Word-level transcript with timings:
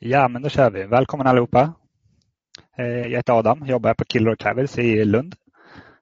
Ja, 0.00 0.28
men 0.28 0.42
då 0.42 0.48
kör 0.48 0.70
vi. 0.70 0.84
Välkommen 0.84 1.26
allihopa. 1.26 1.74
Eh, 2.76 2.86
jag 2.86 3.16
heter 3.16 3.32
Adam, 3.32 3.62
och 3.62 3.68
jobbar 3.68 3.94
på 3.94 4.04
Killroy 4.04 4.36
Travels 4.36 4.78
i 4.78 5.04
Lund. 5.04 5.34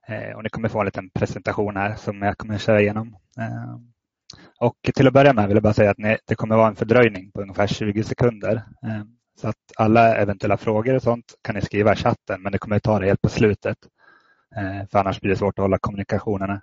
Eh, 0.09 0.37
och 0.37 0.43
ni 0.43 0.49
kommer 0.49 0.69
få 0.69 0.81
en 0.81 0.87
liten 0.87 1.11
presentation 1.11 1.77
här 1.77 1.95
som 1.95 2.23
jag 2.23 2.39
kommer 2.39 2.59
köra 2.59 2.81
igenom. 2.81 3.17
Eh, 3.39 3.77
och 4.61 4.77
till 4.95 5.07
att 5.07 5.13
börja 5.13 5.33
med 5.33 5.47
vill 5.47 5.57
jag 5.57 5.63
bara 5.63 5.73
säga 5.73 5.91
att 5.91 6.21
det 6.27 6.35
kommer 6.35 6.57
vara 6.57 6.69
en 6.69 6.77
fördröjning 6.77 7.31
på 7.33 7.41
ungefär 7.41 7.67
20 7.67 8.03
sekunder. 8.05 8.63
Så 9.41 9.49
att 9.49 9.57
alla 9.77 10.17
eventuella 10.17 10.57
frågor 10.57 10.95
och 10.95 11.03
sånt 11.03 11.35
kan 11.43 11.55
ni 11.55 11.61
skriva 11.61 11.93
i 11.93 11.97
chatten 11.97 12.43
men 12.43 12.53
det 12.53 12.59
kommer 12.59 12.79
ta 12.79 12.99
det 12.99 13.07
helt 13.07 13.23
på 13.23 13.29
slutet. 13.29 13.79
För 14.91 14.99
annars 14.99 15.21
blir 15.21 15.31
det 15.31 15.37
svårt 15.37 15.59
att 15.59 15.63
hålla 15.63 15.79
kommunikationerna. 15.79 16.61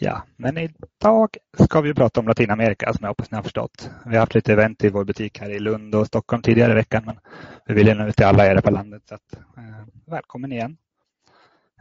Ja, 0.00 0.22
men 0.36 0.58
idag 0.58 1.36
ska 1.58 1.80
vi 1.80 1.94
prata 1.94 2.20
om 2.20 2.28
Latinamerika 2.28 2.92
som 2.92 2.98
jag 3.02 3.08
hoppas 3.08 3.30
ni 3.30 3.36
har 3.36 3.42
förstått. 3.42 3.90
Vi 4.06 4.12
har 4.12 4.20
haft 4.20 4.34
lite 4.34 4.52
event 4.52 4.84
i 4.84 4.88
vår 4.88 5.04
butik 5.04 5.40
här 5.40 5.50
i 5.50 5.58
Lund 5.58 5.94
och 5.94 6.06
Stockholm 6.06 6.42
tidigare 6.42 6.72
i 6.72 6.74
veckan 6.74 7.02
men 7.06 7.18
vi 7.66 7.74
vill 7.74 7.96
nå 7.96 8.06
ut 8.06 8.16
till 8.16 8.26
alla 8.26 8.46
er 8.46 8.60
på 8.60 8.70
landet. 8.70 9.02
Så 9.08 9.14
att, 9.14 9.34
eh, 9.56 9.86
välkommen 10.06 10.52
igen. 10.52 10.76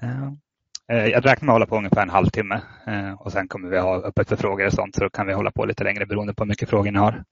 Eh, 0.02 0.28
eh, 0.92 1.06
jag 1.06 1.26
räknar 1.26 1.46
med 1.46 1.54
att 1.54 1.56
hålla 1.56 1.66
på 1.66 1.78
ungefär 1.78 2.02
en 2.02 2.10
halvtimme 2.10 2.62
eh, 2.88 3.14
och 3.14 3.32
sen 3.32 3.48
kommer 3.48 3.70
vi 3.70 3.80
ha 3.80 3.96
öppet 3.96 4.30
för 4.30 4.36
frågor 4.36 4.66
och 4.66 4.74
sånt 4.74 4.96
så 4.96 5.04
då 5.04 5.10
kan 5.10 5.28
vi 5.28 5.34
hålla 5.34 5.52
på 5.52 5.66
lite 5.66 5.84
längre 5.84 6.06
beroende 6.06 6.34
på 6.34 6.44
hur 6.44 6.50
mycket 6.50 6.70
frågor 6.70 6.92
ni 6.92 7.00
har. 7.00 7.24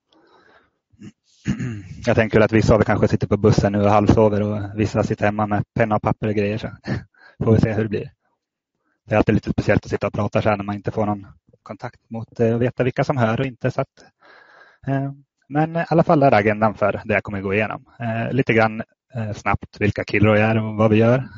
Jag 2.06 2.16
tänker 2.16 2.40
att 2.40 2.52
vissa 2.52 2.74
av 2.74 2.80
er 2.80 2.84
kanske 2.84 3.08
sitter 3.08 3.26
på 3.26 3.36
bussen 3.36 3.72
nu 3.72 3.82
och 3.82 3.90
halvsover 3.90 4.42
och 4.42 4.80
vissa 4.80 5.02
sitter 5.02 5.24
hemma 5.24 5.46
med 5.46 5.64
penna 5.74 5.96
och 5.96 6.02
papper 6.02 6.28
och 6.28 6.34
grejer. 6.34 6.58
Så 6.58 6.68
får 7.44 7.52
vi 7.52 7.60
se 7.60 7.72
hur 7.72 7.82
det 7.82 7.88
blir 7.88 8.15
det 9.06 9.14
är 9.14 9.18
alltid 9.18 9.34
lite 9.34 9.50
speciellt 9.50 9.84
att 9.84 9.90
sitta 9.90 10.06
och 10.06 10.12
prata 10.12 10.42
så 10.42 10.48
här 10.48 10.56
när 10.56 10.64
man 10.64 10.74
inte 10.74 10.90
får 10.90 11.06
någon 11.06 11.26
kontakt 11.62 12.10
mot 12.10 12.40
eh, 12.40 12.54
och 12.54 12.62
veta 12.62 12.84
vilka 12.84 13.04
som 13.04 13.16
hör 13.16 13.40
och 13.40 13.46
inte. 13.46 13.70
Så 13.70 13.80
att, 13.80 14.04
eh, 14.86 15.12
men 15.48 15.76
i 15.76 15.84
alla 15.88 16.02
fall 16.02 16.22
är 16.22 16.34
agendan 16.34 16.74
för 16.74 17.00
det 17.04 17.14
jag 17.14 17.22
kommer 17.22 17.40
gå 17.40 17.54
igenom. 17.54 17.84
Eh, 18.00 18.32
lite 18.32 18.52
grann 18.52 18.82
snabbt 19.34 19.80
vilka 19.80 20.04
Killroy 20.04 20.40
är 20.40 20.58
och 20.58 20.74
vad 20.74 20.90
vi 20.90 20.96
gör. 20.96 21.28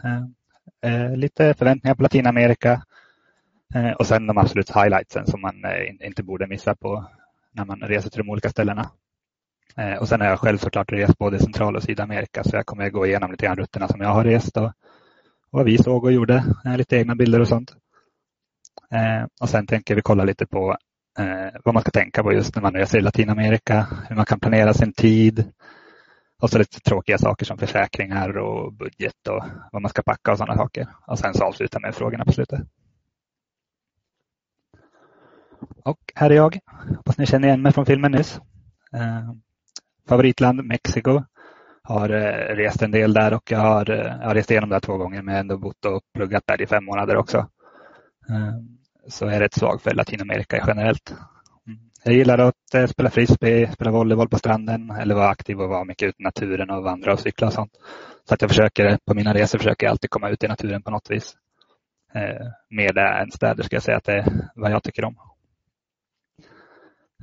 Lite 1.16 1.54
förväntningar 1.54 1.94
på 1.94 2.02
Latinamerika 2.02 2.82
och 3.98 4.06
sen 4.06 4.26
de 4.26 4.38
absolut 4.38 4.70
highlightsen 4.70 5.26
som 5.26 5.40
man 5.40 5.54
inte 6.00 6.22
borde 6.22 6.46
missa 6.46 6.74
på 6.74 7.04
när 7.52 7.64
man 7.64 7.80
reser 7.80 8.10
till 8.10 8.18
de 8.18 8.30
olika 8.30 8.50
ställena. 8.50 8.90
Och 10.00 10.08
sen 10.08 10.20
har 10.20 10.28
jag 10.28 10.40
själv 10.40 10.58
såklart 10.58 10.92
rest 10.92 11.18
både 11.18 11.36
i 11.36 11.40
Central 11.40 11.76
och 11.76 11.82
Sydamerika 11.82 12.44
så 12.44 12.56
jag 12.56 12.66
kommer 12.66 12.90
gå 12.90 13.06
igenom 13.06 13.30
lite 13.30 13.46
grann 13.46 13.56
rutterna 13.56 13.88
som 13.88 14.00
jag 14.00 14.08
har 14.08 14.24
rest 14.24 14.56
och 14.56 14.72
vad 15.50 15.64
vi 15.64 15.78
såg 15.78 16.04
och 16.04 16.12
gjorde, 16.12 16.44
eh, 16.64 16.76
lite 16.76 16.96
egna 16.96 17.14
bilder 17.14 17.40
och 17.40 17.48
sånt. 17.48 17.76
Eh, 18.90 19.26
och 19.40 19.48
sen 19.48 19.66
tänker 19.66 19.94
vi 19.94 20.02
kolla 20.02 20.24
lite 20.24 20.46
på 20.46 20.76
eh, 21.18 21.60
vad 21.64 21.74
man 21.74 21.80
ska 21.80 21.90
tänka 21.90 22.22
på 22.22 22.32
just 22.32 22.54
när 22.54 22.62
man 22.62 22.74
reser 22.74 22.98
i 22.98 23.02
Latinamerika, 23.02 23.86
hur 24.08 24.16
man 24.16 24.24
kan 24.24 24.40
planera 24.40 24.74
sin 24.74 24.92
tid 24.92 25.52
och 26.42 26.50
så 26.50 26.58
lite 26.58 26.80
tråkiga 26.80 27.18
saker 27.18 27.46
som 27.46 27.58
försäkringar 27.58 28.38
och 28.38 28.72
budget 28.72 29.28
och 29.28 29.44
vad 29.72 29.82
man 29.82 29.88
ska 29.88 30.02
packa 30.02 30.32
och 30.32 30.38
sådana 30.38 30.56
saker. 30.56 30.88
Och 31.06 31.18
sen 31.18 31.34
så 31.34 31.44
avsluta 31.44 31.80
med 31.80 31.94
frågorna 31.94 32.24
på 32.24 32.32
slutet. 32.32 32.60
Och 35.84 35.98
här 36.14 36.30
är 36.30 36.34
jag. 36.34 36.58
Hoppas 36.96 37.18
ni 37.18 37.26
känner 37.26 37.48
igen 37.48 37.62
mig 37.62 37.72
från 37.72 37.86
filmen 37.86 38.12
nyss. 38.12 38.40
favoritland 40.08 40.64
Mexiko 40.64 41.22
har 41.88 42.10
eh, 42.10 42.56
rest 42.56 42.82
en 42.82 42.90
del 42.90 43.12
där 43.12 43.34
och 43.34 43.50
jag 43.50 43.58
har, 43.58 43.90
eh, 43.90 44.16
jag 44.20 44.26
har 44.26 44.34
rest 44.34 44.50
igenom 44.50 44.70
där 44.70 44.80
två 44.80 44.96
gånger 44.96 45.22
men 45.22 45.36
ändå 45.36 45.58
bott 45.58 45.84
och 45.84 46.02
pluggat 46.14 46.42
där 46.46 46.62
i 46.62 46.66
fem 46.66 46.84
månader 46.84 47.16
också. 47.16 47.38
Ehm, 48.28 48.78
så 49.08 49.24
jag 49.24 49.34
är 49.34 49.40
rätt 49.40 49.54
svag 49.54 49.82
för 49.82 49.94
Latinamerika 49.94 50.64
generellt. 50.66 51.14
Mm. 51.66 51.78
Jag 52.04 52.14
gillar 52.14 52.38
att 52.38 52.74
eh, 52.74 52.86
spela 52.86 53.10
frisbee, 53.10 53.72
spela 53.72 53.90
volleyboll 53.90 54.28
på 54.28 54.38
stranden 54.38 54.90
eller 54.90 55.14
vara 55.14 55.28
aktiv 55.28 55.60
och 55.60 55.68
vara 55.68 55.84
mycket 55.84 56.08
ute 56.08 56.22
i 56.22 56.24
naturen 56.24 56.70
och 56.70 56.82
vandra 56.82 57.12
och 57.12 57.20
cykla 57.20 57.46
och 57.46 57.52
sånt. 57.52 57.72
Så 58.28 58.34
att 58.34 58.42
jag 58.42 58.50
försöker, 58.50 58.98
på 59.06 59.14
mina 59.14 59.34
resor 59.34 59.58
försöker 59.58 59.86
jag 59.86 59.90
alltid 59.90 60.10
komma 60.10 60.28
ut 60.28 60.44
i 60.44 60.48
naturen 60.48 60.82
på 60.82 60.90
något 60.90 61.10
vis. 61.10 61.34
Ehm, 62.14 62.52
mer 62.70 62.98
än 62.98 63.30
städer 63.30 63.62
ska 63.62 63.76
jag 63.76 63.82
säga 63.82 63.96
att 63.96 64.04
det 64.04 64.12
är 64.12 64.48
vad 64.54 64.70
jag 64.70 64.82
tycker 64.82 65.04
om. 65.04 65.16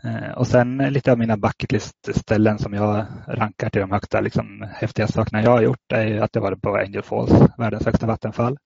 Eh, 0.05 0.31
och 0.31 0.47
sen 0.47 0.77
lite 0.77 1.11
av 1.11 1.17
mina 1.17 1.38
bucketlist-ställen 1.38 2.59
som 2.59 2.73
jag 2.73 3.05
rankar 3.27 3.69
till 3.69 3.81
de 3.81 3.91
högsta 3.91 4.21
liksom, 4.21 4.67
häftiga 4.71 5.07
sakerna 5.07 5.43
jag 5.43 5.51
har 5.51 5.61
gjort 5.61 5.91
är 5.91 6.21
att 6.21 6.35
jag 6.35 6.41
varit 6.41 6.61
på 6.61 6.75
Angel 6.75 7.03
Falls, 7.03 7.31
världens 7.57 7.85
högsta 7.85 8.07
vattenfall. 8.07 8.57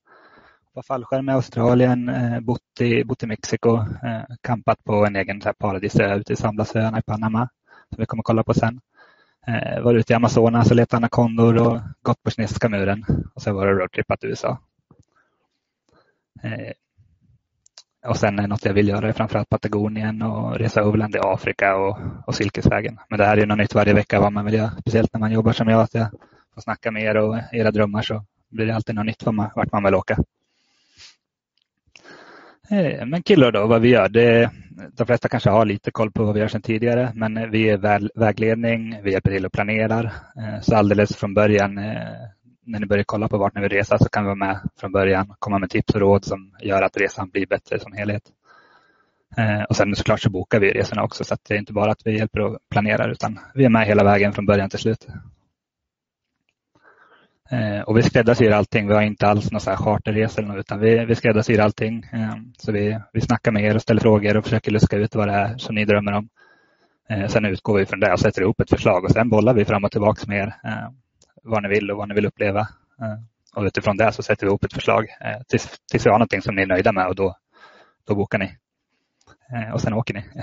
På 0.74 0.82
fallskärm 0.82 1.30
i 1.30 1.32
Australien, 1.32 2.10
eh, 2.10 2.40
bott 2.40 2.82
i, 2.82 3.04
bott 3.04 3.24
i 3.24 3.28
Mexiko, 3.28 3.78
eh, 3.78 3.82
kampat 3.82 4.38
campat 4.42 4.84
på 4.84 5.06
en 5.06 5.16
egen 5.16 5.42
paradisö 5.60 6.16
ute 6.16 6.34
i 6.34 6.36
Samblasöarna 6.36 7.00
i 7.00 7.02
Panama 7.02 7.50
som 7.90 7.98
vi 8.00 8.06
kommer 8.06 8.24
kolla 8.24 8.44
på 8.44 8.54
sen. 8.54 8.82
Varit 9.84 10.00
ute 10.00 10.14
i 10.14 10.16
Amazonas 10.16 10.70
och 10.70 10.76
letat 10.76 10.98
anakondor 10.98 11.58
och 11.68 11.82
gått 12.02 12.24
på 12.24 12.32
kinesiska 12.32 12.70
muren 12.70 13.06
och 13.36 13.42
sen 13.42 13.56
var 13.56 13.68
det 13.68 13.74
roadtrippat 13.74 14.20
till 14.20 14.30
USA. 14.30 14.60
Och 18.08 18.18
sen 18.18 18.36
något 18.36 18.66
jag 18.66 18.74
vill 18.74 18.88
göra 18.88 19.08
är 19.08 19.14
framförallt 19.14 19.50
Patagonien 19.50 20.22
och 20.22 20.56
resa 20.60 20.82
överland 20.82 21.16
i 21.16 21.20
Afrika 21.22 21.76
och, 21.76 21.98
och 22.28 22.36
Silkesvägen. 22.36 23.00
Men 23.10 23.20
det 23.20 23.26
här 23.26 23.38
är 23.38 23.46
något 23.46 23.58
nytt 23.58 23.76
varje 23.76 23.94
vecka 23.94 24.20
vad 24.20 24.34
man 24.34 24.46
vill 24.46 24.54
göra. 24.54 24.72
Speciellt 24.80 25.14
när 25.14 25.20
man 25.20 25.32
jobbar 25.32 25.52
som 25.52 25.68
jag, 25.68 25.82
att 25.82 25.94
jag 25.94 26.08
får 26.54 26.62
snacka 26.62 26.92
med 26.92 27.04
er 27.04 27.18
och 27.18 27.38
era 27.52 27.72
drömmar 27.72 28.02
så 28.02 28.24
blir 28.50 28.66
det 28.66 28.76
alltid 28.76 28.96
något 28.96 29.06
nytt 29.06 29.24
vad 29.24 29.34
man, 29.34 29.50
vart 29.56 29.72
man 29.72 29.84
vill 29.84 29.96
åka. 29.96 30.18
Eh, 32.72 33.06
men 33.06 33.24
killar 33.24 33.52
då, 33.52 33.68
vad 33.68 33.82
vi 33.82 33.90
gör. 33.90 34.10
Det, 34.10 34.50
de 34.94 35.08
flesta 35.08 35.30
kanske 35.30 35.50
har 35.50 35.66
lite 35.66 35.92
koll 35.92 36.12
på 36.12 36.24
vad 36.24 36.34
vi 36.34 36.40
gör 36.40 36.48
sedan 36.48 36.62
tidigare, 36.62 37.12
men 37.16 37.52
vi 37.52 37.70
är 37.70 37.78
väl, 37.78 38.12
vägledning, 38.16 39.02
vi 39.04 39.12
hjälper 39.12 39.32
till 39.32 39.46
och 39.46 39.52
planerar. 39.52 40.06
Eh, 40.38 40.62
så 40.62 40.76
alldeles 40.76 41.16
från 41.16 41.34
början 41.34 41.78
eh, 41.78 41.96
när 42.66 42.80
ni 42.80 42.86
börjar 42.86 43.04
kolla 43.04 43.28
på 43.28 43.38
vart 43.38 43.56
ni 43.56 43.62
vill 43.62 43.70
resa 43.70 43.98
så 43.98 44.10
kan 44.10 44.24
vi 44.24 44.28
vara 44.28 44.36
med 44.36 44.60
från 44.80 44.92
början, 44.92 45.36
komma 45.40 45.60
med 45.60 45.70
tips 45.70 45.94
och 45.94 46.02
råd 46.02 46.26
som 46.26 46.56
gör 46.62 46.82
att 46.82 46.98
resan 46.98 47.30
blir 47.30 47.48
bättre 47.48 47.80
som 47.80 47.94
helhet. 47.94 48.24
Eh, 49.38 49.64
och 49.64 49.76
sen 49.76 49.96
såklart 49.96 50.22
så 50.22 50.30
bokar 50.30 50.60
vi 50.60 50.72
resorna 50.72 51.04
också 51.04 51.24
så 51.24 51.34
att 51.34 51.44
det 51.48 51.54
är 51.54 51.58
inte 51.58 51.74
bara 51.74 51.92
att 51.92 52.02
vi 52.06 52.18
hjälper 52.18 52.40
och 52.40 52.58
planerar 52.70 53.10
utan 53.10 53.40
vi 53.54 53.66
är 53.66 53.70
med 53.70 53.88
hela 53.88 54.04
vägen 54.04 54.34
från 54.34 54.46
början 54.46 54.70
till 54.70 54.80
slut. 54.80 55.08
Eh, 57.52 57.82
och 57.82 57.98
vi 57.98 58.04
skräddarsyr 58.04 58.52
allting. 58.52 58.88
Vi 58.88 58.94
har 58.94 59.02
inte 59.02 59.28
alls 59.28 59.52
några 59.52 59.78
charterresor 59.78 60.60
utan 60.60 60.80
vi, 60.80 61.06
vi 61.06 61.16
skräddarsyr 61.16 61.60
allting. 61.60 62.06
Eh, 62.14 62.36
så 62.58 62.72
vi, 62.72 63.00
vi 63.14 63.22
snackar 63.22 63.52
med 63.52 63.64
er 63.64 63.76
och 63.76 63.82
ställer 63.82 64.02
frågor 64.02 64.38
och 64.38 64.44
försöker 64.44 64.72
luska 64.72 64.98
ut 64.98 65.16
vad 65.16 65.28
det 65.28 65.34
är 65.34 65.58
som 65.58 65.76
ni 65.76 65.86
drömmer 65.86 66.12
om. 66.12 66.30
Sen 67.30 67.46
utgår 67.46 67.78
vi 67.78 67.86
från 67.86 68.00
det 68.00 68.14
och 68.14 68.20
sätter 68.20 68.42
ihop 68.42 68.62
ett 68.62 68.70
förslag 68.70 69.04
och 69.04 69.12
sen 69.12 69.30
bollar 69.30 69.54
vi 69.54 69.66
fram 69.66 69.84
och 69.84 69.92
tillbaka 69.92 70.24
med 70.28 70.38
er 70.38 70.54
vad 71.44 71.64
ni 71.64 71.70
vill 71.70 71.92
och 71.92 71.98
vad 71.98 72.08
ni 72.08 72.16
vill 72.16 72.26
uppleva. 72.26 72.60
Eh, 73.02 73.18
och 73.56 73.64
utifrån 73.64 73.98
det 73.98 74.12
så 74.12 74.24
sätter 74.24 74.46
vi 74.46 74.50
ihop 74.50 74.64
ett 74.64 74.74
förslag 74.74 75.08
eh, 75.22 75.42
tills, 75.48 75.80
tills 75.92 76.06
vi 76.06 76.10
har 76.10 76.18
någonting 76.18 76.42
som 76.42 76.56
ni 76.56 76.62
är 76.62 76.68
nöjda 76.68 76.92
med 76.92 77.08
och 77.08 77.16
då, 77.16 77.36
då 78.08 78.16
bokar 78.16 78.40
ni. 78.40 78.58
Eh, 79.54 79.74
och 79.74 79.82
sen 79.82 79.94
åker 79.94 80.14
ni. 80.14 80.24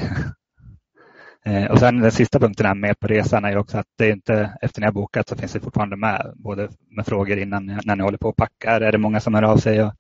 Och 1.71 1.79
sen 1.79 2.01
den 2.01 2.13
sista 2.13 2.39
punkten 2.39 2.67
här 2.67 2.75
med 2.75 3.01
på 3.01 3.07
resan 3.07 3.45
är 3.45 3.59
också 3.59 3.79
att 3.79 3.87
det 3.99 4.05
är 4.07 4.13
inte 4.13 4.59
efter 4.63 4.81
ni 4.81 4.87
har 4.87 4.93
bokat 4.93 5.29
så 5.29 5.37
finns 5.37 5.53
det 5.53 5.61
fortfarande 5.61 5.97
med 5.97 6.33
både 6.37 6.69
med 6.91 7.07
frågor 7.07 7.39
innan 7.39 7.67
när 7.85 7.97
ni 7.97 8.03
håller 8.03 8.19
på 8.19 8.29
och 8.29 8.37
packar. 8.37 8.81
Är 8.81 8.93
det 8.93 8.99
många 8.99 9.21
som 9.21 9.35
hör 9.35 9.43
av 9.43 9.57
sig 9.57 9.83
och 9.83 9.93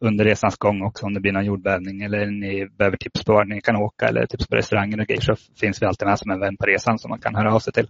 under 0.00 0.24
resans 0.24 0.56
gång 0.56 0.82
också 0.82 1.06
om 1.06 1.14
det 1.14 1.20
blir 1.20 1.32
någon 1.32 1.44
jordbävning 1.44 2.02
eller 2.02 2.26
ni 2.26 2.66
behöver 2.66 2.96
tips 2.96 3.24
på 3.24 3.32
var 3.32 3.44
ni 3.44 3.60
kan 3.60 3.76
åka 3.76 4.08
eller 4.08 4.26
tips 4.26 4.46
på 4.46 4.56
restauranger 4.56 5.00
och 5.00 5.06
grejer 5.06 5.20
så 5.20 5.36
finns 5.60 5.82
vi 5.82 5.86
alltid 5.86 6.08
med 6.08 6.18
som 6.18 6.30
en 6.30 6.40
vän 6.40 6.56
på 6.56 6.66
resan 6.66 6.98
som 6.98 7.08
man 7.08 7.20
kan 7.20 7.34
höra 7.34 7.54
av 7.54 7.60
sig 7.60 7.72
till. 7.72 7.88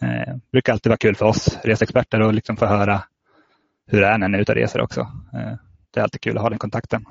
Eh, 0.00 0.34
brukar 0.52 0.72
alltid 0.72 0.90
vara 0.90 0.98
kul 0.98 1.16
för 1.16 1.26
oss 1.26 1.58
resexperter 1.64 2.20
att 2.20 2.34
liksom 2.34 2.56
få 2.56 2.66
höra 2.66 3.02
hur 3.86 4.00
det 4.00 4.06
är 4.06 4.18
när 4.18 4.28
ni 4.28 4.38
är 4.38 4.42
ute 4.42 4.52
och 4.52 4.56
reser 4.56 4.80
också. 4.80 5.00
Eh, 5.34 5.56
det 5.90 6.00
är 6.00 6.02
alltid 6.02 6.20
kul 6.20 6.36
att 6.36 6.42
ha 6.42 6.50
den 6.50 6.58
kontakten. 6.58 7.04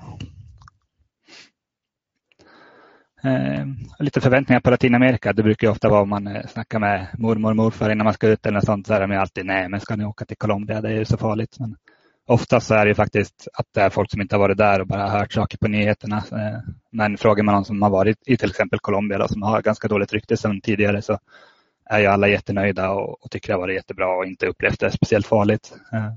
Eh, 3.23 3.65
lite 3.99 4.21
förväntningar 4.21 4.59
på 4.59 4.69
Latinamerika. 4.69 5.33
Det 5.33 5.43
brukar 5.43 5.69
ofta 5.69 5.89
vara 5.89 6.01
om 6.01 6.09
man 6.09 6.27
eh, 6.27 6.47
snackar 6.47 6.79
med 6.79 7.07
mormor 7.17 7.49
och 7.49 7.55
morfar 7.55 7.89
innan 7.89 8.05
man 8.05 8.13
ska 8.13 8.27
ut 8.27 8.45
eller 8.45 8.55
något 8.55 8.65
sånt. 8.65 8.87
Så 8.87 8.93
är 8.93 9.07
de 9.07 9.17
alltid 9.17 9.45
nej, 9.45 9.69
men 9.69 9.79
ska 9.79 9.95
ni 9.95 10.05
åka 10.05 10.25
till 10.25 10.37
Colombia? 10.37 10.81
Det 10.81 10.89
är 10.89 10.93
ju 10.93 11.05
så 11.05 11.17
farligt. 11.17 11.59
Men 11.59 11.75
oftast 12.27 12.67
så 12.67 12.75
är 12.75 12.85
det 12.85 12.95
faktiskt 12.95 13.47
att 13.53 13.65
det 13.73 13.81
är 13.81 13.89
folk 13.89 14.11
som 14.11 14.21
inte 14.21 14.35
har 14.35 14.39
varit 14.39 14.57
där 14.57 14.81
och 14.81 14.87
bara 14.87 15.09
hört 15.09 15.33
saker 15.33 15.57
på 15.57 15.67
nyheterna. 15.67 16.17
Eh, 16.17 16.59
men 16.91 17.17
frågar 17.17 17.43
man 17.43 17.55
någon 17.55 17.65
som 17.65 17.81
har 17.81 17.89
varit 17.89 18.17
i 18.25 18.37
till 18.37 18.49
exempel 18.49 18.79
Colombia 18.79 19.17
då, 19.17 19.27
som 19.27 19.41
har 19.41 19.61
ganska 19.61 19.87
dåligt 19.87 20.13
rykte 20.13 20.37
sedan 20.37 20.61
tidigare 20.61 21.01
så 21.01 21.19
är 21.85 21.99
ju 21.99 22.07
alla 22.07 22.27
jättenöjda 22.27 22.89
och, 22.89 23.23
och 23.23 23.31
tycker 23.31 23.47
det 23.47 23.53
har 23.53 23.61
varit 23.61 23.75
jättebra 23.75 24.17
och 24.17 24.25
inte 24.25 24.47
upplevt 24.47 24.79
det 24.79 24.91
speciellt 24.91 25.27
farligt. 25.27 25.73
Eh, 25.93 26.13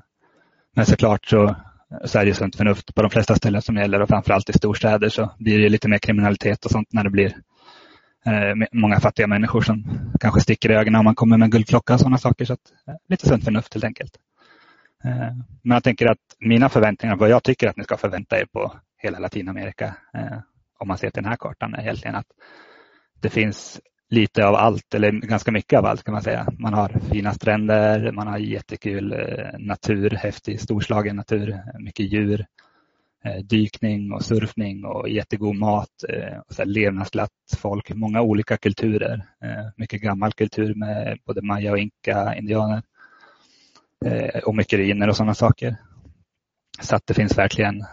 men 0.76 0.86
såklart 0.86 1.26
så, 1.26 1.56
så 2.04 2.18
är 2.18 2.26
det 2.26 2.34
sunt 2.34 2.56
förnuft 2.56 2.94
på 2.94 3.02
de 3.02 3.10
flesta 3.10 3.34
ställen 3.34 3.62
som 3.62 3.76
gäller 3.76 4.02
och 4.02 4.08
framförallt 4.08 4.50
i 4.50 4.52
storstäder 4.52 5.08
så 5.08 5.30
blir 5.38 5.58
det 5.58 5.68
lite 5.68 5.88
mer 5.88 5.98
kriminalitet 5.98 6.64
och 6.64 6.70
sånt 6.70 6.92
när 6.92 7.04
det 7.04 7.10
blir 7.10 7.36
eh, 8.26 8.66
många 8.72 9.00
fattiga 9.00 9.26
människor 9.26 9.60
som 9.60 9.84
kanske 10.20 10.40
sticker 10.40 10.70
i 10.70 10.74
ögonen 10.74 10.98
om 10.98 11.04
man 11.04 11.14
kommer 11.14 11.36
med 11.36 11.46
en 11.46 11.50
guldklocka 11.50 11.94
och 11.94 12.00
sådana 12.00 12.18
saker. 12.18 12.44
Så 12.44 12.52
att, 12.52 12.72
eh, 12.88 12.94
lite 13.08 13.28
sunt 13.28 13.44
förnuft 13.44 13.74
helt 13.74 13.84
enkelt. 13.84 14.12
Men 15.62 15.74
jag 15.74 15.84
tänker 15.84 16.06
att 16.06 16.18
mina 16.38 16.68
förväntningar, 16.68 17.16
vad 17.16 17.28
jag 17.28 17.42
tycker 17.42 17.68
att 17.68 17.76
ni 17.76 17.84
ska 17.84 17.96
förvänta 17.96 18.40
er 18.40 18.44
på 18.44 18.72
hela 18.98 19.18
Latinamerika, 19.18 19.94
om 20.78 20.88
man 20.88 20.98
ser 20.98 21.10
till 21.10 21.22
den 21.22 21.30
här 21.30 21.36
kartan, 21.36 21.74
är 21.74 21.82
egentligen 21.82 22.14
att 22.14 22.26
det 23.20 23.30
finns 23.30 23.80
lite 24.08 24.46
av 24.46 24.54
allt, 24.54 24.94
eller 24.94 25.10
ganska 25.10 25.52
mycket 25.52 25.78
av 25.78 25.86
allt 25.86 26.02
kan 26.04 26.12
man 26.12 26.22
säga. 26.22 26.46
Man 26.58 26.74
har 26.74 26.88
fina 27.12 27.32
stränder, 27.32 28.12
man 28.12 28.26
har 28.26 28.38
jättekul 28.38 29.12
eh, 29.12 29.58
natur, 29.58 30.10
häftig 30.10 30.60
storslagen 30.60 31.16
natur, 31.16 31.58
mycket 31.78 32.12
djur, 32.12 32.46
eh, 33.24 33.44
dykning 33.44 34.12
och 34.12 34.24
surfning 34.24 34.84
och 34.84 35.08
jättegod 35.08 35.56
mat, 35.56 36.04
eh, 36.08 36.38
och 36.38 36.54
så 36.54 36.64
levnadsglatt 36.64 37.30
folk, 37.56 37.94
många 37.94 38.20
olika 38.20 38.56
kulturer, 38.56 39.22
mycket 39.76 40.02
gammal 40.02 40.32
kultur 40.32 40.74
med 40.74 41.18
både 41.26 41.42
maya 41.42 41.72
och 41.72 41.78
inka, 41.78 42.34
indianer 42.36 42.82
och 44.44 44.54
mycket 44.54 44.78
ruiner 44.78 45.08
och 45.08 45.16
sådana 45.16 45.34
saker. 45.34 45.76
Så 46.80 46.96
att 46.96 47.06
det 47.06 47.14
finns 47.14 47.38
verkligen 47.38 47.84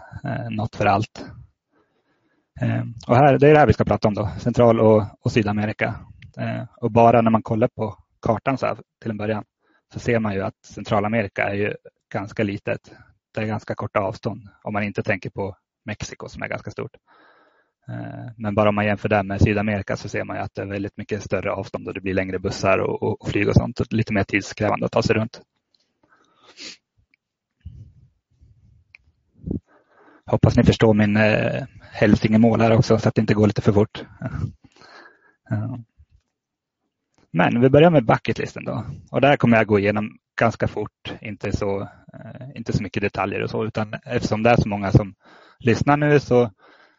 något 0.50 0.76
för 0.76 0.86
allt. 0.86 1.24
Ehm, 2.60 2.94
och 3.06 3.16
här, 3.16 3.38
det 3.38 3.48
är 3.48 3.52
det 3.52 3.58
här 3.58 3.66
vi 3.66 3.72
ska 3.72 3.84
prata 3.84 4.08
om 4.08 4.14
då, 4.14 4.30
Central 4.38 4.80
och, 4.80 5.04
och 5.20 5.32
Sydamerika. 5.32 5.94
Ehm, 6.38 6.66
och 6.80 6.90
bara 6.92 7.20
när 7.20 7.30
man 7.30 7.42
kollar 7.42 7.68
på 7.68 7.96
kartan 8.22 8.58
så 8.58 8.66
här, 8.66 8.76
till 9.02 9.10
en 9.10 9.16
början 9.16 9.44
så 9.92 9.98
ser 9.98 10.18
man 10.18 10.34
ju 10.34 10.40
att 10.40 10.64
Centralamerika 10.64 11.42
är 11.42 11.54
ju 11.54 11.74
ganska 12.12 12.42
litet. 12.42 12.80
Det 13.34 13.40
är 13.40 13.46
ganska 13.46 13.74
korta 13.74 14.00
avstånd 14.00 14.48
om 14.62 14.72
man 14.72 14.82
inte 14.82 15.02
tänker 15.02 15.30
på 15.30 15.56
Mexiko 15.84 16.28
som 16.28 16.42
är 16.42 16.48
ganska 16.48 16.70
stort. 16.70 16.96
Ehm, 17.88 18.30
men 18.36 18.54
bara 18.54 18.68
om 18.68 18.74
man 18.74 18.86
jämför 18.86 19.08
det 19.08 19.22
med 19.22 19.40
Sydamerika 19.40 19.96
så 19.96 20.08
ser 20.08 20.24
man 20.24 20.36
ju 20.36 20.42
att 20.42 20.54
det 20.54 20.62
är 20.62 20.66
väldigt 20.66 20.96
mycket 20.96 21.22
större 21.22 21.52
avstånd 21.52 21.88
och 21.88 21.94
det 21.94 22.00
blir 22.00 22.14
längre 22.14 22.38
bussar 22.38 22.78
och, 22.78 23.02
och, 23.02 23.22
och 23.22 23.28
flyg 23.28 23.48
och 23.48 23.54
sånt. 23.54 23.80
Och 23.80 23.86
lite 23.92 24.12
mer 24.12 24.24
tidskrävande 24.24 24.86
att 24.86 24.92
ta 24.92 25.02
sig 25.02 25.16
runt. 25.16 25.40
Hoppas 30.26 30.56
ni 30.56 30.64
förstår 30.64 30.94
min 30.94 31.16
eh, 31.16 31.64
hälsingemål 31.94 32.60
här 32.60 32.72
också 32.72 32.98
så 32.98 33.08
att 33.08 33.14
det 33.14 33.20
inte 33.20 33.34
går 33.34 33.46
lite 33.46 33.62
för 33.62 33.72
fort. 33.72 34.04
Men 37.30 37.60
vi 37.60 37.70
börjar 37.70 37.90
med 37.90 38.04
bucketlisten 38.04 38.64
då. 38.64 38.84
Och 39.10 39.20
där 39.20 39.36
kommer 39.36 39.56
jag 39.56 39.66
gå 39.66 39.78
igenom 39.78 40.18
ganska 40.38 40.68
fort, 40.68 41.14
inte 41.20 41.52
så, 41.52 41.80
eh, 41.80 42.46
inte 42.54 42.72
så 42.72 42.82
mycket 42.82 43.02
detaljer 43.02 43.42
och 43.42 43.50
så, 43.50 43.64
utan 43.64 43.94
eftersom 44.04 44.42
det 44.42 44.50
är 44.50 44.56
så 44.56 44.68
många 44.68 44.92
som 44.92 45.14
lyssnar 45.58 45.96
nu 45.96 46.20
så 46.20 46.50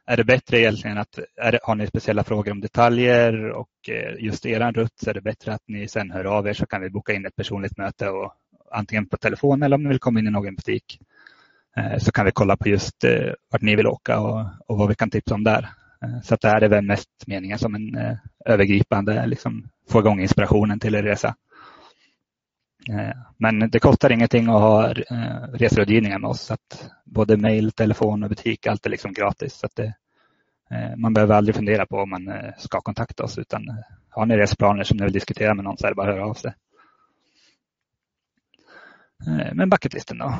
är 0.06 0.18
det 0.18 0.24
bättre 0.24 0.60
egentligen 0.60 0.98
att, 0.98 1.20
det, 1.36 1.60
har 1.64 1.76
ni 1.76 1.88
speciella 1.88 2.24
frågor 2.24 2.52
om 2.52 2.62
detaljer 2.62 3.50
och 3.50 3.90
eh, 3.90 4.24
just 4.26 4.46
er 4.46 4.72
rutt 4.72 5.00
så 5.04 5.10
är 5.10 5.14
det 5.14 5.22
bättre 5.22 5.54
att 5.54 5.64
ni 5.68 5.88
sen 5.88 6.12
hör 6.12 6.26
av 6.26 6.48
er 6.48 6.54
så 6.54 6.66
kan 6.66 6.82
vi 6.82 6.90
boka 6.90 7.14
in 7.14 7.26
ett 7.26 7.36
personligt 7.36 7.78
möte 7.78 8.10
och 8.10 8.34
antingen 8.72 9.10
på 9.10 9.18
telefon 9.18 9.64
eller 9.64 9.76
om 9.76 9.84
ni 9.84 9.90
vill 9.90 10.00
komma 10.00 10.20
in 10.20 10.28
i 10.28 10.32
någon 10.32 10.56
butik 10.56 11.00
Eh, 11.78 11.98
så 11.98 12.12
kan 12.12 12.26
vi 12.26 12.32
kolla 12.32 12.58
på 12.58 12.70
just 12.70 13.04
eh, 13.04 13.34
vart 13.52 13.62
ni 13.62 13.76
vill 13.76 13.88
åka 13.88 14.20
och, 14.20 14.46
och 14.68 14.78
vad 14.78 14.90
vi 14.90 14.96
kan 14.96 15.10
tipsa 15.10 15.36
om 15.36 15.44
där. 15.44 15.70
Eh, 16.02 16.22
så 16.24 16.34
att 16.34 16.42
det 16.42 16.50
här 16.50 16.62
är 16.62 16.70
väl 16.70 16.86
mest 16.86 17.10
meningen 17.28 17.60
som 17.60 17.76
en 17.76 18.18
övergripande, 18.46 19.26
liksom, 19.26 19.70
få 19.90 20.00
igång 20.00 20.22
inspirationen 20.22 20.80
till 20.80 20.96
er 20.96 21.04
resa. 21.04 21.36
Men 23.38 23.70
det 23.70 23.80
kostar 23.80 24.12
ingenting 24.12 24.48
att 24.48 24.62
ha 24.62 24.94
reserådgivningar 25.54 26.20
med 26.20 26.30
oss. 26.30 26.42
Så 26.42 26.54
att 26.54 26.90
både 27.06 27.38
mejl, 27.38 27.72
telefon 27.72 28.24
och 28.24 28.30
butik, 28.30 28.68
allt 28.68 28.86
är 28.86 28.90
liksom 28.90 29.14
gratis. 29.14 29.54
Så 29.54 29.66
att 29.66 29.76
det, 29.76 29.94
man 30.98 31.14
behöver 31.14 31.36
aldrig 31.36 31.56
fundera 31.56 31.86
på 31.86 31.98
om 31.98 32.10
man 32.10 32.34
ska 32.58 32.82
kontakta 32.82 33.24
oss 33.24 33.38
utan 33.38 33.84
har 34.10 34.26
ni 34.26 34.38
resplaner 34.38 34.84
som 34.84 34.98
ni 34.98 35.04
vill 35.04 35.14
diskutera 35.14 35.54
med 35.54 35.64
någon 35.64 35.78
så 35.78 35.86
är 35.86 35.92
det 35.92 35.96
bara 35.96 36.10
att 36.10 36.16
höra 36.16 36.30
av 36.30 36.34
sig. 36.34 36.54
Men 39.54 39.70
bucketlisten 39.70 40.18
då. 40.18 40.34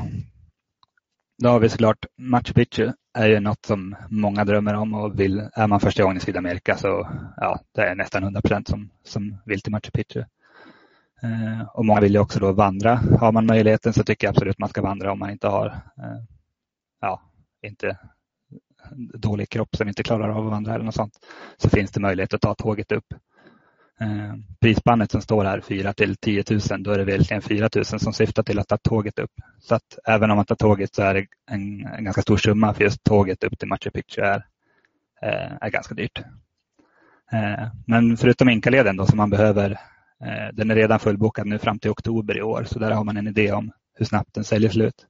Då 1.38 1.50
har 1.50 1.60
vi 1.60 1.70
såklart 1.70 2.06
Machu 2.18 2.54
Picchu 2.54 2.92
är 3.14 3.28
ju 3.28 3.40
något 3.40 3.66
som 3.66 3.96
många 4.10 4.46
drömmer 4.46 4.74
om 4.74 4.94
och 4.94 5.20
vill. 5.20 5.50
Är 5.54 5.68
man 5.68 5.80
första 5.80 6.04
gången 6.04 6.18
i 6.18 6.20
Sydamerika 6.20 6.78
så 6.78 7.10
ja, 7.38 7.60
det 7.72 7.82
är 7.82 7.96
nästan 7.96 8.24
100 8.24 8.42
procent 8.42 8.68
som, 8.68 8.90
som 9.04 9.38
vill 9.46 9.62
till 9.62 9.72
Machu 9.72 9.92
Picchu. 9.92 10.20
Eh, 11.24 11.68
och 11.74 11.86
många 11.86 12.02
vill 12.02 12.14
ju 12.14 12.20
också 12.20 12.40
då 12.40 12.52
vandra. 12.52 12.96
Har 12.96 13.32
man 13.32 13.46
möjligheten 13.46 13.94
så 13.94 14.04
tycker 14.04 14.28
jag 14.28 14.32
absolut 14.32 14.60
man 14.60 14.70
ska 14.70 14.82
vandra 14.82 15.12
om 15.12 15.20
man 15.20 15.30
inte 15.30 15.48
har 15.48 15.66
eh, 15.68 16.24
ja, 17.02 17.22
inte 17.62 17.98
dålig 19.14 19.50
kropp 19.50 19.76
som 19.76 19.88
inte 19.88 20.04
klarar 20.04 20.30
av 20.30 20.46
att 20.46 20.52
vandra 20.52 20.76
eller 20.76 20.86
något 20.86 20.96
sånt. 20.96 21.14
Så 21.58 21.70
finns 21.70 21.92
det 21.92 22.00
möjlighet 22.00 22.34
att 22.34 22.42
ta 22.42 22.56
tåget 22.56 22.92
upp. 22.92 23.14
Eh, 24.00 24.34
prisspannet 24.60 25.12
som 25.12 25.22
står 25.22 25.46
här 25.46 25.62
4 25.62 25.94
till 25.94 26.16
10 26.16 26.44
000, 26.50 26.84
då 26.84 26.92
är 26.92 26.98
det 26.98 27.04
verkligen 27.04 27.42
4 27.42 27.70
000 27.76 27.86
som 27.86 28.14
syftar 28.14 28.44
till 28.44 28.60
att 28.60 28.68
ta 28.68 28.78
tåget 28.78 29.20
upp. 29.20 29.32
Så 29.60 29.76
att 29.76 30.00
även 30.06 30.32
om 30.32 30.36
man 30.36 30.46
tar 30.46 30.56
tåget 30.56 30.96
så 30.96 31.02
är 31.02 31.14
det 31.14 31.26
en, 31.52 31.86
en 31.86 32.04
ganska 32.04 32.22
stor 32.22 32.38
summa 32.38 32.74
för 32.74 32.84
just 32.84 33.04
tåget 33.04 33.44
upp 33.44 33.60
till 33.60 33.68
Machu 33.68 33.92
Picchu 33.92 34.22
är, 34.22 34.46
eh, 35.22 35.52
är 35.62 35.70
ganska 35.70 35.96
dyrt. 35.96 36.20
Eh, 37.32 37.68
men 37.88 38.18
förutom 38.18 38.50
Inkaleden 38.50 38.98
då 38.98 39.06
som 39.06 39.18
man 39.18 39.30
behöver, 39.30 39.72
eh, 40.26 40.54
den 40.54 40.72
är 40.72 40.76
redan 40.76 41.00
fullbokad 41.00 41.48
nu 41.48 41.60
fram 41.60 41.80
till 41.80 41.92
oktober 41.92 42.38
i 42.38 42.42
år 42.42 42.64
så 42.64 42.80
där 42.80 42.92
har 42.92 43.04
man 43.04 43.18
en 43.18 43.28
idé 43.28 43.52
om 43.52 43.72
hur 43.98 44.06
snabbt 44.06 44.34
den 44.34 44.44
säljer 44.44 44.70
slut. 44.70 45.06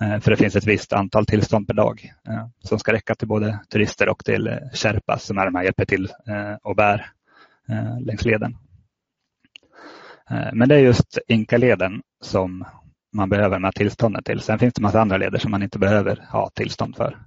Eh, 0.00 0.20
för 0.20 0.30
det 0.30 0.36
finns 0.36 0.56
ett 0.56 0.66
visst 0.66 0.92
antal 0.92 1.26
tillstånd 1.26 1.66
per 1.66 1.74
dag 1.74 2.12
eh, 2.28 2.46
som 2.58 2.78
ska 2.78 2.92
räcka 2.92 3.14
till 3.14 3.28
både 3.28 3.58
turister 3.70 4.08
och 4.08 4.24
till 4.24 4.58
Sherpas 4.72 5.24
som 5.24 5.38
är 5.38 5.44
de 5.44 5.54
här 5.54 5.62
hjälper 5.62 5.84
till 5.84 6.08
och 6.62 6.76
bär 6.76 7.06
Eh, 7.06 7.23
Eh, 7.68 8.00
längs 8.00 8.24
leden. 8.24 8.56
Eh, 10.30 10.52
men 10.52 10.68
det 10.68 10.74
är 10.74 10.78
just 10.80 11.18
Inkaleden 11.28 12.02
som 12.20 12.64
man 13.12 13.28
behöver 13.28 13.58
med 13.58 13.74
tillståndet 13.74 14.24
till. 14.24 14.40
Sen 14.40 14.58
finns 14.58 14.74
det 14.74 14.82
massa 14.82 15.00
andra 15.00 15.16
leder 15.16 15.38
som 15.38 15.50
man 15.50 15.62
inte 15.62 15.78
behöver 15.78 16.26
ha 16.30 16.50
tillstånd 16.50 16.96
för. 16.96 17.18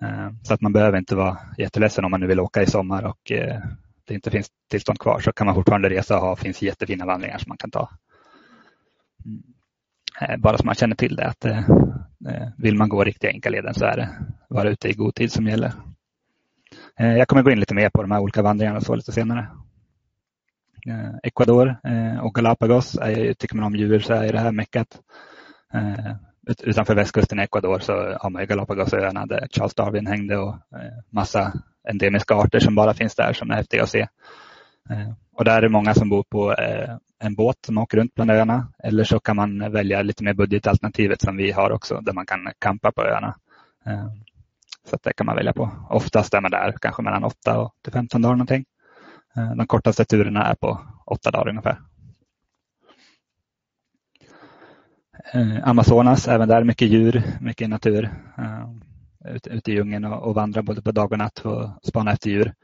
Eh, 0.00 0.30
så 0.42 0.54
att 0.54 0.60
man 0.60 0.72
behöver 0.72 0.98
inte 0.98 1.16
vara 1.16 1.38
jätteledsen 1.58 2.04
om 2.04 2.10
man 2.10 2.20
nu 2.20 2.26
vill 2.26 2.40
åka 2.40 2.62
i 2.62 2.66
sommar 2.66 3.04
och 3.04 3.32
eh, 3.32 3.60
det 4.04 4.14
inte 4.14 4.30
finns 4.30 4.48
tillstånd 4.70 4.98
kvar 4.98 5.20
så 5.20 5.32
kan 5.32 5.46
man 5.46 5.54
fortfarande 5.54 5.90
resa 5.90 6.16
och 6.16 6.22
ha, 6.22 6.36
finns 6.36 6.62
jättefina 6.62 7.06
vandringar 7.06 7.38
som 7.38 7.48
man 7.48 7.58
kan 7.58 7.70
ta. 7.70 7.90
Mm. 9.24 9.42
Eh, 10.20 10.36
bara 10.36 10.58
så 10.58 10.66
man 10.66 10.74
känner 10.74 10.96
till 10.96 11.16
det 11.16 11.26
att 11.26 11.46
vill 12.56 12.76
man 12.76 12.88
gå 12.88 13.04
riktiga 13.04 13.30
Inkaleden 13.30 13.74
så 13.74 13.84
är 13.84 13.96
det 13.96 14.08
vara 14.48 14.70
ute 14.70 14.88
i 14.88 14.92
god 14.92 15.14
tid 15.14 15.32
som 15.32 15.46
gäller. 15.46 15.72
Eh, 17.00 17.16
jag 17.16 17.28
kommer 17.28 17.42
gå 17.42 17.50
in 17.50 17.60
lite 17.60 17.74
mer 17.74 17.90
på 17.90 18.02
de 18.02 18.10
här 18.10 18.20
olika 18.20 18.42
vandringarna 18.42 18.80
så 18.80 18.94
lite 18.94 19.12
senare. 19.12 19.48
Eh, 20.86 21.14
Ecuador 21.22 21.76
eh, 21.84 22.18
och 22.18 22.34
Galapagos, 22.34 22.98
är, 22.98 23.32
tycker 23.32 23.56
man 23.56 23.64
om 23.64 23.76
djur 23.76 24.00
så 24.00 24.12
är 24.12 24.32
det 24.32 24.38
här 24.38 24.52
meckat. 24.52 25.00
Utanför 26.62 26.94
västkusten 26.94 27.40
i 27.40 27.42
Ecuador 27.42 27.78
så 27.78 27.92
har 28.20 28.30
man 28.30 28.46
Galapagosöarna 28.46 29.26
där 29.26 29.48
Charles 29.50 29.74
Darwin 29.74 30.06
hängde 30.06 30.36
och 30.36 30.56
massa 31.10 31.52
endemiska 31.88 32.34
arter 32.34 32.58
som 32.58 32.74
bara 32.74 32.94
finns 32.94 33.14
där 33.14 33.32
som 33.32 33.50
är 33.50 33.54
häftiga 33.54 33.82
att 33.82 33.88
se. 33.88 34.06
Och 35.32 35.44
där 35.44 35.56
är 35.56 35.62
det 35.62 35.68
många 35.68 35.94
som 35.94 36.08
bor 36.08 36.22
på 36.22 36.54
en 37.18 37.34
båt 37.34 37.56
som 37.66 37.78
åker 37.78 37.98
runt 37.98 38.14
bland 38.14 38.30
öarna 38.30 38.72
eller 38.84 39.04
så 39.04 39.20
kan 39.20 39.36
man 39.36 39.72
välja 39.72 40.02
lite 40.02 40.24
mer 40.24 40.34
budgetalternativet 40.34 41.20
som 41.20 41.36
vi 41.36 41.50
har 41.50 41.70
också 41.70 42.00
där 42.00 42.12
man 42.12 42.26
kan 42.26 42.48
campa 42.58 42.92
på 42.92 43.02
öarna. 43.02 43.36
Så 44.90 44.98
det 45.02 45.12
kan 45.12 45.26
man 45.26 45.36
välja 45.36 45.52
på. 45.52 45.70
Oftast 45.90 46.34
är 46.34 46.40
man 46.40 46.50
där 46.50 46.74
kanske 46.80 47.02
mellan 47.02 47.24
8 47.24 47.58
och 47.58 47.72
15 47.92 48.22
dagar 48.22 48.34
någonting. 48.34 48.64
Eh, 49.36 49.54
de 49.54 49.66
kortaste 49.66 50.04
turerna 50.04 50.44
är 50.46 50.54
på 50.54 50.80
8 51.06 51.30
dagar 51.30 51.48
ungefär. 51.48 51.80
Eh, 55.34 55.68
Amazonas, 55.68 56.28
även 56.28 56.48
där 56.48 56.64
mycket 56.64 56.88
djur, 56.88 57.22
mycket 57.40 57.68
natur. 57.68 58.10
Eh, 58.38 58.70
ute 59.44 59.70
i 59.70 59.74
djungeln 59.74 60.04
och 60.04 60.34
vandra 60.34 60.62
både 60.62 60.82
på 60.82 60.92
dag 60.92 61.12
och 61.12 61.18
natt 61.18 61.38
och 61.38 61.70
spana 61.82 62.12
efter 62.12 62.30
djur. 62.30 62.54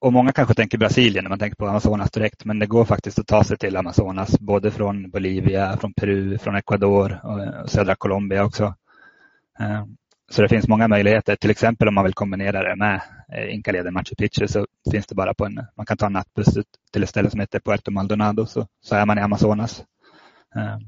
Och 0.00 0.12
många 0.12 0.32
kanske 0.32 0.54
tänker 0.54 0.78
Brasilien 0.78 1.24
när 1.24 1.28
man 1.28 1.38
tänker 1.38 1.56
på 1.56 1.66
Amazonas 1.66 2.10
direkt, 2.10 2.44
men 2.44 2.58
det 2.58 2.66
går 2.66 2.84
faktiskt 2.84 3.18
att 3.18 3.26
ta 3.26 3.44
sig 3.44 3.58
till 3.58 3.76
Amazonas 3.76 4.40
både 4.40 4.70
från 4.70 5.10
Bolivia, 5.10 5.76
från 5.76 5.92
Peru, 5.94 6.38
från 6.38 6.56
Ecuador 6.56 7.20
och 7.24 7.70
södra 7.70 7.94
Colombia 7.94 8.44
också. 8.44 8.74
Så 10.30 10.42
det 10.42 10.48
finns 10.48 10.68
många 10.68 10.88
möjligheter. 10.88 11.36
Till 11.36 11.50
exempel 11.50 11.88
om 11.88 11.94
man 11.94 12.04
vill 12.04 12.14
kombinera 12.14 12.62
det 12.62 12.76
med 12.76 13.00
eh, 13.32 13.54
Inkaleden 13.54 13.94
Machu 13.94 14.14
Picchu 14.14 14.48
så 14.48 14.66
finns 14.90 15.06
det 15.06 15.14
bara 15.14 15.34
på 15.34 15.46
en, 15.46 15.60
man 15.76 15.86
kan 15.86 15.96
ta 15.96 16.06
en 16.06 16.12
nattbuss 16.12 16.58
till 16.92 17.02
ett 17.02 17.08
ställe 17.08 17.30
som 17.30 17.40
heter 17.40 17.60
Puerto 17.60 17.90
Maldonado 17.90 18.46
så, 18.46 18.66
så 18.80 18.94
är 18.94 19.06
man 19.06 19.18
i 19.18 19.20
Amazonas. 19.20 19.84
Eh, 20.56 20.78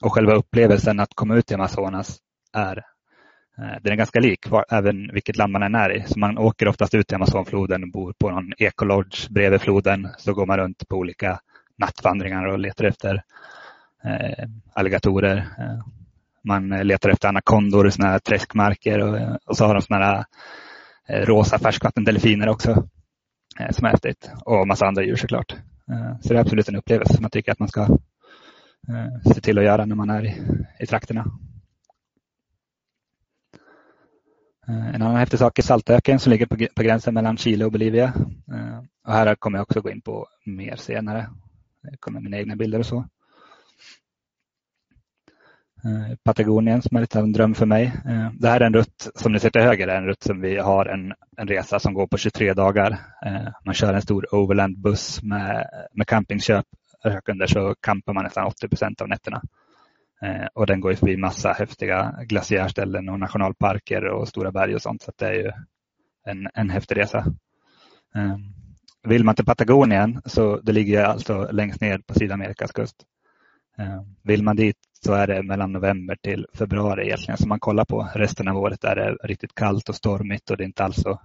och 0.00 0.12
själva 0.12 0.32
upplevelsen 0.32 1.00
att 1.00 1.14
komma 1.14 1.36
ut 1.36 1.50
i 1.50 1.54
Amazonas 1.54 2.18
är 2.52 2.76
eh, 3.58 3.76
den 3.82 3.92
är 3.92 3.96
ganska 3.96 4.20
lik 4.20 4.46
även 4.70 5.10
vilket 5.12 5.36
land 5.36 5.52
man 5.52 5.62
än 5.62 5.74
är 5.74 5.96
i. 5.96 6.04
Så 6.06 6.18
man 6.18 6.38
åker 6.38 6.68
oftast 6.68 6.94
ut 6.94 7.12
i 7.12 7.14
Amazonfloden 7.14 7.82
och 7.82 7.90
bor 7.90 8.14
på 8.18 8.30
någon 8.30 8.52
ekolodge 8.58 9.28
bredvid 9.30 9.60
floden. 9.60 10.08
Så 10.18 10.34
går 10.34 10.46
man 10.46 10.58
runt 10.58 10.88
på 10.88 10.96
olika 10.96 11.40
nattvandringar 11.78 12.46
och 12.46 12.58
letar 12.58 12.84
efter 12.84 13.22
eh, 14.04 14.48
alligatorer. 14.72 15.48
Man 16.44 16.72
eh, 16.72 16.84
letar 16.84 17.10
efter 17.10 17.28
anakondor 17.28 17.88
i 17.88 17.90
här 18.02 18.18
träskmarker 18.18 18.98
och, 18.98 19.18
eh, 19.18 19.36
och 19.46 19.56
så 19.56 19.64
har 19.64 19.74
de 19.74 19.82
sådana 19.82 20.04
här 20.04 20.24
eh, 21.08 21.26
rosa 21.26 21.58
färskvattendelfiner 21.58 22.48
också. 22.48 22.88
som 23.70 23.86
är 23.86 23.90
häftigt. 23.90 24.30
Och 24.44 24.68
massa 24.68 24.86
andra 24.86 25.02
djur 25.02 25.16
såklart. 25.16 25.56
Så 26.20 26.28
det 26.28 26.34
är 26.34 26.40
absolut 26.40 26.68
en 26.68 26.76
upplevelse 26.76 27.14
som 27.14 27.22
jag 27.22 27.32
tycker 27.32 27.52
att 27.52 27.58
man 27.58 27.68
ska 27.68 27.98
se 29.34 29.40
till 29.40 29.58
att 29.58 29.64
göra 29.64 29.86
när 29.86 29.96
man 29.96 30.10
är 30.10 30.24
i, 30.24 30.42
i 30.80 30.86
trakterna. 30.86 31.24
En 34.66 35.02
annan 35.02 35.16
häftig 35.16 35.38
sak 35.38 35.58
är 35.58 35.62
Saltöken 35.62 36.18
som 36.18 36.30
ligger 36.30 36.46
på, 36.46 36.82
gränsen 36.82 37.14
mellan 37.14 37.36
Chile 37.36 37.64
och 37.64 37.72
Bolivia. 37.72 38.14
Och 39.06 39.12
här 39.12 39.34
kommer 39.34 39.58
jag 39.58 39.62
också 39.62 39.80
gå 39.80 39.90
in 39.90 40.00
på 40.00 40.26
mer 40.46 40.76
senare. 40.76 41.30
Det 41.82 41.96
kommer 42.00 42.20
mina 42.20 42.36
egna 42.36 42.56
bilder 42.56 42.78
och 42.78 42.86
så. 42.86 43.08
Eh, 45.84 46.16
Patagonien 46.24 46.82
som 46.82 46.96
är 46.96 47.00
lite 47.00 47.18
av 47.18 47.24
en 47.24 47.32
dröm 47.32 47.54
för 47.54 47.66
mig. 47.66 47.84
Eh, 47.84 48.30
det 48.32 48.48
här 48.48 48.60
är 48.60 48.66
en 48.66 48.74
rutt 48.74 49.08
som 49.14 49.32
ni 49.32 49.40
ser 49.40 49.50
till 49.50 49.60
höger, 49.60 49.88
är 49.88 49.96
en 49.96 50.06
rutt 50.06 50.22
som 50.22 50.40
vi 50.40 50.56
har 50.56 50.86
en, 50.86 51.12
en 51.36 51.48
resa 51.48 51.78
som 51.78 51.94
går 51.94 52.06
på 52.06 52.18
23 52.18 52.54
dagar. 52.54 52.90
Eh, 53.26 53.48
man 53.64 53.74
kör 53.74 53.94
en 53.94 54.02
stor 54.02 54.34
overlandbuss 54.34 55.22
med, 55.22 55.66
med 55.92 56.06
campingköp. 56.06 56.66
Rök 57.04 57.28
under 57.28 57.46
så 57.46 57.74
campar 57.80 58.12
man 58.12 58.24
nästan 58.24 58.46
80 58.46 58.68
procent 58.68 59.00
av 59.00 59.08
nätterna. 59.08 59.42
Och 60.54 60.66
den 60.66 60.80
går 60.80 60.94
förbi 60.94 61.16
massa 61.16 61.52
häftiga 61.52 62.14
glaciärställen 62.22 63.08
och 63.08 63.20
nationalparker 63.20 64.04
och 64.04 64.28
stora 64.28 64.52
berg 64.52 64.74
och 64.74 64.82
sånt. 64.82 65.02
Så 65.02 65.12
det 65.16 65.26
är 65.26 65.32
ju 65.32 65.52
en, 66.26 66.48
en 66.54 66.70
häftig 66.70 66.96
resa. 66.96 67.24
Vill 69.02 69.24
man 69.24 69.34
till 69.34 69.44
Patagonien 69.44 70.22
så 70.24 70.60
det 70.60 70.72
ligger 70.72 71.04
alltså 71.04 71.48
längst 71.52 71.80
ner 71.80 71.98
på 71.98 72.14
Sydamerikas 72.14 72.72
kust. 72.72 72.96
Vill 74.22 74.42
man 74.42 74.56
dit 74.56 74.76
så 75.04 75.12
är 75.12 75.26
det 75.26 75.42
mellan 75.42 75.72
november 75.72 76.16
till 76.22 76.46
februari 76.54 77.06
egentligen 77.06 77.38
som 77.38 77.48
man 77.48 77.60
kollar 77.60 77.84
på. 77.84 78.08
Resten 78.14 78.48
av 78.48 78.56
året 78.56 78.84
är 78.84 78.96
det 78.96 79.16
riktigt 79.22 79.54
kallt 79.54 79.88
och 79.88 79.94
stormigt 79.94 80.50
och 80.50 80.56
det 80.56 80.62
är 80.64 80.66
inte 80.66 80.84
alls 80.84 80.96
så, 80.96 81.20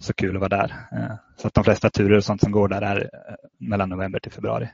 så 0.00 0.12
kul 0.12 0.36
att 0.36 0.40
vara 0.40 0.48
där. 0.48 0.74
Eh, 0.92 1.14
så 1.36 1.48
att 1.48 1.54
de 1.54 1.64
flesta 1.64 1.90
turer 1.90 2.16
och 2.16 2.24
sånt 2.24 2.40
som 2.40 2.52
går 2.52 2.68
där 2.68 2.82
är 2.82 3.00
eh, 3.00 3.34
mellan 3.58 3.88
november 3.88 4.20
till 4.20 4.32
februari. 4.32 4.68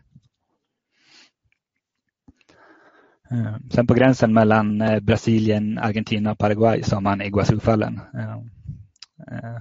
Eh, 3.30 3.56
sen 3.70 3.86
på 3.86 3.94
gränsen 3.94 4.32
mellan 4.32 4.82
Brasilien, 5.02 5.78
Argentina 5.78 6.32
och 6.32 6.38
Paraguay 6.38 6.82
så 6.82 6.96
har 6.96 7.00
man 7.00 7.22
Iguazufallen. 7.22 8.00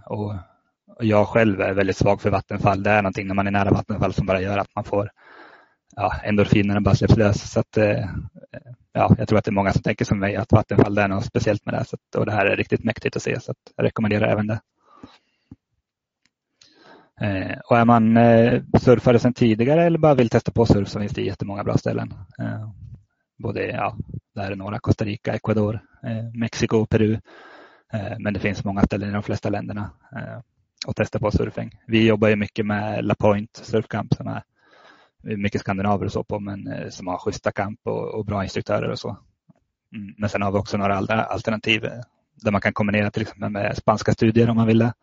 Och 0.06 0.36
jag 1.00 1.28
själv 1.28 1.62
är 1.62 1.74
väldigt 1.74 1.98
svag 1.98 2.22
för 2.22 2.30
vattenfall. 2.30 2.84
Det 2.84 2.90
är 2.90 3.02
någonting 3.02 3.28
när 3.28 3.36
man 3.36 3.48
är 3.48 3.52
nära 3.52 3.72
vattenfall 3.72 4.14
som 4.14 4.26
bara 4.26 4.42
gör 4.42 4.58
att 4.58 4.76
man 4.76 4.84
får 4.84 5.10
ja, 5.96 6.14
endorfinerna 6.24 6.82
bara 6.82 6.96
släpps 6.96 7.18
lös. 7.18 7.52
Så 7.52 7.60
att, 7.60 7.78
eh, 7.78 8.10
ja, 8.94 9.16
jag 9.18 9.28
tror 9.28 9.40
att 9.40 9.46
det 9.46 9.50
är 9.50 9.54
många 9.54 9.74
som 9.74 9.82
tänker 9.82 10.06
som 10.06 10.20
mig 10.20 10.36
att 10.36 10.52
Vattenfall 10.52 10.96
det 10.96 11.02
är 11.02 11.08
något 11.08 11.26
speciellt 11.26 11.66
med 11.66 11.74
det. 11.74 11.86
Så 11.86 11.96
att, 11.96 12.16
och 12.16 12.26
det 12.26 12.32
här 12.32 12.46
är 12.46 12.56
riktigt 12.56 12.84
mäktigt 12.84 13.16
att 13.16 13.24
se 13.24 13.40
så 13.40 13.52
att 13.52 13.58
jag 13.76 13.86
rekommenderar 13.86 14.28
även 14.28 14.48
det. 14.48 14.60
Eh, 17.22 17.60
och 17.70 17.78
är 17.78 17.86
man 17.86 18.18
eh, 18.18 18.62
surfare 18.80 19.20
sedan 19.20 19.34
tidigare 19.34 19.84
eller 19.84 19.98
bara 19.98 20.16
vill 20.16 20.30
testa 20.30 20.52
på 20.52 20.66
surf 20.66 20.90
så 20.90 21.00
finns 21.00 21.12
det 21.12 21.22
jättemånga 21.22 21.64
bra 21.64 21.78
ställen. 21.78 22.14
Eh, 22.40 22.70
både, 23.38 23.68
ja, 23.68 23.98
där 24.36 24.52
är 24.52 24.56
några, 24.56 24.80
Costa 24.80 25.06
Rica, 25.06 25.34
Ecuador, 25.34 25.80
eh, 26.04 26.24
Mexiko, 26.34 26.86
Peru. 26.86 27.20
Men 28.20 28.34
det 28.34 28.40
finns 28.40 28.64
många 28.64 28.82
ställen 28.82 29.10
i 29.10 29.14
de 29.14 29.24
flesta 29.24 29.50
länderna 29.50 29.92
att 30.88 30.96
testa 30.96 31.20
på 31.20 31.32
surfing. 31.32 31.72
Vi 31.88 32.08
jobbar 32.08 32.28
ju 32.28 32.36
mycket 32.36 32.66
med 32.66 33.06
La 33.06 33.16
Point 33.16 33.56
Surfcamp 33.56 34.14
som 34.14 34.28
är 34.28 34.44
mycket 35.26 35.62
skandinaver 35.62 36.06
och 36.06 36.12
så 36.12 36.24
på, 36.24 36.40
men 36.40 36.68
eh, 36.68 36.90
som 36.90 37.08
har 37.08 37.18
schyssta 37.18 37.52
kamp 37.52 37.80
och, 37.84 38.14
och 38.14 38.26
bra 38.26 38.44
instruktörer 38.44 38.90
och 38.90 39.00
så. 39.00 39.18
Mm, 39.96 40.16
men 40.18 40.30
sen 40.30 40.42
har 40.42 40.52
vi 40.52 40.58
också 40.58 40.78
några 40.78 40.98
alternativ 41.26 41.86
eh, 41.86 41.92
där 42.36 42.52
man 42.52 42.62
kan 42.62 42.74
kombinera 42.74 43.12
till 43.12 43.22
exempel 43.22 43.50
med 43.50 43.78
spanska 43.78 44.14
studier 44.14 44.50
om 44.50 44.56
man 44.56 44.68
vill 44.68 44.80
det. 44.80 44.94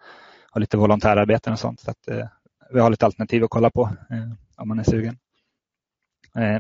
Och 0.53 0.61
lite 0.61 0.77
volontärarbeten 0.77 1.53
och 1.53 1.59
sånt. 1.59 1.81
Så 1.81 1.91
att, 1.91 2.09
eh, 2.09 2.27
vi 2.73 2.81
har 2.81 2.91
lite 2.91 3.07
alternativ 3.07 3.45
att 3.45 3.51
kolla 3.51 3.71
på 3.71 3.83
eh, 4.11 4.33
om 4.57 4.69
man 4.69 4.79
är 4.79 4.85
sugen. 4.85 5.19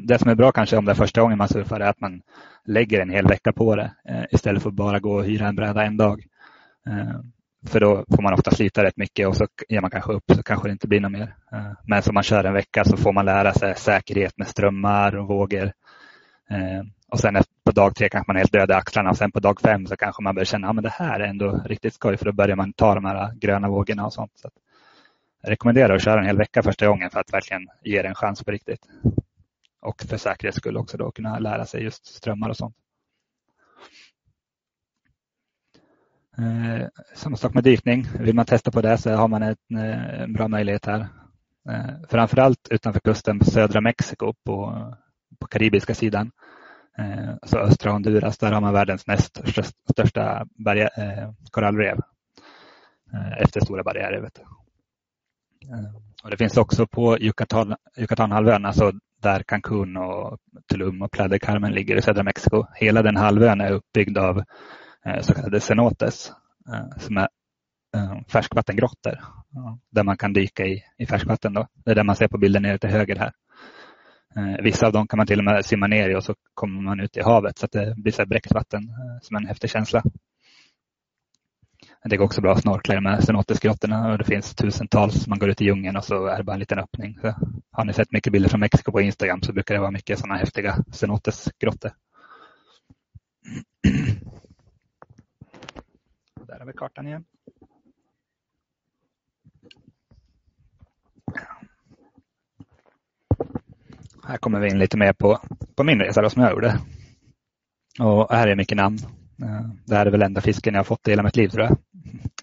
Det 0.03 0.19
som 0.19 0.31
är 0.31 0.35
bra 0.35 0.53
kanske 0.53 0.77
om 0.77 0.85
det 0.85 0.93
är 0.93 0.97
första 0.97 1.21
gången 1.21 1.39
man 1.39 1.49
surfar 1.49 1.81
är 1.81 1.89
att 1.89 2.01
man 2.01 2.23
lägger 2.65 3.01
en 3.01 3.11
hel 3.11 3.27
vecka 3.27 3.53
på 3.53 3.77
det 3.77 3.95
istället 4.31 4.63
för 4.63 4.71
att 4.71 4.75
bara 4.75 5.01
gå 5.01 5.15
och 5.15 5.25
hyra 5.25 5.49
en 5.49 5.57
bräda 5.57 5.85
en 5.85 5.97
dag. 5.97 6.27
För 7.67 7.81
då 7.81 8.05
får 8.17 8.23
man 8.23 8.35
ofta 8.35 8.51
slita 8.51 8.85
rätt 8.85 8.97
mycket 8.97 9.29
och 9.29 9.37
så 9.37 9.47
ger 9.69 9.81
man 9.81 9.91
kanske 9.91 10.13
upp 10.13 10.25
så 10.35 10.43
kanske 10.43 10.69
det 10.69 10.73
inte 10.73 10.89
blir 10.89 11.01
något 11.01 11.13
mer. 11.13 11.35
Eh, 11.53 11.73
men 11.87 12.03
som 12.03 12.15
man 12.15 12.23
kör 12.23 12.45
en 12.45 12.55
vecka 12.55 12.85
så 12.85 12.97
får 12.97 13.13
man 13.13 13.25
lära 13.25 13.53
sig 13.53 13.75
säkerhet 13.77 14.39
med 14.39 14.49
strömmar 14.49 15.17
och 15.17 15.29
vågor. 15.29 15.73
Eh, 16.51 16.83
och 17.09 17.21
sen 17.21 17.43
på 17.65 17.73
dag 17.73 17.95
tre 17.95 18.09
kanske 18.09 18.31
man 18.31 18.37
är 18.37 18.41
helt 18.41 18.53
död 18.53 18.71
i 18.71 18.73
axlarna 18.73 19.11
och 19.11 19.17
sen 19.17 19.33
på 19.33 19.41
dag 19.41 19.61
fem 19.61 19.87
så 19.87 19.97
kanske 19.97 20.23
man 20.23 20.35
börjar 20.35 20.45
känna 20.45 20.69
att 20.69 20.79
ah, 20.79 20.81
det 20.81 20.89
här 20.89 21.21
är 21.21 21.25
ändå 21.25 21.63
riktigt 21.65 21.95
skoj 21.95 22.17
för 22.17 22.25
då 22.25 22.33
börjar 22.33 22.57
man 22.57 22.73
ta 22.73 22.95
de 22.95 23.05
här 23.05 23.23
eh, 23.23 23.35
gröna 23.35 23.69
vågorna 23.69 24.07
och 24.07 24.13
sånt. 24.13 24.33
Så 24.35 24.51
jag 25.43 25.51
rekommenderar 25.51 25.95
att 25.95 26.05
köra 26.05 26.21
en 26.21 26.27
hel 26.27 26.39
vecka 26.39 26.63
första 26.63 26.87
gången 26.87 27.11
för 27.11 27.21
att 27.21 27.33
verkligen 27.33 27.69
ge 27.83 28.03
det 28.03 28.09
en 28.09 28.15
chans 28.15 28.45
på 28.45 28.51
riktigt. 28.51 28.87
Och 29.81 30.03
för 30.03 30.17
säkerhets 30.17 30.57
skull 30.57 30.77
också 30.77 30.97
då 30.97 31.11
kunna 31.11 31.39
lära 31.39 31.67
sig 31.67 31.83
just 31.83 32.07
strömmar 32.07 32.49
och 32.49 32.57
sånt. 32.57 32.77
Eh, 36.39 36.87
samma 37.15 37.37
sak 37.37 37.55
med 37.55 37.65
dykning. 37.65 38.07
Vill 38.19 38.35
man 38.35 38.47
testa 38.47 38.71
på 38.71 38.81
det 38.81 38.99
så 38.99 39.11
har 39.11 39.29
man 39.29 39.43
en, 39.43 39.57
en 39.69 39.79
eh, 39.79 40.27
bra 40.27 40.49
möjlighet 40.49 40.87
här. 40.87 41.09
Eh, 41.71 41.95
framförallt 42.09 42.69
utanför 42.71 43.01
kusten 43.01 43.39
på 43.39 43.45
södra 43.45 43.81
Mexiko 43.81 44.35
på, 44.45 44.87
på 45.41 45.47
karibiska 45.47 45.95
sidan. 45.95 46.31
Eh, 46.99 47.35
så 47.43 47.59
östra 47.59 47.91
Honduras, 47.91 48.39
där 48.39 48.53
har 48.53 48.61
man 48.61 48.73
världens 48.73 49.07
näst 49.07 49.41
största 49.91 50.47
berg, 50.65 50.81
eh, 50.81 51.33
korallrev 51.51 52.01
eh, 53.13 53.43
efter 53.43 53.61
Stora 53.61 53.83
barriärrevet. 53.83 54.39
Eh, 55.69 55.95
och 56.25 56.31
det 56.31 56.37
finns 56.37 56.57
också 56.57 56.87
på 56.87 57.19
Yucatan, 57.19 57.77
Yucatanhalvön, 57.97 58.65
alltså 58.65 58.93
där 59.23 59.43
Cancún 59.43 59.97
och 59.97 60.39
Tulum 60.71 61.03
och 61.03 61.11
Playa 61.11 61.39
Carmen 61.39 61.73
ligger 61.73 61.97
i 61.97 62.03
södra 62.03 62.23
Mexiko. 62.23 62.67
Hela 62.75 63.03
den 63.03 63.17
halvön 63.17 63.61
är 63.61 63.73
uppbyggd 63.73 64.19
av 64.19 64.43
Eh, 65.07 65.21
så 65.21 65.35
kallade 65.35 65.61
cenotes 65.61 66.33
eh, 66.69 66.99
som 66.99 67.17
är 67.17 67.29
eh, 67.97 68.21
färskvattengrottor 68.29 69.19
där 69.91 70.05
man 70.05 70.17
kan 70.17 70.33
dyka 70.33 70.67
i, 70.67 70.85
i 70.99 71.07
färskvatten. 71.07 71.53
Då. 71.53 71.67
Det 71.75 71.91
är 71.91 71.95
det 71.95 72.05
man 72.05 72.17
ser 72.17 72.29
på 72.29 72.39
bilden 72.39 72.63
nere 72.63 72.79
till 72.79 72.91
höger 72.91 73.17
här. 73.17 73.33
Vissa 74.63 74.87
av 74.87 74.93
dem 74.93 75.07
kan 75.07 75.17
man 75.17 75.27
till 75.27 75.39
och 75.39 75.45
med 75.45 75.65
simma 75.65 75.87
ner 75.87 76.09
i 76.09 76.15
och 76.15 76.25
så 76.25 76.35
kommer 76.55 76.83
man 76.83 77.01
ut 77.01 77.17
i 77.17 77.23
havet 77.23 77.59
så 77.59 77.67
att 77.67 77.73
det 77.73 77.95
blir 77.97 78.13
så 78.13 78.27
bräckt 78.27 78.53
vatten 78.53 78.83
som 79.23 79.37
en 79.37 79.47
häftig 79.47 79.71
känsla. 79.71 80.03
Det 82.05 82.17
går 82.17 82.25
också 82.25 82.41
bra 82.41 82.53
att 82.53 82.61
snorkla 82.61 82.95
i 82.95 82.97
de 82.97 83.07
här 83.07 83.21
cenotesgrottorna 83.21 84.13
och 84.13 84.19
det 84.19 84.25
finns 84.25 84.55
tusentals. 84.55 85.27
Man 85.27 85.39
går 85.39 85.51
ut 85.51 85.61
i 85.61 85.65
djungeln 85.65 85.97
och 85.97 86.05
så 86.05 86.27
är 86.27 86.39
det 86.39 86.45
bara 86.45 86.53
en 86.55 86.61
liten 86.61 86.79
öppning. 86.79 87.19
Så 87.21 87.35
har 87.73 87.85
ni 87.85 87.93
sett 87.93 88.13
mycket 88.13 88.33
bilder 88.33 88.49
från 88.51 88.61
Mexiko 88.61 88.93
på 88.93 89.01
Instagram 89.01 89.43
så 89.43 89.53
brukar 89.53 89.75
det 89.75 89.81
vara 89.81 89.91
mycket 89.91 90.19
sådana 90.19 90.39
häftiga 90.39 90.77
cenotesgrottor. 90.93 91.91
Där 96.53 96.59
har 96.59 96.67
vi 96.67 96.73
kartan 96.73 97.07
igen. 97.07 97.25
Här 104.25 104.37
kommer 104.37 104.61
vi 104.61 104.69
in 104.69 104.79
lite 104.79 104.97
mer 104.97 105.13
på, 105.13 105.39
på 105.77 105.85
min 105.85 105.99
resa 105.99 106.23
då, 106.23 106.31
som 106.31 106.43
jag 106.43 106.53
gjorde. 106.53 106.79
Och 108.01 108.33
här 108.35 108.49
är 108.49 108.57
mycket 108.57 108.77
namn. 108.77 108.99
Eh, 109.43 109.69
det 109.87 109.97
här 109.97 110.07
är 110.07 110.11
väl 110.11 110.23
enda 110.23 110.41
fisken 110.41 110.75
jag 110.75 110.79
har 110.79 110.85
fått 110.85 111.09
i 111.09 111.11
hela 111.11 111.23
mitt 111.23 111.37
liv 111.37 111.49
tror 111.49 111.65
jag. 111.65 111.79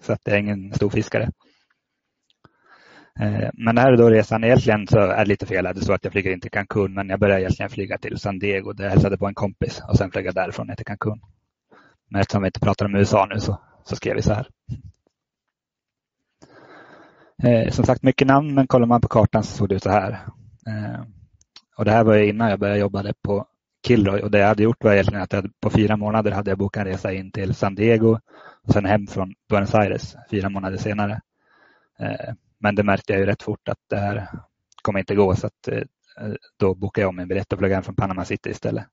Så 0.00 0.12
att 0.12 0.24
det 0.24 0.30
är 0.30 0.38
ingen 0.38 0.74
stor 0.74 0.90
fiskare. 0.90 1.30
Eh, 3.20 3.50
men 3.52 3.74
det 3.74 3.80
här 3.80 3.92
är 3.92 3.96
då 3.96 4.10
resan. 4.10 4.44
Egentligen 4.44 4.86
så 4.86 4.98
är 4.98 5.24
det 5.24 5.28
lite 5.28 5.46
fel. 5.46 5.64
Det 5.64 5.80
står 5.80 5.94
att 5.94 6.04
jag 6.04 6.12
flyger 6.12 6.32
in 6.32 6.40
till 6.40 6.50
Cancún 6.50 6.94
men 6.94 7.08
jag 7.08 7.20
började 7.20 7.40
egentligen 7.40 7.70
flyga 7.70 7.98
till 7.98 8.18
San 8.18 8.38
Diego 8.38 8.72
där 8.72 8.84
jag 8.84 8.90
hälsade 8.90 9.18
på 9.18 9.26
en 9.26 9.34
kompis 9.34 9.82
och 9.88 9.96
sen 9.96 10.10
flög 10.10 10.26
jag 10.26 10.34
därifrån 10.34 10.66
ner 10.66 10.74
till 10.74 10.86
Cancún. 10.86 11.20
Men 12.08 12.20
eftersom 12.20 12.42
vi 12.42 12.48
inte 12.48 12.60
pratar 12.60 12.86
om 12.86 12.94
USA 12.94 13.26
nu 13.26 13.40
så 13.40 13.60
så 13.90 13.96
skrev 13.96 14.16
vi 14.16 14.22
så 14.22 14.32
här. 14.32 14.48
Eh, 17.42 17.70
som 17.70 17.84
sagt 17.84 18.02
mycket 18.02 18.26
namn 18.26 18.54
men 18.54 18.66
kollar 18.66 18.86
man 18.86 19.00
på 19.00 19.08
kartan 19.08 19.42
så 19.42 19.56
såg 19.56 19.68
det 19.68 19.74
ut 19.74 19.82
så 19.82 19.90
här. 19.90 20.12
Eh, 20.66 21.00
och 21.76 21.84
det 21.84 21.90
här 21.90 22.04
var 22.04 22.16
innan 22.16 22.50
jag 22.50 22.58
började 22.58 22.80
jobba 22.80 23.12
på 23.22 23.46
Kilroy 23.86 24.20
och 24.20 24.30
det 24.30 24.38
jag 24.38 24.46
hade 24.46 24.62
gjort 24.62 24.84
var 24.84 24.92
egentligen 24.92 25.22
att 25.22 25.32
jag, 25.32 25.50
på 25.60 25.70
fyra 25.70 25.96
månader 25.96 26.30
hade 26.30 26.50
jag 26.50 26.58
bokat 26.58 26.80
en 26.80 26.86
resa 26.86 27.12
in 27.12 27.32
till 27.32 27.54
San 27.54 27.74
Diego 27.74 28.18
och 28.66 28.72
sen 28.72 28.84
hem 28.84 29.06
från 29.06 29.34
Buenos 29.48 29.74
Aires 29.74 30.16
fyra 30.30 30.48
månader 30.48 30.76
senare. 30.76 31.20
Eh, 31.98 32.34
men 32.58 32.74
det 32.74 32.82
märkte 32.82 33.12
jag 33.12 33.20
ju 33.20 33.26
rätt 33.26 33.42
fort 33.42 33.68
att 33.68 33.78
det 33.90 33.96
här 33.96 34.28
kommer 34.82 34.98
inte 34.98 35.14
gå 35.14 35.36
så 35.36 35.46
att 35.46 35.68
eh, 35.68 35.82
då 36.56 36.74
bokade 36.74 37.02
jag 37.02 37.08
om 37.08 37.18
en 37.18 37.28
biljett 37.28 37.52
och 37.52 37.58
flög 37.58 37.72
hem 37.72 37.82
från 37.82 37.96
Panama 37.96 38.24
City 38.24 38.50
istället. 38.50 38.84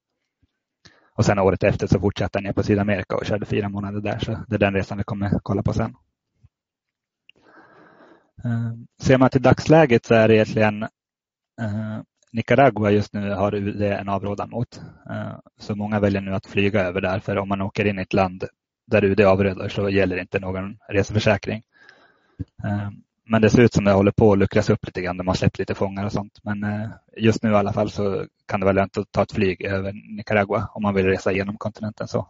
Och 1.18 1.26
sen 1.26 1.40
året 1.40 1.64
efter 1.64 1.88
så 1.88 2.00
fortsatte 2.00 2.38
jag 2.38 2.44
ner 2.44 2.54
på 2.54 2.64
Sydamerika 2.64 3.16
och 3.16 3.26
körde 3.26 3.46
fyra 3.46 3.70
månader 3.70 4.02
där. 4.02 4.20
Så 4.20 4.40
det 4.48 4.56
är 4.56 4.60
den 4.60 4.74
resan 4.74 4.98
vi 4.98 5.04
kommer 5.04 5.40
kolla 5.44 5.64
på 5.64 5.74
sen. 5.74 5.96
Eh, 8.44 8.74
ser 9.02 9.18
man 9.18 9.30
till 9.30 9.42
dagsläget 9.42 10.06
så 10.06 10.14
är 10.14 10.28
det 10.28 10.36
egentligen 10.36 10.84
eh, 11.62 12.00
Nicaragua 12.32 12.92
just 12.92 13.14
nu 13.14 13.34
har 13.34 13.56
UD 13.56 13.82
en 13.82 14.10
avrådan 14.10 14.50
mot. 14.50 14.82
Eh, 15.10 15.40
så 15.60 15.76
många 15.76 16.00
väljer 16.00 16.22
nu 16.22 16.36
att 16.36 16.46
flyga 16.46 16.82
över 16.82 17.02
där 17.02 17.20
för 17.20 17.38
om 17.38 17.50
man 17.50 17.62
åker 17.62 17.86
in 17.86 18.00
i 18.00 18.02
ett 18.02 18.14
land 18.14 18.44
där 18.88 19.04
UD 19.04 19.22
avråder 19.22 19.70
så 19.70 19.90
gäller 19.90 20.18
inte 20.18 20.40
någon 20.40 20.78
reseförsäkring. 20.90 21.64
Eh, 22.64 22.90
men 23.30 23.42
det 23.42 23.50
ser 23.50 23.62
ut 23.62 23.74
som 23.74 23.84
det 23.84 23.92
håller 23.92 24.12
på 24.12 24.32
att 24.32 24.40
luckras 24.40 24.70
upp 24.70 24.86
lite 24.86 25.02
grann. 25.02 25.18
De 25.18 25.28
har 25.28 25.36
släppt 25.36 25.60
lite 25.60 25.76
fångar 25.76 26.06
och 26.06 26.12
sånt. 26.12 26.40
Men 26.44 26.64
eh, 26.64 26.90
just 27.18 27.44
nu 27.44 27.52
i 27.52 27.56
alla 27.56 27.74
fall 27.74 27.92
så 27.92 28.26
kan 28.46 28.60
det 28.60 28.66
vara 28.66 28.74
lönt 28.74 28.98
att 28.98 29.12
ta 29.12 29.24
ett 29.24 29.32
flyg 29.32 29.66
över 29.66 29.94
Nicaragua 30.18 30.70
om 30.74 30.82
man 30.82 30.94
vill 30.94 31.06
resa 31.06 31.32
genom 31.32 31.58
kontinenten. 31.58 32.08
så. 32.08 32.28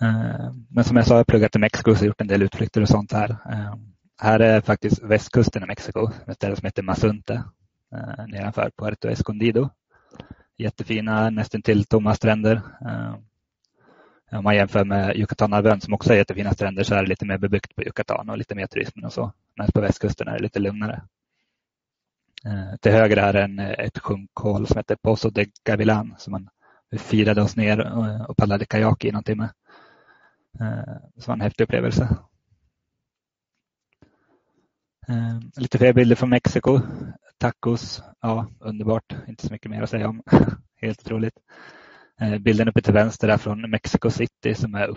Eh, 0.00 0.52
men 0.68 0.84
som 0.84 0.96
jag 0.96 1.06
sa, 1.06 1.14
jag 1.14 1.18
har 1.18 1.24
pluggat 1.24 1.56
i 1.56 1.58
Mexiko 1.58 1.90
och 1.90 2.02
gjort 2.02 2.20
en 2.20 2.26
del 2.26 2.42
utflykter 2.42 2.80
och 2.80 2.88
sånt 2.88 3.12
här. 3.12 3.30
Eh, 3.30 3.74
här 4.18 4.40
är 4.40 4.60
faktiskt 4.60 5.02
västkusten 5.02 5.62
i 5.62 5.66
Mexiko, 5.66 6.10
ett 6.26 6.36
ställe 6.36 6.56
som 6.56 6.66
heter 6.66 6.82
Mazunte 6.82 7.44
eh, 7.94 8.26
nedanför 8.26 8.70
Puerto 8.78 9.08
Escondido. 9.08 9.70
Jättefina, 10.56 11.30
nästan 11.30 11.62
till 11.62 11.84
tomma 11.84 12.14
stränder. 12.14 12.62
Om 14.34 14.44
man 14.44 14.56
jämför 14.56 14.84
med 14.84 15.16
Yucatanhalvön 15.16 15.80
som 15.80 15.94
också 15.94 16.10
har 16.10 16.16
jättefina 16.16 16.52
stränder 16.52 16.84
så 16.84 16.94
är 16.94 17.02
det 17.02 17.08
lite 17.08 17.26
mer 17.26 17.38
bebyggt 17.38 17.76
på 17.76 17.82
Yucatan 17.82 18.30
och 18.30 18.38
lite 18.38 18.54
mer 18.54 18.66
turism 18.66 19.04
och 19.04 19.12
så. 19.12 19.32
Men 19.56 19.72
på 19.72 19.80
västkusten 19.80 20.28
är 20.28 20.32
det 20.32 20.42
lite 20.42 20.58
lugnare. 20.58 21.02
Eh, 22.44 22.76
till 22.80 22.92
höger 22.92 23.16
är 23.16 23.34
en, 23.34 23.58
eh, 23.58 23.70
ett 23.70 23.98
sjunkhål 23.98 24.66
som 24.66 24.76
heter 24.76 24.96
Pozo 24.96 25.30
de 25.30 25.46
Gavilan 25.64 26.14
som 26.18 26.30
man 26.30 26.48
firade 26.98 27.42
oss 27.42 27.56
ner 27.56 27.80
eh, 27.80 28.22
och 28.22 28.36
paddlade 28.36 28.64
kajak 28.66 29.04
i 29.04 29.12
någon 29.12 29.24
timme. 29.24 29.48
Eh, 30.60 30.94
så 31.18 31.26
var 31.26 31.34
en 31.34 31.40
häftig 31.40 31.64
upplevelse. 31.64 32.16
Eh, 35.08 35.38
lite 35.56 35.78
fler 35.78 35.92
bilder 35.92 36.16
från 36.16 36.30
Mexiko. 36.30 36.80
Tacos, 37.38 38.02
ja 38.20 38.46
underbart, 38.60 39.14
inte 39.28 39.46
så 39.46 39.52
mycket 39.52 39.70
mer 39.70 39.82
att 39.82 39.90
säga 39.90 40.08
om. 40.08 40.22
Helt 40.80 41.00
otroligt. 41.00 41.38
Eh, 42.20 42.38
bilden 42.38 42.68
uppe 42.68 42.82
till 42.82 42.94
vänster 42.94 43.28
är 43.28 43.36
från 43.36 43.70
Mexico 43.70 44.10
City 44.10 44.54
som 44.54 44.74
är 44.74 44.88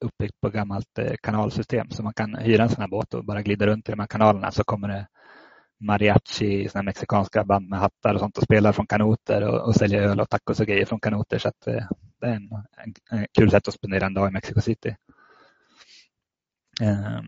uppbyggt 0.00 0.40
på 0.40 0.50
gammalt 0.50 0.98
eh, 0.98 1.14
kanalsystem. 1.22 1.90
Så 1.90 2.02
man 2.02 2.14
kan 2.14 2.34
hyra 2.34 2.62
en 2.62 2.68
sån 2.68 2.80
här 2.80 2.88
båt 2.88 3.14
och 3.14 3.24
bara 3.24 3.42
glida 3.42 3.66
runt 3.66 3.88
i 3.88 3.92
de 3.92 3.98
här 3.98 4.06
kanalerna 4.06 4.50
så 4.50 4.64
kommer 4.64 4.88
det 4.88 5.06
mariachi, 5.80 6.68
såna 6.68 6.82
mexikanska 6.82 7.44
band 7.44 7.68
med 7.68 7.78
hattar 7.78 8.14
och 8.14 8.20
sånt 8.20 8.38
och 8.38 8.42
spelar 8.42 8.72
från 8.72 8.86
kanoter 8.86 9.42
och, 9.42 9.66
och 9.66 9.74
säljer 9.74 10.02
öl 10.02 10.20
och 10.20 10.30
tacos 10.30 10.60
och 10.60 10.66
grejer 10.66 10.84
från 10.84 11.00
kanoter. 11.00 11.38
Så 11.38 11.48
att, 11.48 11.66
eh, 11.66 11.84
det 12.20 12.26
är 12.26 12.34
en, 12.34 12.50
en, 12.76 12.94
en, 13.10 13.26
kul 13.38 13.50
sätt 13.50 13.68
att 13.68 13.74
spendera 13.74 14.06
en 14.06 14.14
dag 14.14 14.28
i 14.28 14.32
Mexico 14.32 14.60
City. 14.60 14.96
Eh, 16.82 17.20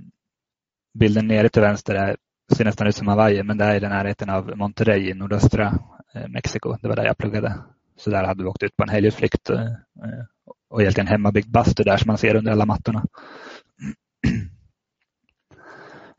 bilden 0.98 1.26
nere 1.26 1.48
till 1.48 1.62
vänster 1.62 1.94
är, 1.94 2.16
ser 2.56 2.64
nästan 2.64 2.86
ut 2.86 2.96
som 2.96 3.08
Hawaii 3.08 3.42
men 3.42 3.58
det 3.58 3.64
är 3.64 3.74
i 3.74 3.80
den 3.80 3.90
närheten 3.90 4.30
av 4.30 4.56
Monterrey 4.56 5.10
i 5.10 5.14
nordöstra 5.14 5.78
eh, 6.14 6.28
Mexiko. 6.28 6.76
Det 6.82 6.88
var 6.88 6.96
där 6.96 7.04
jag 7.04 7.18
pluggade. 7.18 7.54
Så 7.98 8.10
där 8.10 8.24
hade 8.24 8.42
vi 8.42 8.48
åkt 8.48 8.62
ut 8.62 8.76
på 8.76 8.82
en 8.82 8.88
helgutflykt 8.88 9.50
eh, 9.50 9.62
eh, 9.62 10.24
och 10.70 10.80
egentligen 10.80 11.06
hemmabyggd 11.06 11.50
bastu 11.50 11.82
där 11.82 11.96
som 11.96 12.06
man 12.06 12.18
ser 12.18 12.34
under 12.34 12.52
alla 12.52 12.66
mattorna. 12.66 13.04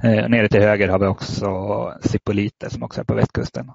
Eh, 0.04 0.30
nere 0.30 0.50
till 0.50 0.62
höger 0.62 0.88
har 0.88 1.00
vi 1.00 1.06
också 1.06 2.00
Sipolite 2.02 2.70
som 2.70 2.84
också 2.84 3.02
är 3.02 3.06
på 3.06 3.14
västkusten. 3.14 3.72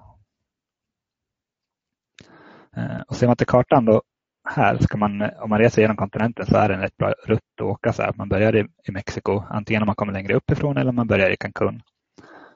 Och 3.07 3.15
ser 3.15 3.27
man 3.27 3.35
till 3.35 3.47
kartan 3.47 3.85
då 3.85 4.01
här 4.49 4.77
ska 4.77 4.97
man, 4.97 5.21
om 5.21 5.49
man 5.49 5.59
reser 5.59 5.81
genom 5.81 5.97
kontinenten 5.97 6.45
så 6.45 6.57
är 6.57 6.69
det 6.69 6.75
en 6.75 6.81
rätt 6.81 6.97
bra 6.97 7.13
rutt 7.25 7.41
att 7.61 7.65
åka 7.65 7.93
så 7.93 8.01
här. 8.01 8.13
Man 8.15 8.29
börjar 8.29 8.55
i, 8.55 8.65
i 8.87 8.91
Mexiko, 8.91 9.43
antingen 9.49 9.81
om 9.81 9.85
man 9.85 9.95
kommer 9.95 10.13
längre 10.13 10.33
uppifrån 10.33 10.77
eller 10.77 10.89
om 10.89 10.95
man 10.95 11.07
börjar 11.07 11.29
i 11.29 11.35
Cancún. 11.35 11.81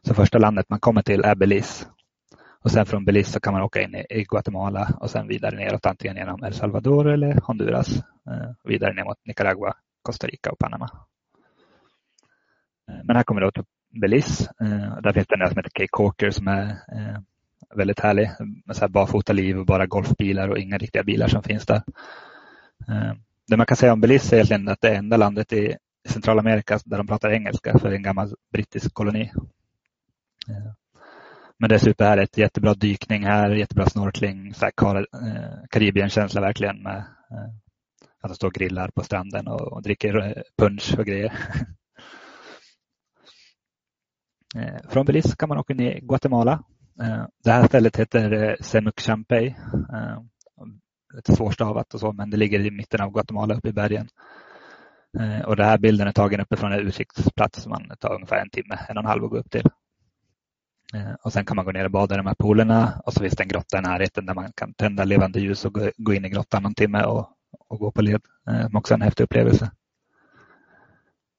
Så 0.02 0.14
första 0.14 0.38
landet 0.38 0.66
man 0.70 0.80
kommer 0.80 1.02
till 1.02 1.24
är 1.24 1.36
Belize 1.36 1.86
och 2.64 2.72
sen 2.72 2.86
från 2.86 3.06
Belize 3.06 3.32
så 3.32 3.40
kan 3.40 3.54
man 3.54 3.62
åka 3.62 3.82
in 3.82 3.96
i 3.96 4.24
Guatemala 4.30 4.98
och 5.00 5.10
sen 5.10 5.28
vidare 5.28 5.56
neråt 5.56 5.86
antingen 5.86 6.18
genom 6.18 6.44
El 6.44 6.54
Salvador 6.54 7.08
eller 7.08 7.42
Honduras. 7.44 7.96
Eh, 8.30 8.52
vidare 8.64 8.94
ner 8.94 9.04
mot 9.04 9.26
Nicaragua, 9.26 9.74
Costa 10.02 10.28
Rica 10.28 10.52
och 10.52 10.60
Panama. 10.60 10.90
Eh, 12.92 13.00
men 13.04 13.16
här 13.16 13.24
kommer 13.24 13.42
vi 13.42 13.46
då 13.46 13.52
till 13.52 13.64
Belize. 14.02 14.52
Där 15.04 15.14
finns 15.14 15.28
det 15.28 15.36
en 15.36 15.50
som 15.50 15.58
heter 15.58 15.70
Cape 15.74 15.88
Corker 15.92 16.32
som 16.32 16.48
är 16.48 16.66
eh, 16.70 17.20
väldigt 17.76 18.00
härlig. 18.00 18.32
Med 18.66 18.76
så 18.76 18.82
här 18.82 18.90
barfota 18.90 19.34
liv 19.34 19.60
och 19.60 19.66
bara 19.66 19.86
golfbilar 19.86 20.50
och 20.50 20.58
inga 20.58 20.78
riktiga 20.78 21.04
bilar 21.04 21.28
som 21.28 21.44
finns 21.44 21.66
där. 21.66 21.82
Det 23.48 23.58
man 23.58 23.66
kan 23.66 23.78
säga 23.78 23.94
om 23.94 24.02
Belize 24.02 24.36
är 24.36 24.38
egentligen 24.38 24.68
att 24.68 24.82
det 24.82 24.90
är 24.90 24.96
enda 24.96 25.18
landet 25.18 25.54
i 25.54 25.76
Centralamerika 26.10 26.80
där 26.86 26.98
de 26.98 27.08
pratar 27.08 27.32
engelska 27.32 27.80
för 27.80 27.92
en 27.92 28.04
gammal 28.04 28.34
brittisk 28.54 28.94
koloni. 28.94 29.32
Men 31.60 31.70
det 31.70 31.76
är 31.76 31.80
superhärligt. 31.80 32.38
Jättebra 32.38 32.74
dykning 32.74 33.24
här, 33.24 33.50
jättebra 33.50 33.86
snorkling. 33.86 34.54
Så 34.54 34.66
här 34.66 34.72
Kar 34.78 34.96
eh, 34.96 35.68
Karibien-känsla 35.70 36.42
verkligen. 36.42 36.84
Med, 36.84 36.98
eh, 36.98 37.50
att 38.22 38.30
de 38.30 38.36
står 38.36 38.48
och 38.48 38.54
grillar 38.54 38.90
på 38.90 39.04
stranden 39.04 39.48
och, 39.48 39.62
och 39.62 39.82
dricker 39.82 40.18
eh, 40.18 40.42
punch 40.58 40.96
och 41.00 41.06
grejer. 41.06 41.34
Eh, 44.56 44.90
från 44.90 45.06
Belize 45.06 45.36
kan 45.36 45.50
man 45.50 45.58
åka 45.58 45.74
ner 45.74 45.92
i 45.92 46.00
Guatemala. 46.00 46.64
Det 47.44 47.52
här 47.52 47.68
stället 47.68 47.96
heter 47.96 48.58
Semucchampey. 48.62 49.56
Lite 51.14 51.36
svårstavat 51.36 51.94
och 51.94 52.00
så, 52.00 52.14
men 52.14 52.30
det 52.30 52.38
ligger 52.38 52.60
i 52.60 52.72
mitten 52.72 53.02
av 53.02 53.12
Guatemala 53.12 53.56
uppe 53.56 53.70
i 53.70 53.74
bergen. 53.74 54.08
Och 55.46 55.56
den 55.56 55.66
här 55.66 55.78
bilden 55.78 56.08
är 56.08 56.12
tagen 56.12 56.42
uppifrån 56.42 56.72
en 56.74 56.80
utsiktsplats 56.80 57.62
som 57.64 57.70
man 57.70 57.98
tar 58.00 58.16
ungefär 58.16 58.42
en 58.42 58.50
timme, 58.50 58.80
en 58.90 58.98
och 58.98 59.04
en 59.04 59.10
halv 59.10 59.24
att 59.24 59.30
gå 59.30 59.38
upp 59.38 59.52
till. 59.52 59.70
Eh, 60.94 61.14
och 61.22 61.34
sen 61.34 61.46
kan 61.46 61.56
man 61.56 61.66
gå 61.66 61.72
ner 61.72 61.86
och 61.86 61.92
bada 61.92 62.16
i 62.16 62.18
de 62.18 62.28
här 62.28 62.36
poolerna 62.36 63.02
och 63.06 63.14
så 63.14 63.20
finns 63.20 63.36
det 63.36 63.44
en 63.44 63.48
grotta 63.48 63.78
i 63.78 63.82
närheten 63.82 64.26
där 64.26 64.34
man 64.34 64.52
kan 64.52 64.74
tända 64.74 65.04
levande 65.04 65.40
ljus 65.40 65.66
och 65.66 65.78
gå 65.98 66.14
in 66.14 66.26
i 66.26 66.30
grottan 66.30 66.64
någon 66.64 66.74
timme 66.74 67.04
och, 67.04 67.30
och 67.68 67.80
gå 67.80 67.92
på 67.92 68.02
led. 68.02 68.22
Eh, 68.48 68.54
det 68.54 68.64
som 68.64 68.76
också 68.76 68.94
är 68.94 68.96
en 68.96 69.02
häftig 69.02 69.24
upplevelse. 69.24 69.72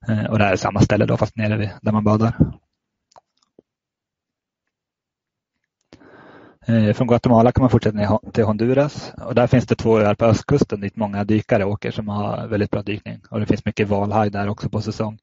Eh, 0.09 0.25
och 0.25 0.39
det 0.39 0.45
här 0.45 0.53
är 0.53 0.57
samma 0.57 0.81
ställe 0.81 1.07
då 1.07 1.17
fast 1.17 1.37
nere 1.37 1.57
vid, 1.57 1.71
där 1.83 1.93
man 1.93 2.05
badar. 2.05 2.35
Från 6.95 7.07
Guatemala 7.07 7.53
kan 7.53 7.63
man 7.63 7.71
fortsätta 7.71 7.97
ner 7.97 8.31
till 8.33 8.45
Honduras 8.45 9.13
och 9.17 9.35
där 9.35 9.47
finns 9.47 9.67
det 9.67 9.75
två 9.75 9.99
öar 9.99 10.15
på 10.15 10.25
östkusten 10.25 10.81
dit 10.81 10.97
många 10.97 11.25
dykare 11.25 11.65
åker 11.65 11.91
som 11.91 12.09
har 12.09 12.47
väldigt 12.47 12.71
bra 12.71 12.83
dykning. 12.83 13.21
Och 13.31 13.41
det 13.41 13.47
finns 13.47 13.65
mycket 13.65 13.89
valhaj 13.89 14.31
där 14.31 14.49
också 14.49 14.69
på 14.69 14.81
säsong. 14.81 15.19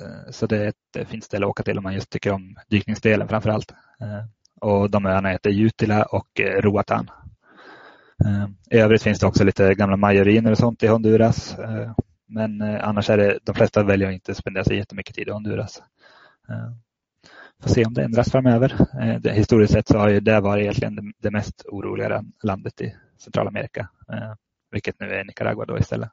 Eh, 0.00 0.30
så 0.30 0.46
det 0.46 0.64
är 0.64 0.68
ett 0.68 0.96
eh, 0.96 1.06
fint 1.06 1.24
ställe 1.24 1.46
att 1.46 1.50
åka 1.50 1.62
till 1.62 1.78
om 1.78 1.84
man 1.84 1.94
just 1.94 2.10
tycker 2.10 2.32
om 2.32 2.56
dykningsdelen 2.68 3.28
framför 3.28 3.50
allt. 3.50 3.70
Eh, 4.00 4.24
och 4.60 4.90
de 4.90 5.06
öarna 5.06 5.28
heter 5.28 5.50
Jutila 5.50 6.02
och 6.02 6.40
Roatan. 6.40 7.10
I 8.70 8.78
övrigt 8.78 9.02
finns 9.02 9.18
det 9.18 9.26
också 9.26 9.44
lite 9.44 9.74
gamla 9.74 9.96
majoriner 9.96 10.50
och 10.50 10.58
sånt 10.58 10.82
i 10.82 10.86
Honduras. 10.86 11.56
Men 12.28 12.62
annars 12.62 13.10
är 13.10 13.16
det, 13.16 13.38
de 13.42 13.54
flesta 13.54 13.82
väljer 13.82 14.08
att 14.08 14.14
inte 14.14 14.34
spendera 14.34 14.64
så 14.64 14.72
jättemycket 14.72 15.14
tid 15.14 15.28
i 15.28 15.30
Honduras. 15.30 15.82
Får 17.62 17.70
se 17.70 17.84
om 17.84 17.94
det 17.94 18.02
ändras 18.02 18.30
framöver. 18.30 18.74
historiskt 19.30 19.72
sett 19.72 19.88
så 19.88 19.98
har 19.98 20.08
ju 20.08 20.20
det 20.20 20.40
varit 20.40 20.62
egentligen 20.62 21.12
det 21.18 21.30
mest 21.30 21.64
oroliga 21.66 22.24
landet 22.42 22.80
i 22.80 22.94
Centralamerika. 23.18 23.88
Vilket 24.70 25.00
nu 25.00 25.14
är 25.14 25.24
Nicaragua 25.24 25.64
då 25.64 25.78
istället. 25.78 26.10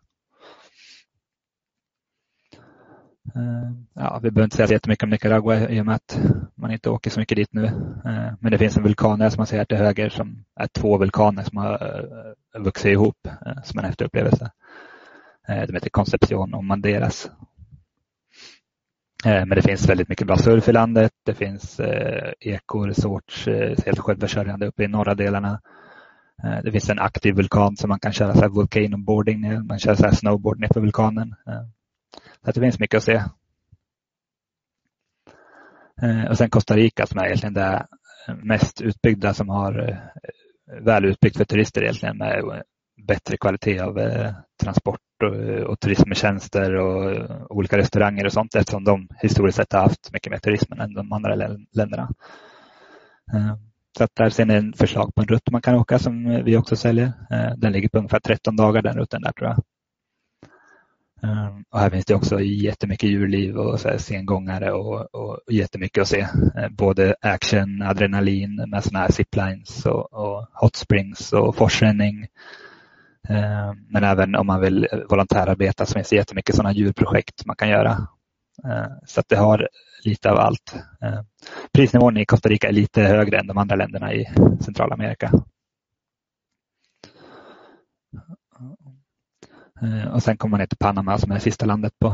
Eh, 2.53 2.59
Eh, 3.35 3.71
ja, 3.93 4.19
vi 4.23 4.31
behöver 4.31 4.43
inte 4.43 4.55
säga 4.55 4.67
så 4.67 4.73
jättemycket 4.73 5.03
om 5.03 5.09
Nicaragua 5.09 5.69
i 5.69 5.81
och 5.81 5.85
med 5.85 5.95
att 5.95 6.19
man 6.55 6.71
inte 6.71 6.89
åker 6.89 7.09
så 7.09 7.19
mycket 7.19 7.35
dit 7.35 7.53
nu. 7.53 7.65
Eh, 8.05 8.33
men 8.39 8.51
det 8.51 8.57
finns 8.57 8.77
en 8.77 8.83
vulkan 8.83 9.19
där 9.19 9.29
som 9.29 9.39
man 9.39 9.47
ser 9.47 9.65
till 9.65 9.77
höger 9.77 10.09
som 10.09 10.45
är 10.55 10.67
två 10.67 10.97
vulkaner 10.97 11.43
som 11.43 11.57
har 11.57 11.71
eh, 12.55 12.61
vuxit 12.61 12.91
ihop 12.91 13.27
som 13.63 13.79
en 13.79 13.85
häftig 13.85 14.05
upplevelse. 14.05 14.51
De 15.47 15.73
heter 15.73 15.89
Concepcion 15.89 16.53
och 16.53 16.63
Manderas. 16.63 17.31
Men 19.25 19.49
det 19.49 19.61
finns 19.61 19.89
väldigt 19.89 20.09
mycket 20.09 20.27
bra 20.27 20.37
surf 20.37 20.69
i 20.69 20.71
landet. 20.71 21.11
Det 21.25 21.33
finns 21.33 21.81
ekoresorts 22.39 23.47
helt 23.85 23.99
självförsörjande 23.99 24.67
uppe 24.67 24.83
i 24.83 24.87
norra 24.87 25.15
delarna. 25.15 25.61
Det 26.63 26.71
finns 26.71 26.89
en 26.89 26.99
aktiv 26.99 27.35
vulkan 27.35 27.77
som 27.77 27.89
man 27.89 27.99
kan 27.99 28.11
köra 28.11 28.33
så 28.33 28.41
här 28.41 28.49
volcanoboarding 28.49 29.41
ner. 29.41 29.59
Man 29.59 29.79
kör 29.79 29.95
så 29.95 30.03
här 30.03 30.11
snowboard 30.11 30.59
ner 30.59 30.69
för 30.73 30.81
vulkanen. 30.81 31.35
Så 32.45 32.51
det 32.51 32.59
finns 32.59 32.79
mycket 32.79 32.97
att 32.97 33.03
se. 33.03 33.23
Eh, 36.01 36.29
och 36.29 36.37
sen 36.37 36.49
Costa 36.49 36.75
Rica 36.75 37.05
som 37.05 37.19
är 37.19 37.25
egentligen 37.25 37.53
det 37.53 37.87
mest 38.43 38.81
utbyggda 38.81 39.33
som 39.33 39.49
har 39.49 39.89
eh, 39.89 39.97
väl 40.83 41.05
utbyggt 41.05 41.37
för 41.37 41.45
turister 41.45 41.81
egentligen 41.81 42.17
med 42.17 42.63
bättre 43.07 43.37
kvalitet 43.37 43.79
av 43.79 43.99
eh, 43.99 44.33
transport 44.63 44.99
och, 45.23 45.69
och 45.69 45.79
turismtjänster 45.79 46.75
och 46.75 47.27
olika 47.49 47.77
restauranger 47.77 48.25
och 48.25 48.33
sånt 48.33 48.55
eftersom 48.55 48.83
de 48.83 49.07
historiskt 49.21 49.55
sett 49.57 49.73
har 49.73 49.79
haft 49.79 50.13
mycket 50.13 50.31
mer 50.31 50.39
turism 50.39 50.73
än 50.73 50.93
de 50.93 51.13
andra 51.13 51.35
länderna. 51.35 52.09
Så 53.97 54.03
att 54.03 54.15
där 54.15 54.29
ser 54.29 54.45
ni 54.45 54.53
en 54.53 54.73
förslag 54.73 55.15
på 55.15 55.21
en 55.21 55.27
rutt 55.27 55.51
man 55.51 55.61
kan 55.61 55.75
åka 55.75 55.99
som 55.99 56.43
vi 56.45 56.57
också 56.57 56.75
säljer. 56.75 57.13
Den 57.57 57.71
ligger 57.71 57.89
på 57.89 57.97
ungefär 57.97 58.19
13 58.19 58.55
dagar 58.55 58.81
den 58.81 58.97
rutten 58.97 59.21
där 59.21 59.31
tror 59.31 59.49
jag. 59.49 59.63
Ehm, 61.23 61.63
och 61.71 61.79
här 61.79 61.89
finns 61.89 62.05
det 62.05 62.15
också 62.15 62.39
jättemycket 62.39 63.09
djurliv 63.09 63.57
och 63.57 63.79
så 63.79 63.89
här 63.89 63.97
sengångare 63.97 64.71
och, 64.71 65.15
och, 65.15 65.39
och 65.45 65.53
jättemycket 65.53 66.01
att 66.01 66.07
se. 66.07 66.19
Eh, 66.57 66.69
både 66.69 67.15
action, 67.21 67.81
adrenalin 67.81 68.55
med 68.67 68.83
sådana 68.83 68.99
här 68.99 69.11
ziplines 69.11 69.85
och, 69.85 70.13
och 70.13 70.47
hot 70.53 70.75
springs 70.75 71.33
och 71.33 71.55
forsränning. 71.55 72.27
Ehm, 73.29 73.77
men 73.89 74.03
även 74.03 74.35
om 74.35 74.47
man 74.47 74.61
vill 74.61 74.87
volontärarbeta 75.09 75.85
så 75.85 75.93
finns 75.93 76.09
det 76.09 76.15
jättemycket 76.15 76.55
sådana 76.55 76.73
djurprojekt 76.73 77.45
man 77.45 77.55
kan 77.55 77.69
göra. 77.69 77.91
Ehm, 78.65 78.91
så 79.05 79.19
att 79.19 79.29
det 79.29 79.37
har 79.37 79.69
lite 80.03 80.31
av 80.31 80.37
allt. 80.37 80.75
Prisnivån 81.73 82.17
i 82.17 82.25
Costa 82.25 82.49
Rica 82.49 82.67
är 82.67 82.71
lite 82.71 83.01
högre 83.01 83.39
än 83.39 83.47
de 83.47 83.57
andra 83.57 83.75
länderna 83.75 84.13
i 84.13 84.25
Centralamerika. 84.65 85.31
Eh, 89.83 90.13
och 90.13 90.23
sen 90.23 90.37
kommer 90.37 90.51
man 90.51 90.59
ner 90.59 90.67
till 90.67 90.77
Panama 90.77 91.17
som 91.17 91.31
är 91.31 91.35
det 91.35 91.41
sista 91.41 91.65
landet 91.65 91.93
på 91.99 92.07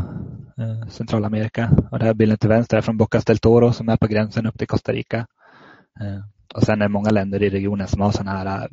eh, 0.58 0.88
Centralamerika. 0.88 1.70
Och 1.92 2.00
det 2.00 2.06
här 2.06 2.14
bilden 2.14 2.38
till 2.38 2.50
vänster 2.50 2.78
är 2.78 2.82
från 2.82 2.98
Bocas 2.98 3.26
del 3.26 3.38
Toro 3.38 3.74
som 3.74 3.90
är 3.90 3.98
på 3.98 4.08
gränsen 4.08 4.46
upp 4.46 4.58
till 4.58 4.68
Costa 4.68 4.92
Rica. 4.92 5.18
Eh, 6.00 6.20
och 6.54 6.64
sen 6.64 6.82
är 6.82 6.86
det 6.86 6.90
många 6.90 7.10
länder 7.10 7.44
i 7.44 7.50
regionen 7.50 7.88
som 7.88 8.02
har 8.02 8.12
sådana 8.12 8.32
här 8.32 8.70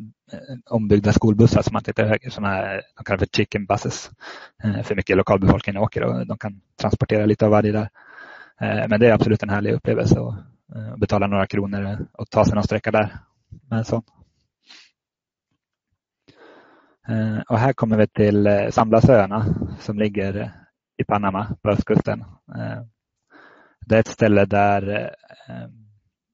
ombyggda 0.70 1.12
skolbussar 1.12 1.62
som 1.62 1.72
man 1.72 1.82
tittar 1.82 2.04
höger, 2.04 2.30
som 2.30 2.44
är, 2.44 2.82
de 2.96 3.04
kallar 3.04 3.18
för 3.18 3.26
chicken 3.26 3.66
buses. 3.66 4.10
För 4.84 4.94
mycket 4.94 5.16
lokalbefolkningen 5.16 5.82
åker 5.82 6.02
och 6.02 6.26
de 6.26 6.38
kan 6.38 6.60
transportera 6.80 7.26
lite 7.26 7.44
av 7.44 7.50
varje 7.50 7.72
där. 7.72 7.88
Men 8.88 9.00
det 9.00 9.06
är 9.06 9.12
absolut 9.12 9.42
en 9.42 9.48
härlig 9.48 9.72
upplevelse 9.72 10.20
att 10.20 11.00
betala 11.00 11.26
några 11.26 11.46
kronor 11.46 12.06
och 12.12 12.30
ta 12.30 12.44
sig 12.44 12.54
någon 12.54 12.64
sträcka 12.64 12.90
där 12.90 13.16
med 13.70 13.78
en 13.78 13.84
sån. 13.84 14.02
Eh, 17.08 17.40
och 17.48 17.58
här 17.58 17.72
kommer 17.72 17.96
vi 17.96 18.06
till 18.06 18.46
eh, 18.46 18.68
Samblasöarna 18.70 19.46
som 19.80 19.98
ligger 19.98 20.52
i 20.96 21.04
Panama 21.04 21.56
på 21.62 21.70
östkusten. 21.70 22.20
Eh, 22.56 22.82
det 23.86 23.96
är 23.96 24.00
ett 24.00 24.08
ställe 24.08 24.44
där 24.44 25.10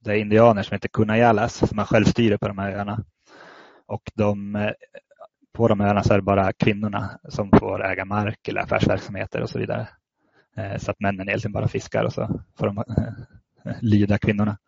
det 0.05 0.11
är 0.11 0.17
indianer 0.17 0.63
som 0.63 0.75
heter 0.75 0.89
Kunayalas 0.89 1.69
som 1.69 1.79
har 1.79 1.85
självstyre 1.85 2.39
på 2.39 2.49
de 2.49 2.59
här 2.59 2.73
öarna. 2.73 3.05
Och 3.87 4.03
de, 4.15 4.59
på 5.53 5.69
de 5.69 5.81
öarna 5.81 6.03
så 6.03 6.13
är 6.13 6.19
det 6.19 6.23
bara 6.23 6.53
kvinnorna 6.53 7.19
som 7.29 7.51
får 7.51 7.85
äga 7.85 8.05
mark 8.05 8.49
eller 8.49 8.61
affärsverksamheter 8.61 9.41
och 9.43 9.51
så 9.51 9.59
vidare. 9.59 9.89
Så 10.79 10.91
att 10.91 11.01
männen 11.01 11.29
egentligen 11.29 11.53
bara 11.53 11.69
fiskar 11.69 12.05
och 12.05 12.13
så 12.13 12.41
får 12.59 12.67
de 12.67 12.85
lyda 13.81 14.19
kvinnorna. 14.19 14.59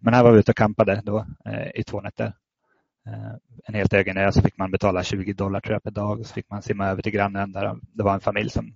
Men 0.00 0.14
här 0.14 0.22
var 0.22 0.32
vi 0.32 0.38
ute 0.38 0.52
och 0.52 0.56
campade 0.56 1.02
då 1.04 1.26
i 1.74 1.84
två 1.84 2.00
nätter. 2.00 2.32
Eh, 3.06 3.34
en 3.64 3.74
helt 3.74 3.92
egen 3.92 4.16
ö 4.16 4.32
så 4.32 4.42
fick 4.42 4.58
man 4.58 4.70
betala 4.70 5.02
20 5.02 5.32
dollar 5.32 5.60
tror 5.60 5.72
jag 5.72 5.82
per 5.82 5.90
dag 5.90 6.20
och 6.20 6.26
så 6.26 6.34
fick 6.34 6.50
man 6.50 6.62
simma 6.62 6.86
över 6.86 7.02
till 7.02 7.12
grannen 7.12 7.52
där 7.52 7.76
det 7.82 8.02
var 8.02 8.14
en 8.14 8.20
familj 8.20 8.50
som 8.50 8.74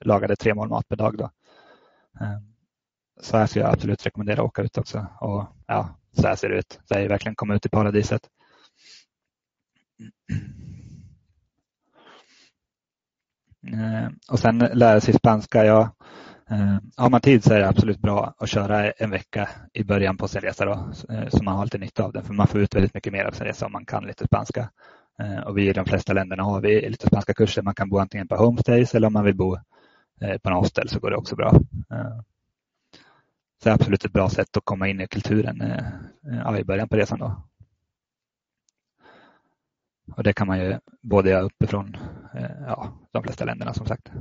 lagade 0.00 0.36
tre 0.36 0.54
mål 0.54 0.68
mat 0.68 0.88
per 0.88 0.96
dag. 0.96 1.16
Då. 1.18 1.30
Eh, 2.20 2.38
så 3.20 3.36
här 3.36 3.46
skulle 3.46 3.64
jag 3.64 3.74
absolut 3.74 4.06
rekommendera 4.06 4.40
att 4.40 4.46
åka 4.46 4.62
ut 4.62 4.78
också. 4.78 5.06
Och 5.20 5.46
ja, 5.66 5.96
så 6.12 6.26
här 6.26 6.36
ser 6.36 6.48
det 6.48 6.58
ut. 6.58 6.80
Det 6.88 6.94
är 6.94 7.08
verkligen 7.08 7.34
komma 7.34 7.54
ut 7.54 7.66
i 7.66 7.68
paradiset. 7.68 8.28
Eh, 13.66 14.08
och 14.30 14.38
sen 14.38 14.58
lära 14.58 15.00
sig 15.00 15.14
spanska. 15.14 15.64
Jag 15.64 15.90
Eh, 16.50 16.78
har 16.96 17.10
man 17.10 17.20
tid 17.20 17.44
så 17.44 17.54
är 17.54 17.58
det 17.58 17.68
absolut 17.68 17.98
bra 17.98 18.34
att 18.38 18.48
köra 18.48 18.90
en 18.90 19.10
vecka 19.10 19.48
i 19.72 19.84
början 19.84 20.16
på 20.16 20.28
sin 20.28 20.40
resa 20.40 20.64
då, 20.64 20.72
eh, 21.14 21.28
så 21.28 21.42
man 21.42 21.56
har 21.56 21.64
lite 21.64 21.78
nytta 21.78 22.04
av 22.04 22.12
den. 22.12 22.24
För 22.24 22.34
man 22.34 22.46
får 22.46 22.60
ut 22.60 22.74
väldigt 22.74 22.94
mycket 22.94 23.12
mer 23.12 23.24
av 23.24 23.32
sin 23.32 23.46
resa 23.46 23.66
om 23.66 23.72
man 23.72 23.86
kan 23.86 24.06
lite 24.06 24.24
spanska. 24.24 24.70
Eh, 25.18 25.38
och 25.38 25.58
vi 25.58 25.68
i 25.68 25.72
de 25.72 25.84
flesta 25.84 26.12
länderna 26.12 26.42
har 26.42 26.60
vi 26.60 26.88
lite 26.88 27.06
spanska 27.06 27.34
kurser. 27.34 27.62
Man 27.62 27.74
kan 27.74 27.88
bo 27.88 27.98
antingen 27.98 28.28
på 28.28 28.36
homestays 28.36 28.94
eller 28.94 29.06
om 29.06 29.12
man 29.12 29.24
vill 29.24 29.36
bo 29.36 29.56
på 30.42 30.48
en 30.48 30.54
hostel 30.54 30.88
så 30.88 31.00
går 31.00 31.10
det 31.10 31.16
också 31.16 31.36
bra. 31.36 31.50
Så 33.62 33.64
det 33.64 33.70
är 33.70 33.74
absolut 33.74 34.04
ett 34.04 34.12
bra 34.12 34.28
sätt 34.28 34.56
att 34.56 34.64
komma 34.64 34.88
in 34.88 35.00
i 35.00 35.06
kulturen 35.06 35.62
ja, 36.22 36.58
i 36.58 36.64
början 36.64 36.88
på 36.88 36.96
resan. 36.96 37.18
Då. 37.18 37.42
Och 40.16 40.22
det 40.22 40.32
kan 40.32 40.46
man 40.46 40.58
ju 40.58 40.78
både 41.02 41.30
göra 41.30 41.42
uppifrån 41.42 41.96
ja, 42.66 42.92
de 43.10 43.22
flesta 43.22 43.44
länderna 43.44 43.74
som 43.74 43.86
sagt. 43.86 44.12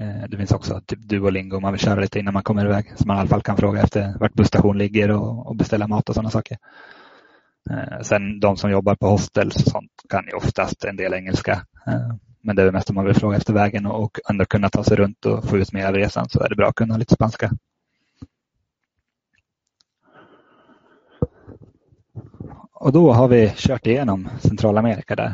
Eh, 0.00 0.28
det 0.28 0.36
finns 0.36 0.52
också 0.52 0.80
typ 0.86 0.98
Duolingo 0.98 1.56
om 1.56 1.62
man 1.62 1.72
vill 1.72 1.80
köra 1.80 2.00
lite 2.00 2.18
innan 2.18 2.34
man 2.34 2.42
kommer 2.42 2.64
iväg. 2.64 2.92
Så 2.96 3.06
man 3.06 3.16
i 3.16 3.20
alla 3.20 3.28
fall 3.28 3.42
kan 3.42 3.56
fråga 3.56 3.82
efter 3.82 4.14
vart 4.18 4.34
busstation 4.34 4.78
ligger 4.78 5.10
och, 5.10 5.46
och 5.46 5.56
beställa 5.56 5.86
mat 5.88 6.08
och 6.08 6.14
sådana 6.14 6.30
saker. 6.30 6.58
Eh, 7.70 8.00
sen 8.02 8.40
de 8.40 8.56
som 8.56 8.70
jobbar 8.70 8.94
på 8.94 9.06
hostels 9.08 9.56
och 9.56 9.72
sånt 9.72 9.90
kan 10.08 10.24
ju 10.26 10.32
oftast 10.32 10.84
en 10.84 10.96
del 10.96 11.14
engelska. 11.14 11.52
Eh, 11.86 12.14
men 12.42 12.56
det 12.56 12.62
är 12.62 12.72
mest 12.72 12.90
om 12.90 12.96
man 12.96 13.04
vill 13.04 13.14
fråga 13.14 13.36
efter 13.36 13.52
vägen 13.52 13.86
och 13.86 14.18
ändå 14.30 14.44
kunna 14.44 14.68
ta 14.68 14.84
sig 14.84 14.96
runt 14.96 15.26
och 15.26 15.44
få 15.44 15.58
ut 15.58 15.72
mer 15.72 15.86
av 15.86 15.94
resan 15.94 16.28
så 16.28 16.40
är 16.40 16.48
det 16.48 16.56
bra 16.56 16.68
att 16.68 16.74
kunna 16.74 16.96
lite 16.96 17.14
spanska. 17.14 17.50
Och 22.72 22.92
då 22.92 23.12
har 23.12 23.28
vi 23.28 23.52
kört 23.56 23.86
igenom 23.86 24.28
Centralamerika 24.40 25.16
där. 25.16 25.32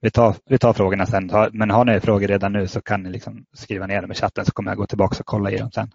Vi 0.00 0.10
tar, 0.10 0.36
vi 0.46 0.58
tar 0.58 0.72
frågorna 0.72 1.06
sen, 1.06 1.30
men 1.52 1.70
har 1.70 1.84
ni 1.84 2.00
frågor 2.00 2.28
redan 2.28 2.52
nu 2.52 2.68
så 2.68 2.80
kan 2.80 3.02
ni 3.02 3.10
liksom 3.10 3.46
skriva 3.52 3.86
ner 3.86 4.02
dem 4.02 4.12
i 4.12 4.14
chatten 4.14 4.44
så 4.44 4.52
kommer 4.52 4.70
jag 4.70 4.78
gå 4.78 4.86
tillbaka 4.86 5.16
och 5.20 5.26
kolla 5.26 5.50
i 5.50 5.56
dem 5.56 5.70
sen. 5.70 5.90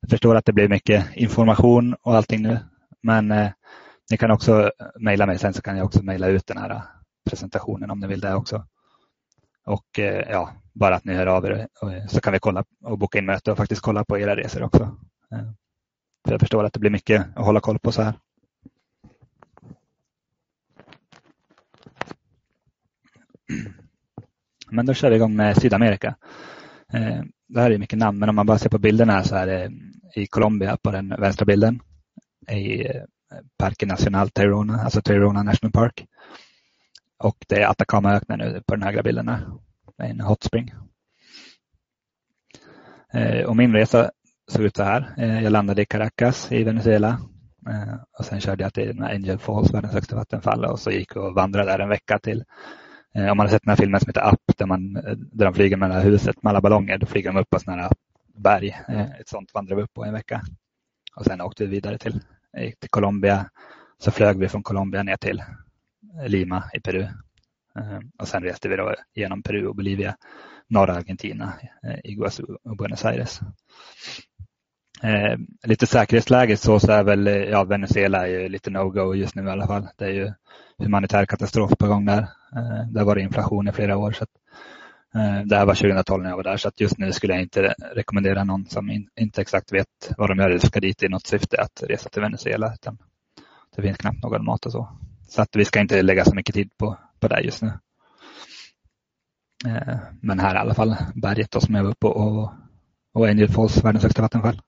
Jag 0.00 0.10
förstår 0.10 0.36
att 0.36 0.44
det 0.44 0.52
blir 0.52 0.68
mycket 0.68 1.16
information 1.16 1.94
och 2.02 2.16
allting 2.16 2.42
nu, 2.42 2.58
men 3.02 3.30
eh, 3.30 3.50
ni 4.10 4.16
kan 4.16 4.30
också 4.30 4.70
mejla 5.00 5.26
mig 5.26 5.38
sen 5.38 5.52
så 5.52 5.62
kan 5.62 5.76
jag 5.76 5.86
också 5.86 6.02
mejla 6.02 6.26
ut 6.26 6.46
den 6.46 6.58
här 6.58 6.70
eh, 6.70 6.82
presentationen 7.30 7.90
om 7.90 8.00
ni 8.00 8.06
vill 8.06 8.20
det 8.20 8.34
också. 8.34 8.66
Och 9.66 9.98
eh, 9.98 10.30
ja, 10.30 10.50
bara 10.72 10.94
att 10.94 11.04
ni 11.04 11.14
hör 11.14 11.26
av 11.26 11.44
er 11.44 11.68
eh, 11.82 12.06
så 12.08 12.20
kan 12.20 12.32
vi 12.32 12.38
kolla 12.38 12.64
och 12.84 12.98
boka 12.98 13.18
in 13.18 13.26
möte 13.26 13.52
och 13.52 13.56
faktiskt 13.56 13.82
kolla 13.82 14.04
på 14.04 14.18
era 14.18 14.36
resor 14.36 14.62
också. 14.62 14.82
Eh, 15.32 15.50
för 16.24 16.32
jag 16.32 16.40
förstår 16.40 16.64
att 16.64 16.72
det 16.72 16.80
blir 16.80 16.90
mycket 16.90 17.26
att 17.36 17.44
hålla 17.44 17.60
koll 17.60 17.78
på 17.78 17.92
så 17.92 18.02
här. 18.02 18.14
Men 24.70 24.86
då 24.86 24.94
kör 24.94 25.10
vi 25.10 25.16
igång 25.16 25.36
med 25.36 25.56
Sydamerika. 25.56 26.14
Eh, 26.92 27.22
det 27.48 27.60
här 27.60 27.70
är 27.70 27.78
mycket 27.78 27.98
namn, 27.98 28.18
men 28.18 28.28
om 28.28 28.34
man 28.34 28.46
bara 28.46 28.58
ser 28.58 28.68
på 28.68 28.78
bilderna 28.78 29.24
så 29.24 29.36
är 29.36 29.46
det 29.46 29.64
eh, 29.64 29.70
i 30.22 30.26
Colombia 30.26 30.76
på 30.82 30.90
den 30.90 31.08
vänstra 31.08 31.44
bilden. 31.44 31.80
I 32.50 32.86
eh, 32.86 33.02
Parque 33.58 33.86
Nacional 33.86 34.30
Tayrona, 34.30 34.82
alltså 34.82 35.02
Tayrona 35.02 35.42
National 35.42 35.72
Park. 35.72 36.06
Och 37.18 37.36
det 37.48 37.62
är 37.62 37.66
Atacamaöknen 37.66 38.38
nu 38.38 38.62
på 38.66 38.74
den 38.74 38.82
högra 38.82 39.02
bilden. 39.02 39.24
Med 39.98 40.10
en 40.10 40.20
hot 40.20 40.42
spring. 40.42 40.74
Och 43.46 43.56
min 43.56 43.72
resa 43.72 44.10
såg 44.50 44.62
ut 44.62 44.76
så 44.76 44.82
här. 44.82 45.14
Jag 45.42 45.52
landade 45.52 45.82
i 45.82 45.86
Caracas 45.86 46.52
i 46.52 46.64
Venezuela. 46.64 47.20
Och 48.18 48.24
sen 48.24 48.40
körde 48.40 48.62
jag 48.62 48.74
till 48.74 49.02
Angel 49.02 49.38
Falls, 49.38 49.74
världens 49.74 49.94
högsta 49.94 50.16
vattenfall 50.16 50.64
och 50.64 50.80
så 50.80 50.90
gick 50.90 51.16
jag 51.16 51.24
och 51.24 51.34
vandrade 51.34 51.70
där 51.70 51.78
en 51.78 51.88
vecka 51.88 52.18
till 52.18 52.44
Eh, 53.14 53.30
om 53.30 53.36
man 53.36 53.46
har 53.46 53.48
sett 53.48 53.62
den 53.62 53.70
här 53.70 53.76
filmen 53.76 54.00
som 54.00 54.08
heter 54.08 54.32
Up 54.32 54.58
där, 54.58 54.66
man, 54.66 54.96
eh, 54.96 55.16
där 55.16 55.44
de 55.44 55.54
flyger 55.54 55.76
med 55.76 55.90
det 55.90 55.94
här 55.94 56.02
huset 56.02 56.42
med 56.42 56.50
alla 56.50 56.60
ballonger. 56.60 56.98
Då 56.98 57.06
flyger 57.06 57.32
de 57.32 57.40
upp 57.40 57.50
på 57.50 57.58
sådana 57.58 57.82
här 57.82 57.92
berg. 58.34 58.68
Eh, 58.88 59.10
ett 59.20 59.28
sånt 59.28 59.54
vandrade 59.54 59.76
vi 59.76 59.82
upp 59.82 59.94
på 59.94 60.04
en 60.04 60.12
vecka. 60.12 60.42
Och 61.16 61.24
sen 61.24 61.40
åkte 61.40 61.64
vi 61.64 61.70
vidare 61.70 61.98
till, 61.98 62.20
till 62.80 62.90
Colombia. 62.90 63.50
Så 63.98 64.10
flög 64.10 64.38
vi 64.38 64.48
från 64.48 64.62
Colombia 64.62 65.02
ner 65.02 65.16
till 65.16 65.42
Lima 66.26 66.64
i 66.74 66.80
Peru. 66.80 67.06
Och 68.18 68.28
sen 68.28 68.42
reste 68.42 68.68
vi 68.68 68.76
då 68.76 68.94
genom 69.14 69.42
Peru 69.42 69.66
och 69.66 69.76
Bolivia, 69.76 70.16
norra 70.68 70.94
Argentina, 70.94 71.52
Iguazu 72.04 72.42
och 72.64 72.76
Buenos 72.76 73.04
Aires. 73.04 73.40
Lite 75.64 75.86
säkerhetsläget 75.86 76.60
så, 76.60 76.80
så 76.80 76.92
är 76.92 77.04
väl 77.04 77.26
ja, 77.26 77.64
Venezuela 77.64 78.26
är 78.28 78.40
ju 78.40 78.48
lite 78.48 78.70
no-go 78.70 79.14
just 79.14 79.34
nu 79.34 79.44
i 79.44 79.50
alla 79.50 79.66
fall. 79.66 79.88
Det 79.96 80.04
är 80.04 80.10
ju 80.10 80.32
humanitär 80.78 81.26
katastrof 81.26 81.70
på 81.78 81.86
gång 81.86 82.04
där. 82.04 82.26
Eh, 82.56 82.86
det 82.90 83.00
har 83.00 83.06
varit 83.06 83.22
inflation 83.22 83.68
i 83.68 83.72
flera 83.72 83.96
år. 83.96 84.12
Så 84.12 84.24
att, 84.24 84.30
eh, 85.14 85.46
det 85.46 85.56
här 85.56 85.66
var 85.66 85.74
2012 85.74 86.22
när 86.22 86.30
jag 86.30 86.36
var 86.36 86.44
där 86.44 86.56
så 86.56 86.68
att 86.68 86.80
just 86.80 86.98
nu 86.98 87.12
skulle 87.12 87.32
jag 87.32 87.42
inte 87.42 87.74
rekommendera 87.94 88.44
någon 88.44 88.66
som 88.66 88.90
in, 88.90 89.08
inte 89.20 89.40
exakt 89.40 89.72
vet 89.72 90.12
vad 90.16 90.30
de 90.30 90.38
gör 90.38 90.50
eller 90.50 90.58
ska 90.58 90.80
dit 90.80 91.02
i 91.02 91.08
något 91.08 91.26
syfte 91.26 91.60
att 91.60 91.82
resa 91.88 92.08
till 92.08 92.22
Venezuela. 92.22 92.74
Utan 92.74 92.98
det 93.76 93.82
finns 93.82 93.96
knappt 93.96 94.22
någon 94.22 94.44
mat 94.44 94.66
och 94.66 94.72
så. 94.72 94.88
Så 95.28 95.42
att 95.42 95.56
vi 95.56 95.64
ska 95.64 95.80
inte 95.80 96.02
lägga 96.02 96.24
så 96.24 96.34
mycket 96.34 96.54
tid 96.54 96.70
på, 96.78 96.98
på 97.20 97.28
det 97.28 97.40
just 97.40 97.62
nu. 97.62 97.72
Eh, 99.66 99.98
men 100.20 100.38
här 100.38 100.54
i 100.54 100.58
alla 100.58 100.74
fall 100.74 100.96
berget 101.14 101.50
då, 101.50 101.60
som 101.60 101.74
jag 101.74 101.82
var 101.82 101.90
uppe 101.90 102.06
och, 102.06 102.52
och 103.14 103.28
Angel 103.28 103.48
Falls, 103.48 103.84
världens 103.84 104.02
högsta 104.02 104.22
vattenfall. 104.22 104.60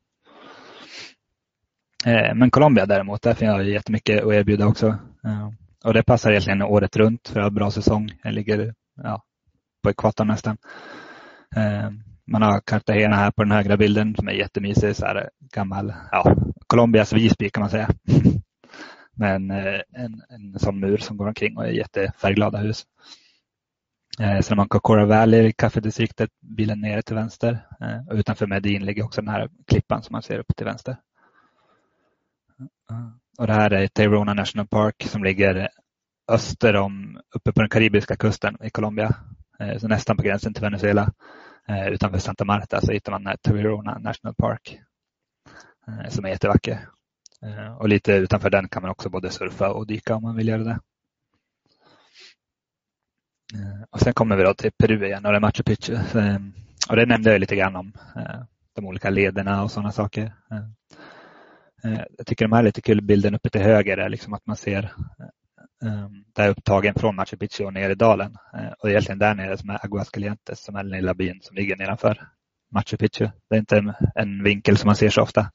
Eh, 2.07 2.35
men 2.35 2.51
Colombia 2.51 2.87
däremot, 2.87 3.23
där 3.23 3.35
finns 3.35 3.49
jag 3.49 3.69
jättemycket 3.69 4.25
att 4.25 4.33
erbjuda 4.33 4.67
också. 4.67 4.87
Eh, 5.25 5.51
och 5.85 5.95
det 5.95 6.03
passar 6.03 6.31
egentligen 6.31 6.63
året 6.63 6.97
runt 6.97 7.29
för 7.29 7.41
jag 7.41 7.45
har 7.45 7.51
bra 7.51 7.71
säsong. 7.71 8.11
Jag 8.23 8.35
ligger 8.35 8.75
ja, 9.03 9.23
på 9.83 9.91
ekvatorn 9.91 10.29
nästan. 10.29 10.57
Eh, 11.57 11.91
man 12.27 12.43
har 12.43 12.61
Cartagena 12.61 13.17
här 13.17 13.31
på 13.31 13.43
den 13.43 13.53
högra 13.53 13.77
bilden 13.77 14.15
som 14.17 14.29
är 14.29 14.33
jättemysig. 14.33 14.97
Så 14.97 15.07
här 15.07 15.17
eh, 15.17 15.27
gammal, 15.55 15.95
ja, 16.11 16.37
Colombias 16.67 17.13
Visby 17.13 17.51
kan 17.51 17.61
man 17.61 17.71
säga. 17.71 17.89
Med 19.17 19.35
en, 19.35 19.51
eh, 19.51 19.81
en, 19.93 20.23
en 20.29 20.59
sån 20.59 20.81
mur 20.81 20.97
som 20.97 21.17
går 21.17 21.29
omkring 21.29 21.57
och 21.57 21.65
är 21.65 21.71
jättefärgglada 21.71 22.59
hus. 22.59 22.85
Sen 24.19 24.43
har 24.49 24.57
man 24.57 24.69
Cocora 24.69 25.07
Valley, 25.07 25.53
kaffedistriktet, 25.53 26.31
bilen 26.41 26.81
nere 26.81 27.03
till 27.03 27.15
vänster. 27.15 27.67
Och 28.09 28.15
utanför 28.15 28.47
Medin 28.47 28.85
ligger 28.85 29.05
också 29.05 29.21
den 29.21 29.31
här 29.31 29.49
klippan 29.67 30.03
som 30.03 30.13
man 30.13 30.23
ser 30.23 30.39
upp 30.39 30.57
till 30.57 30.67
vänster. 30.67 30.97
Och 33.39 33.47
det 33.47 33.53
här 33.53 33.73
är 33.73 33.87
Tayrona 33.87 34.35
National 34.35 34.67
Park 34.67 35.03
som 35.03 35.25
ligger 35.25 35.69
öster 36.29 36.77
om, 36.77 37.21
uppe 37.35 37.53
på 37.53 37.61
den 37.61 37.71
karibiska 37.71 38.17
kusten 38.17 38.57
i 38.63 38.71
Colombia. 38.71 39.17
Eh, 39.61 39.79
så 39.79 39.89
nästan 39.89 40.17
på 40.17 40.23
gränsen 40.23 40.55
till 40.55 40.63
Venezuela. 40.63 41.13
Eh, 41.69 41.89
utanför 41.89 42.19
Santa 42.19 42.45
Marta 42.45 42.81
så 42.81 42.93
hittar 42.93 43.13
man 43.19 43.37
Tayrona 43.43 43.99
National 43.99 44.35
Park. 44.35 44.81
Eh, 45.89 46.09
som 46.09 46.25
är 46.25 46.29
jättevacker. 46.29 46.89
Och 47.79 47.89
lite 47.89 48.13
utanför 48.13 48.51
den 48.51 48.69
kan 48.69 48.83
man 48.83 48.91
också 48.91 49.11
både 49.11 49.31
surfa 49.31 49.73
och 49.73 49.87
dyka 49.87 50.15
om 50.15 50.23
man 50.23 50.37
vill 50.37 50.49
göra 50.49 50.65
det. 50.65 50.81
Och 53.91 54.01
sen 54.01 54.15
kommer 54.15 54.37
vi 54.37 54.43
då 54.43 54.55
till 54.55 54.73
Peru 54.79 55.07
igen 55.07 55.27
och 55.27 55.33
det 55.33 55.39
är 55.39 55.41
Machu 55.41 55.63
Picchu. 55.63 55.99
Och 56.89 56.97
det 56.97 57.07
nämnde 57.07 57.33
jag 57.33 57.41
lite 57.41 57.57
grann 57.57 57.77
om 57.77 57.93
de 58.75 58.87
olika 58.87 59.11
lederna 59.11 59.63
och 59.63 59.71
sådana 59.71 59.93
saker. 59.93 60.33
Eh, 61.85 62.01
jag 62.19 62.27
tycker 62.27 62.45
de 62.45 62.53
här 62.53 62.61
är 62.61 62.65
lite 62.65 62.83
kul, 62.83 63.03
bilden 63.03 63.35
uppe 63.35 63.51
till 63.51 63.61
höger 63.61 63.97
är 63.97 64.09
liksom 64.09 64.35
att 64.35 64.47
man 64.47 64.57
ser 64.57 64.93
eh, 65.19 65.91
eh, 65.91 66.09
där 66.35 66.49
upptagen 66.49 66.95
från 66.95 67.17
Machu 67.17 67.37
Picchu 67.37 67.65
och 67.65 67.73
ner 67.73 67.91
i 67.91 67.95
dalen. 67.95 68.37
Och 68.79 68.91
egentligen 68.91 69.19
där 69.19 69.35
nere 69.35 69.59
som 69.59 69.71
är 69.71 69.85
Aguascalientes 69.85 70.65
som 70.65 70.77
är 70.77 70.83
den 70.83 70.93
lilla 70.93 71.15
byn 71.15 71.41
som 71.43 71.57
ligger 71.57 71.77
nedanför 71.77 72.29
Machu 72.73 72.97
Picchu. 72.97 73.29
Det 73.51 73.57
är 73.57 73.59
inte 73.59 73.95
en 74.15 74.43
vinkel 74.43 74.77
som 74.77 74.87
man 74.89 74.97
ser 74.97 75.11
så 75.11 75.23
ofta. 75.23 75.51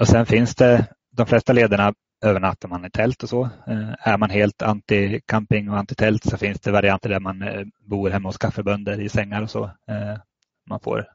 Och 0.00 0.08
sen 0.08 0.26
finns 0.26 0.54
det 0.54 0.86
de 1.10 1.26
flesta 1.26 1.52
lederna 1.52 1.94
övernattar 2.24 2.68
man 2.68 2.84
i 2.84 2.90
tält 2.90 3.22
och 3.22 3.28
så. 3.28 3.50
Är 3.98 4.18
man 4.18 4.30
helt 4.30 4.62
anti-camping 4.62 5.70
och 5.70 5.78
anti-tält 5.78 6.24
så 6.24 6.36
finns 6.36 6.60
det 6.60 6.70
varianter 6.70 7.08
där 7.08 7.20
man 7.20 7.44
bor 7.80 8.10
hemma 8.10 8.28
hos 8.28 8.38
kaffebönder 8.38 9.00
i 9.00 9.08
sängar 9.08 9.42
och 9.42 9.50
så. 9.50 9.70
Man 10.66 10.80
får 10.80 11.06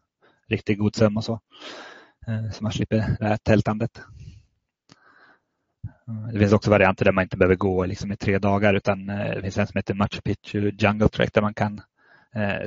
riktigt 0.49 0.79
god 0.79 0.95
sömn 0.95 1.17
och 1.17 1.23
så. 1.23 1.39
Eh, 2.27 2.51
så 2.51 2.63
man 2.63 2.71
slipper 2.71 3.15
det 3.19 3.27
här 3.27 3.37
tältandet. 3.37 4.01
Eh, 6.07 6.27
det 6.33 6.39
finns 6.39 6.53
också 6.53 6.69
varianter 6.69 7.05
där 7.05 7.11
man 7.11 7.23
inte 7.23 7.37
behöver 7.37 7.55
gå 7.55 7.85
liksom 7.85 8.11
i 8.11 8.17
tre 8.17 8.39
dagar 8.39 8.73
utan 8.73 9.09
eh, 9.09 9.35
det 9.35 9.41
finns 9.41 9.57
en 9.57 9.67
som 9.67 9.77
heter 9.77 9.93
Machu 9.93 10.21
Picchu 10.21 10.71
Jungle 10.79 11.09
Trek 11.09 11.33
där 11.33 11.41
man 11.41 11.53
kan 11.53 11.81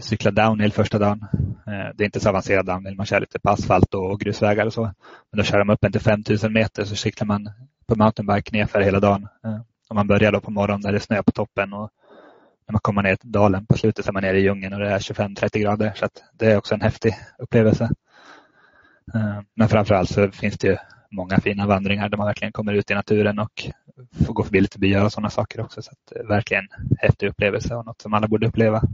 cykla 0.00 0.30
downhill 0.30 0.72
första 0.72 0.98
dagen. 0.98 1.26
Det 1.66 2.04
är 2.04 2.04
inte 2.04 2.20
så 2.20 2.28
avancerad 2.28 2.66
downhill, 2.66 2.96
man 2.96 3.06
kör 3.06 3.20
lite 3.20 3.38
på 3.38 3.50
asfalt 3.50 3.94
och 3.94 4.20
grusvägar 4.20 4.66
och 4.66 4.72
så. 4.72 4.82
Men 4.82 5.38
då 5.38 5.42
kör 5.42 5.58
de 5.58 5.70
upp 5.70 5.84
en 5.84 5.92
till 5.92 6.00
5000 6.00 6.52
meter 6.52 6.84
så 6.84 6.96
cyklar 6.96 7.26
man 7.26 7.50
på 7.86 7.94
mountainbike 7.96 8.56
nerför 8.56 8.80
hela 8.80 9.00
dagen. 9.00 9.28
Om 9.88 9.94
man 9.94 10.06
börjar 10.06 10.32
då 10.32 10.40
på 10.40 10.50
morgonen 10.50 10.80
där 10.80 10.92
det 10.92 10.98
är 10.98 11.00
snö 11.00 11.22
på 11.22 11.32
toppen 11.32 11.72
och 11.72 11.90
när 12.66 12.72
man 12.72 12.80
kommer 12.80 13.02
ner 13.02 13.16
till 13.16 13.32
dalen 13.32 13.66
på 13.66 13.78
slutet 13.78 14.04
så 14.04 14.10
är 14.10 14.12
man 14.12 14.22
nere 14.22 14.38
i 14.38 14.42
djungeln 14.42 14.72
och 14.72 14.80
det 14.80 14.88
är 14.90 14.98
25-30 14.98 15.58
grader. 15.58 15.92
Så 15.96 16.08
det 16.32 16.46
är 16.46 16.56
också 16.56 16.74
en 16.74 16.80
häftig 16.80 17.16
upplevelse. 17.38 17.90
Eh, 19.14 19.40
men 19.54 19.68
framförallt 19.68 20.10
så 20.10 20.30
finns 20.30 20.58
det 20.58 20.68
ju 20.68 20.76
många 21.10 21.40
fina 21.40 21.66
vandringar 21.66 22.08
där 22.08 22.18
man 22.18 22.26
verkligen 22.26 22.52
kommer 22.52 22.72
ut 22.72 22.90
i 22.90 22.94
naturen 22.94 23.38
och 23.38 23.70
får 24.26 24.34
gå 24.34 24.44
förbi 24.44 24.60
lite 24.60 24.78
byar 24.78 25.04
och 25.04 25.12
sådana 25.12 25.30
saker 25.30 25.60
också. 25.60 25.82
Så 25.82 25.90
att 25.90 26.28
verkligen 26.28 26.68
häftig 26.98 27.28
upplevelse 27.28 27.74
och 27.74 27.86
något 27.86 28.02
som 28.02 28.14
alla 28.14 28.28
borde 28.28 28.46
uppleva. 28.46 28.82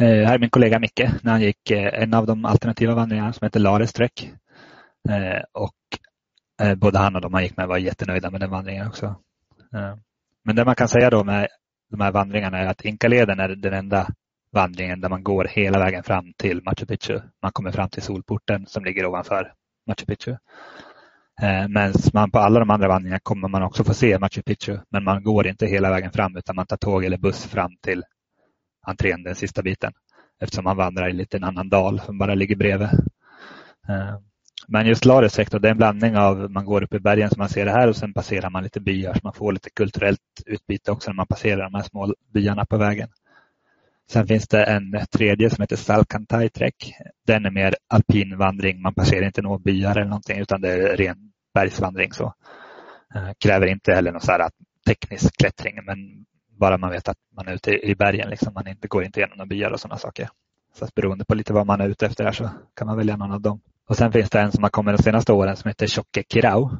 Eh, 0.00 0.26
här 0.26 0.34
är 0.34 0.38
min 0.38 0.50
kollega 0.50 0.78
Micke 0.78 1.10
när 1.22 1.32
han 1.32 1.40
gick 1.40 1.70
eh, 1.70 2.02
en 2.02 2.14
av 2.14 2.26
de 2.26 2.44
alternativa 2.44 2.94
vandringarna 2.94 3.32
som 3.32 3.44
heter 3.44 3.60
Lares 3.60 3.92
Trek. 3.92 4.32
Och 5.52 5.74
både 6.76 6.98
han 6.98 7.16
och 7.16 7.20
de 7.20 7.34
han 7.34 7.42
gick 7.42 7.56
med 7.56 7.68
var 7.68 7.78
jättenöjda 7.78 8.30
med 8.30 8.40
den 8.40 8.50
vandringen 8.50 8.86
också. 8.86 9.16
Eh, 9.74 9.96
men 10.44 10.56
det 10.56 10.64
man 10.64 10.74
kan 10.74 10.88
säga 10.88 11.10
då 11.10 11.24
med 11.24 11.48
de 11.90 12.00
här 12.00 12.12
vandringarna 12.12 12.58
är 12.58 12.66
att 12.66 12.84
Inkaleden 12.84 13.40
är 13.40 13.48
den 13.48 13.74
enda 13.74 14.08
vandringen 14.52 15.00
där 15.00 15.08
man 15.08 15.22
går 15.22 15.44
hela 15.44 15.78
vägen 15.78 16.02
fram 16.02 16.32
till 16.36 16.62
Machu 16.62 16.86
Picchu. 16.86 17.20
Man 17.42 17.52
kommer 17.52 17.72
fram 17.72 17.88
till 17.88 18.02
solporten 18.02 18.66
som 18.66 18.84
ligger 18.84 19.06
ovanför 19.06 19.52
Machu 19.86 20.06
Picchu. 20.06 20.30
Eh, 21.42 21.68
men 21.68 21.92
man 22.12 22.30
på 22.30 22.38
alla 22.38 22.60
de 22.60 22.70
andra 22.70 22.88
vandringarna 22.88 23.20
kommer 23.22 23.48
man 23.48 23.62
också 23.62 23.84
få 23.84 23.94
se 23.94 24.18
Machu 24.18 24.42
Picchu 24.42 24.78
men 24.90 25.04
man 25.04 25.24
går 25.24 25.46
inte 25.46 25.66
hela 25.66 25.90
vägen 25.90 26.12
fram 26.12 26.36
utan 26.36 26.56
man 26.56 26.66
tar 26.66 26.76
tåg 26.76 27.04
eller 27.04 27.18
buss 27.18 27.46
fram 27.46 27.76
till 27.82 28.04
entrén 28.86 29.22
den 29.22 29.34
sista 29.34 29.62
biten 29.62 29.92
eftersom 30.40 30.64
man 30.64 30.76
vandrar 30.76 31.08
i 31.08 31.12
lite 31.12 31.36
en 31.36 31.44
annan 31.44 31.68
dal 31.68 32.00
som 32.00 32.18
bara 32.18 32.34
ligger 32.34 32.56
bredvid. 32.56 32.88
Eh, 33.88 34.18
men 34.68 34.86
just 34.86 35.04
Lares 35.04 35.32
sektor, 35.32 35.58
det 35.58 35.68
är 35.68 35.70
en 35.70 35.76
blandning 35.76 36.16
av 36.16 36.50
man 36.50 36.64
går 36.64 36.82
upp 36.84 36.94
i 36.94 36.98
bergen 36.98 37.30
som 37.30 37.38
man 37.38 37.48
ser 37.48 37.64
det 37.64 37.70
här 37.70 37.88
och 37.88 37.96
sen 37.96 38.14
passerar 38.14 38.50
man 38.50 38.62
lite 38.62 38.80
byar 38.80 39.14
så 39.14 39.20
man 39.22 39.32
får 39.32 39.52
lite 39.52 39.70
kulturellt 39.70 40.20
utbyte 40.46 40.92
också 40.92 41.10
när 41.10 41.16
man 41.16 41.26
passerar 41.26 41.62
de 41.62 41.74
här 41.74 41.82
små 41.82 42.14
byarna 42.32 42.66
på 42.66 42.76
vägen. 42.76 43.08
Sen 44.10 44.26
finns 44.26 44.48
det 44.48 44.64
en 44.64 45.06
tredje 45.12 45.50
som 45.50 45.62
heter 45.62 45.76
Salkantai 45.76 46.48
Trek. 46.48 46.94
Den 47.26 47.46
är 47.46 47.50
mer 47.50 47.74
alpin 47.88 48.38
vandring. 48.38 48.82
Man 48.82 48.94
passerar 48.94 49.26
inte 49.26 49.42
några 49.42 49.58
byar 49.58 49.90
eller 49.90 50.04
någonting 50.04 50.38
utan 50.38 50.60
det 50.60 50.72
är 50.72 50.96
ren 50.96 51.32
bergsvandring. 51.54 52.12
Så. 52.12 52.34
Eh, 53.14 53.30
kräver 53.38 53.66
inte 53.66 53.92
heller 53.92 54.12
någon 54.12 54.20
så 54.20 54.32
här 54.32 54.50
teknisk 54.86 55.36
klättring 55.36 55.84
men 55.84 56.26
bara 56.58 56.78
man 56.78 56.90
vet 56.90 57.08
att 57.08 57.18
man 57.36 57.48
är 57.48 57.54
ute 57.54 57.70
i 57.70 57.94
bergen. 57.94 58.30
Liksom. 58.30 58.54
Man 58.54 58.68
inte, 58.68 58.88
går 58.88 59.04
inte 59.04 59.20
igenom 59.20 59.38
några 59.38 59.48
byar 59.48 59.70
och 59.70 59.80
sådana 59.80 59.98
saker. 59.98 60.28
Så 60.74 60.84
att 60.84 60.94
beroende 60.94 61.24
på 61.24 61.34
lite 61.34 61.52
vad 61.52 61.66
man 61.66 61.80
är 61.80 61.88
ute 61.88 62.06
efter 62.06 62.24
här 62.24 62.32
så 62.32 62.50
kan 62.74 62.86
man 62.86 62.96
välja 62.96 63.16
någon 63.16 63.32
av 63.32 63.40
dem. 63.40 63.60
Och 63.88 63.96
sen 63.96 64.12
finns 64.12 64.30
det 64.30 64.40
en 64.40 64.52
som 64.52 64.62
har 64.62 64.70
kommit 64.70 64.96
de 64.96 65.02
senaste 65.02 65.32
åren 65.32 65.56
som 65.56 65.68
heter 65.68 65.86
Tjocke 65.86 66.24
Kirau. 66.28 66.70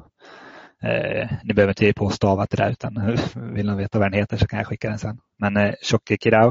Eh, 0.82 1.28
ni 1.44 1.54
behöver 1.54 1.70
inte 1.70 1.84
ge 1.84 1.92
på 1.92 2.10
stavat 2.10 2.50
det 2.50 2.56
där 2.56 2.70
utan 2.70 3.16
vill 3.54 3.66
ni 3.66 3.76
veta 3.76 3.98
vad 3.98 4.12
den 4.12 4.20
heter 4.20 4.36
så 4.36 4.46
kan 4.46 4.58
jag 4.58 4.66
skicka 4.66 4.88
den 4.88 4.98
sen. 4.98 5.18
Men 5.38 5.56
eh, 5.56 5.74
Tjocke 5.82 6.16
Kirau, 6.20 6.48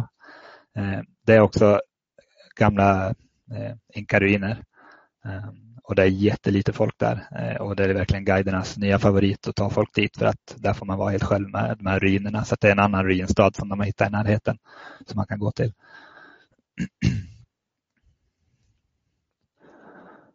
eh, 0.76 1.00
det 1.26 1.34
är 1.34 1.40
också 1.40 1.80
gamla 2.56 3.08
eh, 3.52 3.76
inkaruiner. 3.94 4.64
Eh, 5.26 5.50
och 5.88 5.96
det 5.96 6.04
är 6.04 6.08
jättelite 6.08 6.74
folk 6.74 7.00
där 7.00 7.28
eh, 7.40 7.62
och 7.62 7.76
det 7.76 7.84
är 7.84 7.94
verkligen 7.94 8.26
guidernas 8.26 8.78
nya 8.78 9.00
favorit 9.00 9.48
att 9.48 9.56
ta 9.56 9.70
folk 9.70 9.96
dit 9.96 10.18
för 10.18 10.26
att 10.26 10.56
där 10.56 10.74
får 10.74 10.86
man 10.86 10.98
vara 10.98 11.10
helt 11.10 11.24
själv 11.24 11.50
med 11.50 11.78
de 11.78 11.88
här 11.88 12.00
ruinerna. 12.00 12.46
Så 12.46 12.56
det 12.62 12.68
är 12.68 12.72
en 12.72 12.80
annan 12.80 13.06
ruinstad 13.06 13.52
som 13.56 13.70
de 13.70 13.80
har 13.80 13.86
hittat 13.86 14.08
i 14.08 14.12
närheten 14.12 14.58
som 15.08 15.16
man 15.18 15.28
kan 15.28 15.40
gå 15.40 15.52
till. 15.52 15.74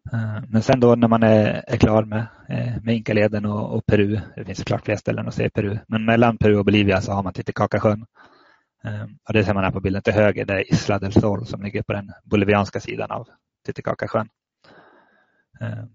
Eh, 0.13 0.43
men 0.47 0.61
sen 0.61 0.79
då 0.79 0.95
när 0.95 1.07
man 1.07 1.23
är, 1.23 1.63
är 1.67 1.77
klar 1.77 2.03
med, 2.03 2.27
eh, 2.49 2.73
med 2.83 2.95
Inkaleden 2.95 3.45
och, 3.45 3.75
och, 3.75 3.85
Peru, 3.85 4.19
det 4.35 4.45
finns 4.45 4.57
såklart 4.57 4.85
fler 4.85 4.95
ställen 4.95 5.27
att 5.27 5.33
se 5.33 5.45
i 5.45 5.49
Peru, 5.49 5.77
men 5.87 6.05
mellan 6.05 6.37
Peru 6.37 6.57
och 6.57 6.65
Bolivia 6.65 7.01
så 7.01 7.11
har 7.11 7.23
man 7.23 7.33
Titicacasjön. 7.33 8.05
Eh, 8.83 9.03
och 9.27 9.33
det 9.33 9.43
ser 9.43 9.53
man 9.53 9.63
här 9.63 9.71
på 9.71 9.79
bilden 9.79 10.01
till 10.01 10.13
höger, 10.13 10.45
det 10.45 10.53
är 10.53 10.73
Isla 10.73 10.99
del 10.99 11.13
Sol 11.13 11.45
som 11.45 11.63
ligger 11.63 11.83
på 11.83 11.93
den 11.93 12.11
bolivianska 12.23 12.79
sidan 12.79 13.11
av 13.11 13.27
Titicacasjön. 13.65 14.29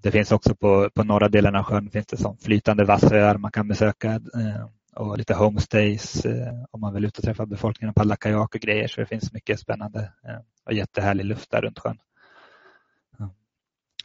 Det 0.02 0.10
finns 0.10 0.32
också 0.32 0.54
på, 0.54 0.90
på 0.94 1.04
norra 1.04 1.28
delen 1.28 1.56
av 1.56 1.62
sjön 1.62 1.90
finns 1.90 2.06
det 2.06 2.16
som 2.16 2.36
flytande 2.38 2.84
vassöar 2.84 3.38
man 3.38 3.50
kan 3.50 3.68
besöka 3.68 4.20
och 4.96 5.18
lite 5.18 5.34
homestays 5.34 6.26
om 6.70 6.80
man 6.80 6.94
vill 6.94 7.04
ut 7.04 7.18
och 7.18 7.24
träffa 7.24 7.46
befolkningen 7.46 7.90
och 7.90 7.96
paddla 7.96 8.16
kajak 8.16 8.54
och 8.54 8.60
grejer 8.60 8.88
så 8.88 9.00
det 9.00 9.06
finns 9.06 9.32
mycket 9.32 9.60
spännande 9.60 10.12
och 10.66 10.72
jättehärlig 10.72 11.24
luft 11.24 11.50
där 11.50 11.60
runt 11.60 11.78
sjön. 11.78 11.98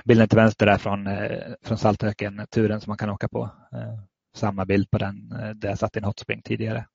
Bilden 0.06 0.28
till 0.28 0.38
vänster 0.38 0.68
är 0.68 0.78
från, 0.78 1.08
eh, 1.08 1.40
från 1.62 1.78
Saltöken-turen 1.78 2.82
som 2.82 2.92
man 2.92 2.98
kan 2.98 3.10
åka 3.10 3.28
på. 3.28 3.44
Eh, 3.74 4.00
samma 4.36 4.66
bild 4.66 4.92
på 4.92 4.98
den 4.98 5.32
eh, 5.32 5.50
där 5.50 5.70
jag 5.70 5.80
satt 5.80 5.96
i 5.96 6.00
en 6.00 6.06
hotspring 6.06 6.42
tidigare. 6.42 6.86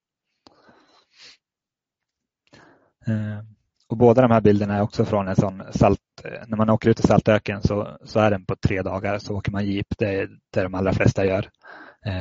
Och 3.88 3.96
båda 3.96 4.22
de 4.22 4.30
här 4.30 4.40
bilderna 4.40 4.76
är 4.76 4.82
också 4.82 5.04
från 5.04 5.28
en 5.28 5.36
sån 5.36 5.62
salt, 5.70 6.00
när 6.46 6.56
man 6.56 6.70
åker 6.70 6.90
ut 6.90 7.00
i 7.00 7.02
Saltöken 7.02 7.62
så, 7.62 7.98
så 8.04 8.20
är 8.20 8.30
den 8.30 8.46
på 8.46 8.56
tre 8.56 8.82
dagar 8.82 9.18
så 9.18 9.36
åker 9.36 9.52
man 9.52 9.66
jeep, 9.66 9.86
det 9.98 10.14
är 10.14 10.28
det 10.54 10.62
de 10.62 10.74
allra 10.74 10.92
flesta 10.92 11.24
gör. 11.24 11.48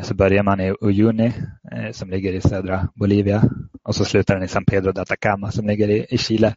Så 0.03 0.13
börjar 0.13 0.43
man 0.43 0.59
i 0.59 0.75
Uyuni 0.81 1.33
som 1.91 2.09
ligger 2.09 2.33
i 2.33 2.41
södra 2.41 2.89
Bolivia 2.95 3.43
och 3.83 3.95
så 3.95 4.05
slutar 4.05 4.33
den 4.33 4.43
i 4.43 4.47
San 4.47 4.65
Pedro 4.65 4.91
de 4.91 5.01
Atacama 5.01 5.51
som 5.51 5.67
ligger 5.67 5.89
i, 5.89 6.05
i 6.09 6.17
Chile. 6.17 6.55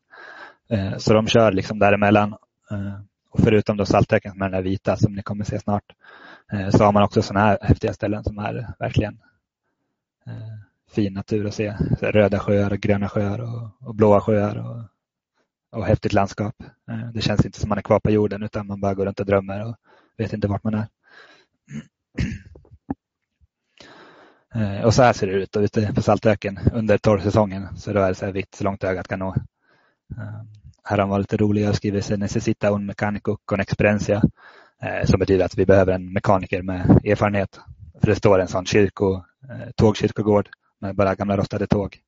Så 0.98 1.12
de 1.12 1.26
kör 1.26 1.52
liksom 1.52 1.78
däremellan 1.78 2.34
och 3.30 3.40
förutom 3.40 3.76
då 3.76 3.86
saltöken 3.86 4.32
som 4.32 4.42
är 4.42 4.48
den 4.48 4.52
där 4.52 4.70
vita 4.70 4.96
som 4.96 5.14
ni 5.14 5.22
kommer 5.22 5.44
se 5.44 5.58
snart 5.60 5.92
eh, 6.52 6.70
så 6.70 6.84
har 6.84 6.92
man 6.92 7.02
också 7.02 7.22
sådana 7.22 7.46
här 7.46 7.58
häftiga 7.62 7.92
ställen 7.92 8.24
som 8.24 8.38
är 8.38 8.74
verkligen 8.78 9.20
eh, 10.26 10.58
fin 10.90 11.12
natur 11.12 11.46
att 11.46 11.54
se. 11.54 11.76
Röda 12.00 12.38
sjöar, 12.38 12.70
gröna 12.70 13.08
sjöar 13.08 13.38
och, 13.38 13.88
och 13.88 13.94
blåa 13.94 14.20
sjöar 14.20 14.56
och, 14.56 14.84
och 15.78 15.86
häftigt 15.86 16.12
landskap. 16.12 16.54
Eh, 16.90 17.10
det 17.14 17.20
känns 17.20 17.46
inte 17.46 17.60
som 17.60 17.68
man 17.68 17.78
är 17.78 17.82
kvar 17.82 18.00
på 18.00 18.10
jorden 18.10 18.42
utan 18.42 18.66
man 18.66 18.80
bara 18.80 18.94
går 18.94 19.06
runt 19.06 19.20
och 19.20 19.26
drömmer 19.26 19.66
och 19.68 19.76
vet 20.16 20.32
inte 20.32 20.48
vart 20.48 20.64
man 20.64 20.74
är. 20.74 20.86
Och 24.84 24.94
så 24.94 25.02
här 25.02 25.12
ser 25.12 25.26
det 25.26 25.32
ut 25.32 25.56
ute 25.56 25.92
på 25.94 26.02
Saltöken 26.02 26.58
under 26.72 26.98
torrsäsongen. 26.98 27.76
Så 27.76 27.92
då 27.92 28.00
är 28.00 28.08
det 28.08 28.14
så 28.14 28.24
här 28.24 28.32
vitt 28.32 28.54
så 28.54 28.64
långt 28.64 28.84
ögat 28.84 29.08
kan 29.08 29.18
nå. 29.18 29.34
Här 30.88 30.96
har 30.96 31.02
han 31.02 31.08
varit 31.08 31.32
lite 31.32 31.36
rolig 31.44 31.68
och 31.68 31.74
skrivit 31.74 32.04
sig 32.04 32.18
necessita 32.18 32.70
un 32.70 32.86
mecanico 32.86 33.36
con 33.44 33.60
experiencia 33.60 34.22
eh, 34.82 35.06
som 35.06 35.20
betyder 35.20 35.44
att 35.44 35.58
vi 35.58 35.66
behöver 35.66 35.92
en 35.92 36.12
mekaniker 36.12 36.62
med 36.62 37.00
erfarenhet. 37.04 37.60
För 38.00 38.06
det 38.06 38.14
står 38.14 38.38
en 38.38 38.48
sån 38.48 38.66
kyrko, 38.66 39.14
eh, 39.50 39.70
tågkyrkogård 39.76 40.48
med 40.80 40.96
bara 40.96 41.14
gamla 41.14 41.36
rostade 41.36 41.66
tåg. 41.66 41.98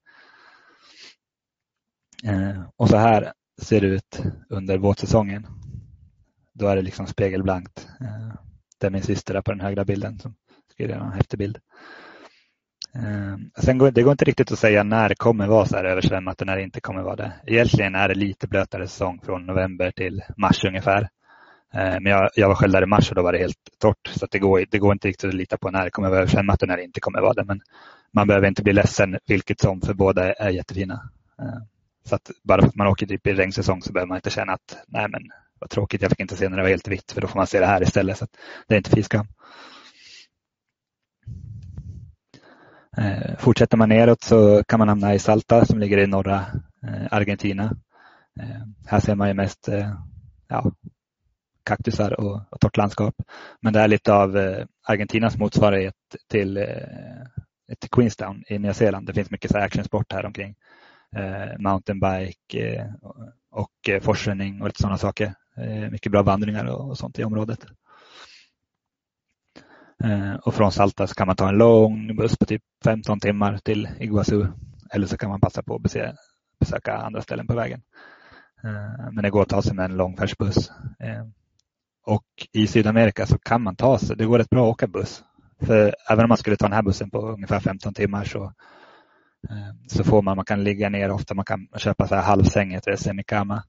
Eh, 2.24 2.62
och 2.76 2.88
så 2.88 2.96
här 2.96 3.32
ser 3.62 3.80
det 3.80 3.86
ut 3.86 4.22
under 4.48 4.78
våtsäsongen. 4.78 5.46
Då 6.52 6.66
är 6.66 6.76
det 6.76 6.82
liksom 6.82 7.06
spegelblankt. 7.06 7.88
Det 8.78 8.86
är 8.86 8.90
min 8.90 9.02
syster 9.02 9.34
där 9.34 9.42
på 9.42 9.50
den 9.50 9.60
högra 9.60 9.84
bilden 9.84 10.18
som 10.18 10.34
skriver 10.70 10.94
en 10.94 11.12
häftig 11.12 11.38
bild. 11.38 11.58
Eh, 12.94 13.62
sen 13.62 13.78
går, 13.78 13.90
det 13.90 14.02
går 14.02 14.12
inte 14.12 14.24
riktigt 14.24 14.52
att 14.52 14.58
säga 14.58 14.82
när 14.82 15.08
det 15.08 15.14
kommer 15.14 15.46
vara 15.46 15.66
så 15.66 15.76
här 15.76 15.84
översvämmat 15.84 16.40
och 16.40 16.46
när 16.46 16.56
det 16.56 16.62
inte 16.62 16.80
kommer 16.80 17.02
vara 17.02 17.16
det. 17.16 17.32
Egentligen 17.46 17.94
är 17.94 18.08
det 18.08 18.14
lite 18.14 18.48
blötare 18.48 18.86
säsong 18.88 19.20
från 19.24 19.46
november 19.46 19.90
till 19.90 20.22
mars 20.36 20.64
ungefär. 20.64 21.08
Eh, 21.74 22.00
men 22.00 22.06
jag, 22.06 22.30
jag 22.34 22.48
var 22.48 22.54
själv 22.54 22.72
där 22.72 22.82
i 22.82 22.86
mars 22.86 23.10
och 23.10 23.14
då 23.14 23.22
var 23.22 23.32
det 23.32 23.38
helt 23.38 23.58
torrt 23.78 24.06
så 24.06 24.26
det, 24.30 24.38
går, 24.38 24.64
det 24.70 24.78
går 24.78 24.92
inte 24.92 25.08
riktigt 25.08 25.28
att 25.28 25.34
lita 25.34 25.56
på 25.56 25.70
när 25.70 25.84
det 25.84 25.90
kommer 25.90 26.08
vara 26.08 26.18
översvämmat 26.18 26.62
och 26.62 26.68
när 26.68 26.76
det 26.76 26.84
inte 26.84 27.00
kommer 27.00 27.20
vara 27.20 27.34
det. 27.34 27.44
Men 27.44 27.60
man 28.12 28.26
behöver 28.26 28.48
inte 28.48 28.62
bli 28.62 28.72
ledsen 28.72 29.18
vilket 29.26 29.60
som 29.60 29.80
för 29.80 29.94
båda 29.94 30.32
är 30.32 30.50
jättefina. 30.50 31.10
Eh, 31.38 31.62
så 32.04 32.14
att 32.14 32.30
bara 32.42 32.60
för 32.60 32.68
att 32.68 32.76
man 32.76 32.86
åker 32.86 33.06
typ 33.06 33.26
i 33.26 33.32
regnsäsong 33.32 33.82
så 33.82 33.92
behöver 33.92 34.08
man 34.08 34.16
inte 34.16 34.30
känna 34.30 34.52
att 34.52 34.76
nej 34.86 35.06
men 35.08 35.22
vad 35.58 35.70
tråkigt, 35.70 36.02
jag 36.02 36.10
fick 36.10 36.20
inte 36.20 36.36
se 36.36 36.48
när 36.48 36.56
det 36.56 36.62
var 36.62 36.70
helt 36.70 36.88
vitt 36.88 37.12
för 37.12 37.20
då 37.20 37.26
får 37.26 37.38
man 37.38 37.46
se 37.46 37.60
det 37.60 37.66
här 37.66 37.82
istället. 37.82 38.18
Så 38.18 38.26
det 38.68 38.74
är 38.74 38.78
inte 38.78 38.90
fy 38.90 39.02
skam. 39.02 39.26
Eh, 41.26 42.79
Eh, 42.96 43.36
fortsätter 43.38 43.76
man 43.76 43.88
neråt 43.88 44.22
så 44.22 44.64
kan 44.64 44.78
man 44.78 44.88
hamna 44.88 45.14
i 45.14 45.18
Salta 45.18 45.64
som 45.64 45.78
ligger 45.78 45.98
i 45.98 46.06
norra 46.06 46.46
eh, 46.86 47.06
Argentina. 47.10 47.76
Eh, 48.40 48.60
här 48.86 49.00
ser 49.00 49.14
man 49.14 49.28
ju 49.28 49.34
mest 49.34 49.68
eh, 49.68 49.94
ja, 50.48 50.72
kaktusar 51.64 52.20
och, 52.20 52.40
och 52.50 52.60
torrt 52.60 52.76
landskap. 52.76 53.14
Men 53.60 53.72
det 53.72 53.80
är 53.80 53.88
lite 53.88 54.14
av 54.14 54.36
eh, 54.36 54.64
Argentinas 54.86 55.38
motsvarighet 55.38 55.94
till, 56.28 56.66
till 57.80 57.90
Queenstown 57.90 58.44
i 58.48 58.58
Nya 58.58 58.74
Zeeland. 58.74 59.06
Det 59.06 59.14
finns 59.14 59.30
mycket 59.30 59.50
så 59.50 59.58
actionsport 59.58 60.12
här 60.12 60.26
omkring. 60.26 60.54
mountainbike 61.58 62.94
och 63.50 63.90
forskning 64.02 64.60
och 64.60 64.66
lite 64.66 64.82
sådana 64.82 64.98
saker. 64.98 65.34
mycket 65.90 66.12
bra 66.12 66.22
vandringar 66.22 66.64
och 66.64 66.98
sånt 66.98 67.18
i 67.18 67.24
området. 67.24 67.66
Eh, 70.04 70.34
och 70.34 70.54
från 70.54 70.72
Salta 70.72 71.06
så 71.06 71.14
kan 71.14 71.26
man 71.26 71.36
ta 71.36 71.48
en 71.48 71.58
lång 71.58 72.16
buss 72.16 72.38
på 72.38 72.44
typ 72.46 72.62
15 72.84 73.20
timmar 73.20 73.58
till 73.58 73.88
Iguazu. 73.98 74.46
Eller 74.90 75.06
så 75.06 75.16
kan 75.16 75.30
man 75.30 75.40
passa 75.40 75.62
på 75.62 75.74
att 75.74 75.82
besöka, 75.82 76.14
besöka 76.60 76.96
andra 76.96 77.22
ställen 77.22 77.46
på 77.46 77.54
vägen. 77.54 77.82
Eh, 78.64 79.12
men 79.12 79.22
det 79.22 79.30
går 79.30 79.42
att 79.42 79.48
ta 79.48 79.62
sig 79.62 79.74
med 79.74 79.84
en 79.84 79.96
långfärdsbuss. 79.96 80.70
Eh, 80.98 81.26
och 82.06 82.24
i 82.52 82.66
Sydamerika 82.66 83.26
så 83.26 83.38
kan 83.38 83.62
man 83.62 83.76
ta 83.76 83.98
sig, 83.98 84.16
det 84.16 84.24
går 84.24 84.38
rätt 84.38 84.50
bra 84.50 84.64
att 84.64 84.72
åka 84.72 84.86
buss. 84.86 85.24
För 85.60 85.94
även 86.10 86.24
om 86.24 86.28
man 86.28 86.38
skulle 86.38 86.56
ta 86.56 86.66
den 86.66 86.72
här 86.72 86.82
bussen 86.82 87.10
på 87.10 87.28
ungefär 87.28 87.60
15 87.60 87.94
timmar 87.94 88.24
så, 88.24 88.52
så 89.88 90.04
får 90.04 90.22
man, 90.22 90.36
man 90.36 90.44
kan 90.44 90.64
ligga 90.64 90.88
ner 90.88 91.10
ofta, 91.10 91.34
man 91.34 91.44
kan 91.44 91.68
köpa 91.76 92.08
så 92.08 92.14
här 92.14 92.22
halvsänget 92.22 92.86
eller 92.86 92.96
semikama. 92.96 93.62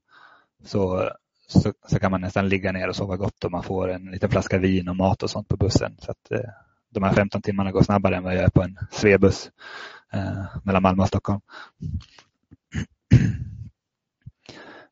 Så 0.64 1.10
så, 1.52 1.74
så 1.88 2.00
kan 2.00 2.12
man 2.12 2.22
nästan 2.22 2.50
ligga 2.50 2.72
ner 2.72 2.88
och 2.88 2.96
sova 2.96 3.18
gott 3.18 3.44
och 3.44 3.52
man 3.52 3.64
får 3.64 3.92
en 3.92 4.06
liten 4.06 4.30
flaska 4.30 4.58
vin 4.58 4.90
och 4.90 4.96
mat 4.96 5.24
och 5.24 5.30
sånt 5.30 5.48
på 5.48 5.58
bussen. 5.58 5.96
Så 6.00 6.12
att, 6.12 6.32
eh, 6.32 6.50
de 6.90 7.04
här 7.04 7.14
15 7.14 7.42
timmarna 7.42 7.72
går 7.72 7.84
snabbare 7.84 8.16
än 8.16 8.24
vad 8.24 8.34
jag 8.34 8.42
gör 8.42 8.50
på 8.50 8.62
en 8.62 8.78
svebuss 8.92 9.52
eh, 10.14 10.46
mellan 10.64 10.84
Malmö 10.84 11.02
och 11.02 11.08
Stockholm. 11.08 11.42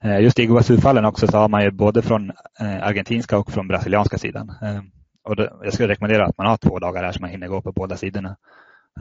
Eh, 0.04 0.20
just 0.22 0.40
i 0.40 0.44
Iguazu-fallen 0.44 1.06
också 1.06 1.28
så 1.28 1.38
har 1.38 1.50
man 1.50 1.64
ju 1.64 1.72
både 1.72 2.02
från 2.02 2.30
eh, 2.60 2.84
argentinska 2.84 3.38
och 3.38 3.52
från 3.52 3.68
brasilianska 3.68 4.18
sidan. 4.18 4.50
Eh, 4.62 4.82
och 5.24 5.36
då, 5.36 5.60
jag 5.64 5.74
skulle 5.74 5.90
rekommendera 5.90 6.26
att 6.26 6.38
man 6.38 6.48
har 6.48 6.58
två 6.58 6.80
dagar 6.80 7.04
här 7.04 7.12
så 7.12 7.22
man 7.22 7.30
hinner 7.30 7.48
gå 7.48 7.62
på 7.62 7.72
båda 7.72 7.98
sidorna. 7.98 8.38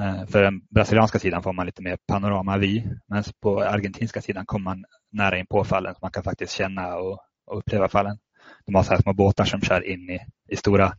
Eh, 0.00 0.26
för 0.26 0.42
den 0.42 0.60
brasilianska 0.70 1.18
sidan 1.18 1.42
får 1.42 1.52
man 1.52 1.66
lite 1.66 1.82
mer 1.82 1.98
panoramavy. 2.06 2.84
men 3.06 3.24
på 3.42 3.62
argentinska 3.62 4.22
sidan 4.22 4.46
kommer 4.46 4.64
man 4.64 4.84
nära 5.12 5.38
in 5.38 5.46
på 5.46 5.64
fallen 5.64 5.94
så 5.94 5.98
man 6.02 6.10
kan 6.10 6.22
faktiskt 6.22 6.52
känna 6.52 6.96
och 6.96 7.18
och 7.48 7.58
uppleva 7.58 7.88
fallen. 7.88 8.18
De 8.66 8.74
har 8.74 8.82
så 8.82 8.90
här 8.90 9.00
små 9.00 9.12
båtar 9.12 9.44
som 9.44 9.60
kör 9.60 9.88
in 9.88 10.10
i, 10.10 10.20
i 10.48 10.56
stora 10.56 10.92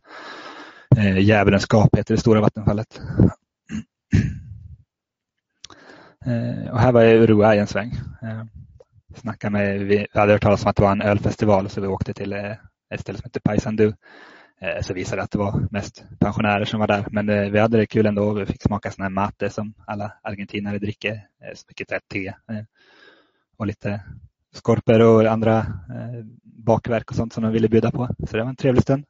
eh, 0.96 1.18
Djävulens 1.18 1.66
gap 1.66 1.96
heter 1.96 2.14
det 2.14 2.20
stora 2.20 2.40
vattenfallet. 2.40 3.00
Eh, 6.26 6.72
och 6.72 6.80
här 6.80 6.92
var 6.92 7.02
jag 7.02 7.14
i 7.14 7.18
Uruguay 7.18 7.58
en 7.58 7.66
sväng. 7.66 7.92
Eh, 8.22 8.44
snackade 9.14 9.52
med, 9.52 9.80
vi 9.80 10.06
hade 10.12 10.32
hört 10.32 10.42
talas 10.42 10.64
om 10.64 10.70
att 10.70 10.76
det 10.76 10.82
var 10.82 10.92
en 10.92 11.02
ölfestival 11.02 11.68
så 11.68 11.80
vi 11.80 11.86
åkte 11.86 12.14
till 12.14 12.32
eh, 12.32 12.52
ett 12.94 13.00
ställe 13.00 13.18
som 13.18 13.24
heter 13.24 13.40
Paysandu. 13.40 13.92
Eh, 14.60 14.82
så 14.82 14.94
visade 14.94 15.16
det 15.16 15.22
att 15.22 15.30
det 15.30 15.38
var 15.38 15.68
mest 15.70 16.04
pensionärer 16.18 16.64
som 16.64 16.80
var 16.80 16.86
där. 16.86 17.06
Men 17.10 17.28
eh, 17.28 17.50
vi 17.50 17.58
hade 17.58 17.78
det 17.78 17.86
kul 17.86 18.06
ändå. 18.06 18.32
Vi 18.32 18.46
fick 18.46 18.62
smaka 18.62 18.90
sån 18.90 19.02
här 19.02 19.10
mate 19.10 19.50
som 19.50 19.74
alla 19.86 20.12
argentinare 20.22 20.78
dricker. 20.78 21.12
Eh, 21.12 21.56
mycket 21.68 22.08
te 22.08 22.26
eh, 22.26 22.64
och 23.56 23.66
lite 23.66 24.00
skorpor 24.52 25.00
och 25.00 25.24
andra 25.24 25.58
eh, 25.58 26.24
bakverk 26.42 27.10
och 27.10 27.16
sånt 27.16 27.32
som 27.32 27.42
de 27.42 27.52
ville 27.52 27.68
bjuda 27.68 27.90
på. 27.90 28.08
Så 28.28 28.36
det 28.36 28.42
var 28.42 28.50
en 28.50 28.56
trevlig 28.56 28.82
stund. 28.82 29.04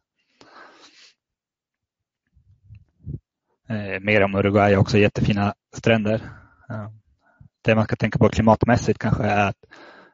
Eh, 3.68 4.00
mer 4.00 4.22
om 4.22 4.34
Uruguay 4.34 4.76
också, 4.76 4.98
jättefina 4.98 5.54
stränder. 5.76 6.14
Eh, 6.70 6.88
det 7.62 7.74
man 7.74 7.84
ska 7.84 7.96
tänka 7.96 8.18
på 8.18 8.28
klimatmässigt 8.28 8.98
kanske 8.98 9.24
är 9.24 9.48
att 9.48 9.64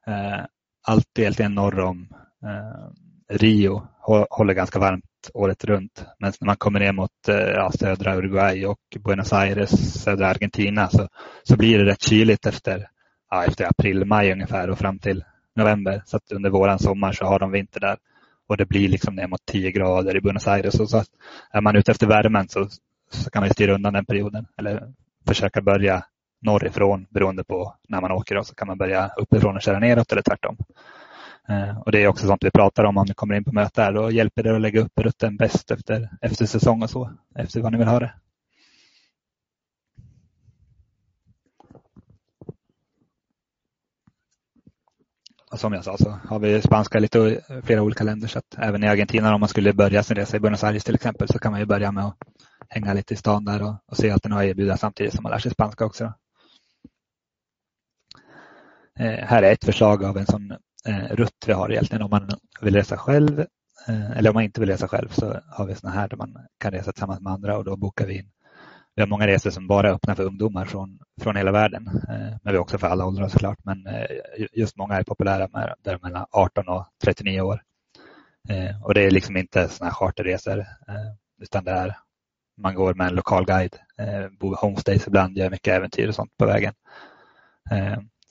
eh, 0.07 0.45
allt 0.87 1.19
egentligen 1.19 1.55
norr 1.55 1.81
om 1.81 2.09
eh, 2.45 3.37
Rio 3.37 3.89
håller 4.31 4.55
ganska 4.55 4.79
varmt 4.79 5.05
året 5.35 5.65
runt. 5.65 6.05
Men 6.19 6.33
när 6.41 6.47
man 6.47 6.57
kommer 6.57 6.81
ner 6.81 6.93
mot 6.93 7.29
eh, 7.29 7.37
ja, 7.37 7.73
södra 7.73 8.17
Uruguay 8.17 8.67
och 8.67 8.79
Buenos 9.05 9.33
Aires, 9.33 10.03
södra 10.03 10.29
Argentina 10.29 10.89
så, 10.89 11.09
så 11.43 11.57
blir 11.57 11.79
det 11.79 11.85
rätt 11.85 12.03
kyligt 12.03 12.47
efter 12.47 12.89
ja, 13.31 13.45
efter 13.45 13.65
april, 13.65 14.05
maj 14.05 14.33
ungefär 14.33 14.71
och 14.71 14.79
fram 14.79 14.99
till 14.99 15.25
november. 15.57 16.03
Så 16.07 16.17
att 16.17 16.33
under 16.33 16.51
våran 16.51 16.79
sommar 16.79 17.13
så 17.13 17.25
har 17.25 17.39
de 17.39 17.51
vinter 17.51 17.81
där. 17.81 17.97
Och 18.49 18.57
det 18.57 18.67
blir 18.67 18.89
liksom 18.89 19.15
ner 19.15 19.27
mot 19.27 19.47
10 19.47 19.71
grader 19.71 20.17
i 20.17 20.21
Buenos 20.21 20.49
Aires. 20.49 20.81
Och 20.81 20.91
så 20.91 21.05
är 21.51 21.61
man 21.61 21.77
ute 21.77 21.91
efter 21.91 22.07
värmen 22.07 22.49
så, 22.49 22.69
så 23.11 23.31
kan 23.31 23.43
man 23.43 23.51
styra 23.51 23.75
undan 23.75 23.93
den 23.93 24.05
perioden. 24.05 24.47
Eller 24.59 24.93
försöka 25.27 25.63
börja 25.63 26.05
norrifrån 26.43 27.07
beroende 27.11 27.45
på 27.45 27.75
när 27.89 28.01
man 28.01 28.13
åker. 28.13 28.37
Och 28.37 28.47
så 28.47 28.55
kan 28.55 28.69
man 28.69 28.79
börja 28.79 29.11
uppifrån 29.17 29.57
och 29.57 29.63
köra 29.63 29.79
neråt 29.79 30.13
eller 30.13 30.23
tvärtom. 30.23 30.57
Eh, 31.49 31.79
och 31.79 31.93
det 31.93 32.03
är 32.03 32.09
också 32.09 32.27
sånt 32.27 32.45
vi 32.45 32.51
pratar 32.51 32.85
om 32.85 32.99
om 32.99 33.07
ni 33.09 33.15
kommer 33.15 33.35
in 33.35 33.45
på 33.45 33.53
möte 33.53 33.83
här. 33.83 33.93
Då 33.93 34.11
hjälper 34.11 34.43
det 34.43 34.55
att 34.55 34.61
lägga 34.61 34.81
upp 34.81 34.99
rutten 35.01 35.37
bäst 35.37 35.71
efter, 35.71 36.09
efter 36.21 36.47
säsong 36.47 36.83
och 36.83 36.91
så. 36.91 37.11
Efter 37.35 37.61
vad 37.61 37.73
ni 37.73 37.79
vill 37.79 37.89
ha 37.89 38.01
det. 38.01 38.13
Alltså, 45.57 45.67
som 45.67 45.73
jag 45.73 45.85
sa 45.85 45.97
så 45.97 46.19
har 46.29 46.39
vi 46.39 46.63
spanska 46.63 46.99
i 46.99 47.01
lite 47.01 47.41
flera 47.65 47.83
olika 47.83 48.05
länder 48.05 48.29
så 48.29 48.39
att 48.39 48.59
även 48.59 48.85
i 48.85 48.89
Argentina 48.89 49.35
om 49.35 49.41
man 49.41 49.49
skulle 49.49 49.73
börja 49.73 50.03
sin 50.03 50.17
resa 50.17 50.37
i 50.37 50.41
Buenos 50.41 50.65
Aires 50.65 50.85
till 50.85 50.95
exempel 50.95 51.29
så 51.29 51.39
kan 51.39 51.53
man 51.53 51.61
ju 51.61 51.67
börja 51.67 51.93
med 51.93 52.05
att 52.05 52.17
hänga 52.69 52.95
lite 52.95 53.15
i 53.15 53.17
stan 53.17 53.45
där 53.45 53.63
och, 53.63 53.75
och 53.87 53.97
se 53.97 54.11
allt 54.11 54.23
den 54.23 54.33
har 54.33 54.41
att 54.43 54.47
erbjuda 54.47 54.77
samtidigt 54.77 55.15
som 55.15 55.23
man 55.23 55.33
lär 55.33 55.39
sig 55.39 55.51
spanska 55.51 55.85
också. 55.85 56.13
Eh, 58.99 59.27
här 59.27 59.43
är 59.43 59.53
ett 59.53 59.65
förslag 59.65 60.05
av 60.05 60.17
en 60.19 60.27
sån 60.27 60.51
eh, 60.89 61.07
rutt 61.11 61.45
vi 61.47 61.53
har 61.53 61.71
egentligen 61.71 62.03
om 62.03 62.11
man 62.11 62.31
vill 62.61 62.75
resa 62.75 62.97
själv 62.97 63.41
eh, 63.89 64.11
eller 64.11 64.31
om 64.31 64.35
man 64.35 64.45
inte 64.45 64.61
vill 64.61 64.71
resa 64.71 64.89
själv 64.89 65.09
så 65.09 65.41
har 65.51 65.67
vi 65.67 65.75
såna 65.75 65.93
här 65.93 66.09
där 66.09 66.17
man 66.17 66.37
kan 66.59 66.73
resa 66.73 66.93
tillsammans 66.93 67.21
med 67.21 67.33
andra 67.33 67.59
och 67.59 67.65
då 67.65 67.77
bokar 67.77 68.07
vi 68.07 68.19
in 68.19 68.31
vi 68.97 69.03
har 69.03 69.07
många 69.07 69.27
resor 69.27 69.51
som 69.51 69.67
bara 69.67 69.89
är 69.89 69.93
öppna 69.93 70.15
för 70.15 70.25
ungdomar 70.25 70.65
från, 70.65 70.99
från 71.21 71.37
hela 71.37 71.53
världen. 71.53 71.87
Eh, 71.87 72.37
men 72.43 72.53
vi 72.53 72.53
har 72.53 72.59
också 72.59 72.79
för 72.79 72.87
alla 72.87 73.07
åldrar 73.07 73.29
såklart. 73.29 73.59
Men 73.65 73.87
eh, 73.87 74.07
just 74.53 74.77
många 74.77 74.95
är 74.95 75.03
populära 75.03 75.49
med, 75.53 75.75
där 75.85 75.99
mellan 76.03 76.27
18 76.31 76.69
och 76.69 76.87
39 77.05 77.41
år. 77.41 77.63
Eh, 78.49 78.85
och 78.85 78.95
det 78.95 79.03
är 79.03 79.11
liksom 79.11 79.37
inte 79.37 79.69
sådana 79.69 79.91
här 79.91 79.97
charterresor 79.97 80.67
utan 81.43 81.65
det 81.65 81.71
är 81.71 81.97
man 82.63 82.75
går 82.75 82.95
med 82.95 83.07
en 83.07 83.15
lokal 83.15 83.47
guide, 83.47 83.77
bor 84.41 84.57
homestays 84.57 85.07
ibland, 85.07 85.39
gör 85.39 85.51
mycket 85.51 85.75
äventyr 85.75 86.09
och 86.09 86.15
sånt 86.15 86.37
på 86.39 86.47
vägen. 86.47 86.73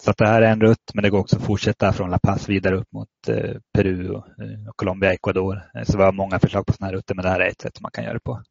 Så 0.04 0.12
att 0.12 0.18
det 0.18 0.28
här 0.28 0.42
är 0.42 0.52
en 0.52 0.62
rutt 0.62 0.92
men 0.94 1.04
det 1.04 1.10
går 1.10 1.20
också 1.20 1.38
att 1.38 1.46
fortsätta 1.46 1.94
från 1.94 2.12
La 2.12 2.20
Paz 2.20 2.50
vidare 2.50 2.76
upp 2.76 2.92
mot 2.92 3.10
Peru 3.74 4.10
och 4.10 4.26
Colombia, 4.76 5.14
Ecuador. 5.14 5.62
Så 5.84 5.98
vi 5.98 6.04
har 6.04 6.12
många 6.12 6.40
förslag 6.40 6.66
på 6.66 6.74
sådana 6.74 6.88
här 6.90 6.98
rutter 6.98 7.16
men 7.16 7.24
det 7.24 7.30
här 7.30 7.40
är 7.40 7.50
ett 7.50 7.62
sätt 7.62 7.82
man 7.82 7.92
kan 7.92 8.04
göra 8.04 8.14
det 8.14 8.20
på. 8.20 8.42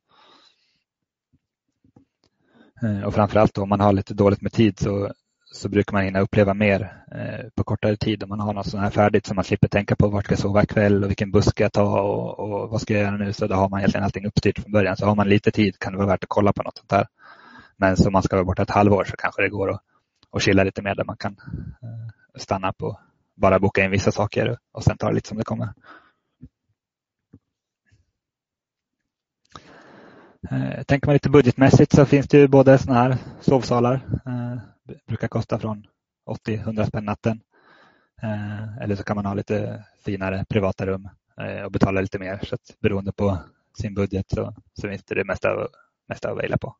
Eh, 2.83 3.03
och 3.03 3.15
framförallt 3.15 3.59
om 3.59 3.69
man 3.69 3.81
har 3.81 3.93
lite 3.93 4.15
dåligt 4.15 4.41
med 4.41 4.53
tid 4.53 4.79
så, 4.79 5.13
så 5.53 5.69
brukar 5.69 5.93
man 5.93 6.05
hinna 6.05 6.21
uppleva 6.21 6.55
mer 6.55 7.03
eh, 7.13 7.49
på 7.57 7.65
kortare 7.65 7.97
tid 7.97 8.23
om 8.23 8.29
man 8.29 8.41
har 8.41 8.55
något 8.55 8.67
sånt 8.67 8.83
här 8.83 8.91
färdigt 8.91 9.27
så 9.27 9.35
man 9.35 9.45
slipper 9.45 9.69
tänka 9.69 9.97
på 9.97 10.09
vart 10.09 10.25
ska 10.25 10.33
jag 10.33 10.39
sova 10.39 10.63
ikväll 10.63 11.05
och 11.05 11.11
vilken 11.11 11.31
buss 11.31 11.47
ska 11.47 11.63
jag 11.63 11.73
ta 11.73 12.01
och, 12.01 12.39
och, 12.39 12.71
vad 12.71 12.81
ska 12.81 12.95
jag 12.95 13.03
göra 13.03 13.17
nu. 13.17 13.33
Så 13.33 13.47
då 13.47 13.55
har 13.55 13.69
man 13.69 13.81
egentligen 13.81 14.05
allting 14.05 14.27
uppstyrt 14.27 14.59
från 14.59 14.73
början. 14.73 14.97
Så 14.97 15.07
har 15.07 15.15
man 15.15 15.29
lite 15.29 15.51
tid 15.51 15.79
kan 15.79 15.93
det 15.93 15.99
vara 15.99 16.09
värt 16.09 16.25
att 16.25 16.29
kolla 16.29 16.53
på 16.53 16.63
något 16.63 16.79
sånt 16.79 16.93
här. 16.93 17.07
Men 17.77 17.97
så 17.97 18.11
man 18.11 18.23
ska 18.23 18.37
vara 18.37 18.45
borta 18.45 18.63
ett 18.63 18.71
halvår 18.71 19.05
så 19.05 19.17
kanske 19.17 19.43
det 19.43 19.49
går 19.49 19.71
att, 19.71 19.81
att 20.31 20.43
chilla 20.43 20.65
lite 20.65 20.83
mer 20.83 20.95
där 20.95 21.05
man 21.05 21.17
kan 21.17 21.37
eh, 21.83 22.39
stanna 22.39 22.73
på 22.73 22.99
bara 23.37 23.59
boka 23.59 23.85
in 23.85 23.91
vissa 23.91 24.13
saker 24.13 24.59
och 24.73 24.85
sen 24.85 24.97
ta 24.97 25.09
det 25.09 25.15
lite 25.15 25.29
som 25.29 25.39
det 25.39 25.45
kommer. 25.45 25.69
Eh, 30.51 30.83
tänker 30.83 31.07
man 31.07 31.13
lite 31.13 31.31
budgetmässigt 31.31 31.93
så 31.93 32.05
finns 32.05 32.29
det 32.29 32.39
ju 32.39 32.49
både 32.49 32.79
sådana 32.79 33.01
här 33.01 33.17
sovsalar. 33.41 33.95
Eh, 34.27 34.59
brukar 35.07 35.29
kosta 35.29 35.59
från 35.59 35.87
80-100 36.27 36.87
spänn 36.87 37.05
natten. 37.05 37.41
Eh, 38.23 38.79
eller 38.83 38.97
så 38.97 39.05
kan 39.05 39.17
man 39.17 39.27
ha 39.27 39.35
lite 39.35 39.85
finare 40.05 40.45
privata 40.49 40.87
rum 40.87 41.09
eh, 41.41 41.65
och 41.65 41.73
betala 41.73 42.01
lite 42.01 42.19
mer. 42.19 42.41
Så 42.43 42.55
att 42.55 42.81
beroende 42.81 43.13
på 43.13 43.39
sin 43.79 43.95
budget 43.95 44.31
så, 44.31 44.55
så 44.81 44.89
finns 44.89 45.05
det 45.05 45.15
det 45.15 45.25
mesta, 45.25 45.49
mesta 46.09 46.31
att 46.31 46.39
välja 46.39 46.59
på. 46.59 46.77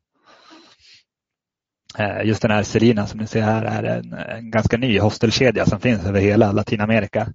Eh, 1.97 2.21
just 2.23 2.41
den 2.41 2.51
här 2.51 2.63
Serina 2.63 3.07
som 3.07 3.19
ni 3.19 3.27
ser 3.27 3.41
här 3.41 3.63
är 3.63 3.83
en, 3.83 4.13
en 4.13 4.51
ganska 4.51 4.77
ny 4.77 4.99
hostelkedja 4.99 5.65
som 5.65 5.79
finns 5.79 6.05
över 6.05 6.19
hela 6.19 6.51
Latinamerika. 6.51 7.27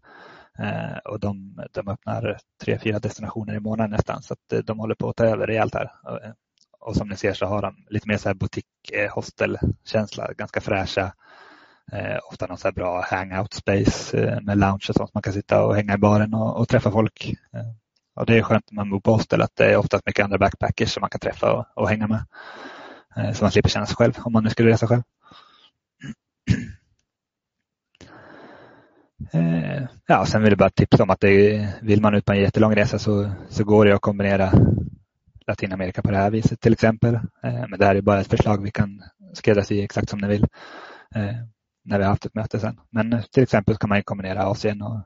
Eh, 0.60 0.98
och 1.04 1.20
de, 1.20 1.60
de 1.72 1.88
öppnar 1.88 2.38
tre, 2.64 2.78
fyra 2.78 2.98
destinationer 2.98 3.54
i 3.54 3.60
månaden 3.60 3.90
nästan 3.90 4.22
så 4.22 4.32
att 4.32 4.52
eh, 4.52 4.58
de 4.58 4.78
håller 4.78 4.94
på 4.94 5.08
att 5.08 5.16
ta 5.16 5.24
över 5.24 5.46
rejält 5.46 5.74
här. 5.74 5.92
Eh, 6.06 6.30
och 6.80 6.96
som 6.96 7.08
ni 7.08 7.16
ser 7.16 7.32
så 7.32 7.46
har 7.46 7.62
de 7.62 7.86
lite 7.90 8.08
mer 8.08 8.16
så 8.16 8.28
här 8.28 8.34
butik 8.34 8.66
hostelkänsla, 9.10 10.32
ganska 10.32 10.60
fräscha. 10.60 11.12
Eh, 11.92 12.18
ofta 12.28 12.46
någon 12.46 12.58
så 12.58 12.68
här 12.68 12.72
bra 12.72 13.04
hangout 13.10 13.52
space 13.52 14.18
eh, 14.18 14.40
med 14.40 14.58
lounge 14.58 14.86
och 14.88 14.94
sånt. 14.94 15.14
Man 15.14 15.22
kan 15.22 15.32
sitta 15.32 15.64
och 15.64 15.76
hänga 15.76 15.94
i 15.94 15.98
baren 15.98 16.34
och, 16.34 16.60
och 16.60 16.68
träffa 16.68 16.90
folk. 16.90 17.34
Eh, 17.52 17.70
och 18.16 18.26
det 18.26 18.38
är 18.38 18.42
skönt 18.42 18.70
när 18.70 18.76
man 18.76 18.90
bor 18.90 19.00
på 19.00 19.12
hostel 19.12 19.42
att 19.42 19.56
det 19.56 19.72
är 19.72 19.76
oftast 19.76 20.06
mycket 20.06 20.24
andra 20.24 20.38
backpackers 20.38 20.92
som 20.92 21.00
man 21.00 21.10
kan 21.10 21.20
träffa 21.20 21.52
och, 21.52 21.66
och 21.74 21.88
hänga 21.88 22.06
med. 22.06 22.24
Eh, 23.16 23.32
så 23.32 23.44
man 23.44 23.52
slipper 23.52 23.68
känna 23.68 23.86
sig 23.86 23.96
själv 23.96 24.12
om 24.18 24.32
man 24.32 24.44
nu 24.44 24.50
skulle 24.50 24.70
resa 24.70 24.86
själv. 24.86 25.02
Eh, 29.32 29.82
ja, 30.06 30.26
sen 30.26 30.42
vill 30.42 30.50
jag 30.50 30.58
bara 30.58 30.70
tipsa 30.70 31.02
om 31.02 31.10
att 31.10 31.20
det, 31.20 31.68
vill 31.82 32.00
man 32.00 32.14
ut 32.14 32.24
på 32.24 32.32
en 32.32 32.40
jättelång 32.40 32.74
resa 32.74 32.98
så, 32.98 33.30
så 33.48 33.64
går 33.64 33.84
det 33.84 33.94
att 33.94 34.00
kombinera 34.00 34.52
Latinamerika 35.46 36.02
på 36.02 36.10
det 36.10 36.16
här 36.16 36.30
viset 36.30 36.60
till 36.60 36.72
exempel. 36.72 37.14
Eh, 37.14 37.68
men 37.68 37.78
det 37.78 37.86
här 37.86 37.94
är 37.94 38.00
bara 38.00 38.20
ett 38.20 38.30
förslag 38.30 38.62
vi 38.62 38.70
kan 38.70 39.02
skräddarsy 39.32 39.82
exakt 39.82 40.08
som 40.08 40.18
ni 40.18 40.28
vill 40.28 40.46
eh, 41.14 41.36
när 41.84 41.98
vi 41.98 42.04
har 42.04 42.10
haft 42.10 42.26
ett 42.26 42.34
möte 42.34 42.60
sen. 42.60 42.80
Men 42.90 43.22
till 43.30 43.42
exempel 43.42 43.76
kan 43.76 43.88
man 43.88 44.02
kombinera 44.02 44.46
Asien 44.46 44.82
och, 44.82 45.00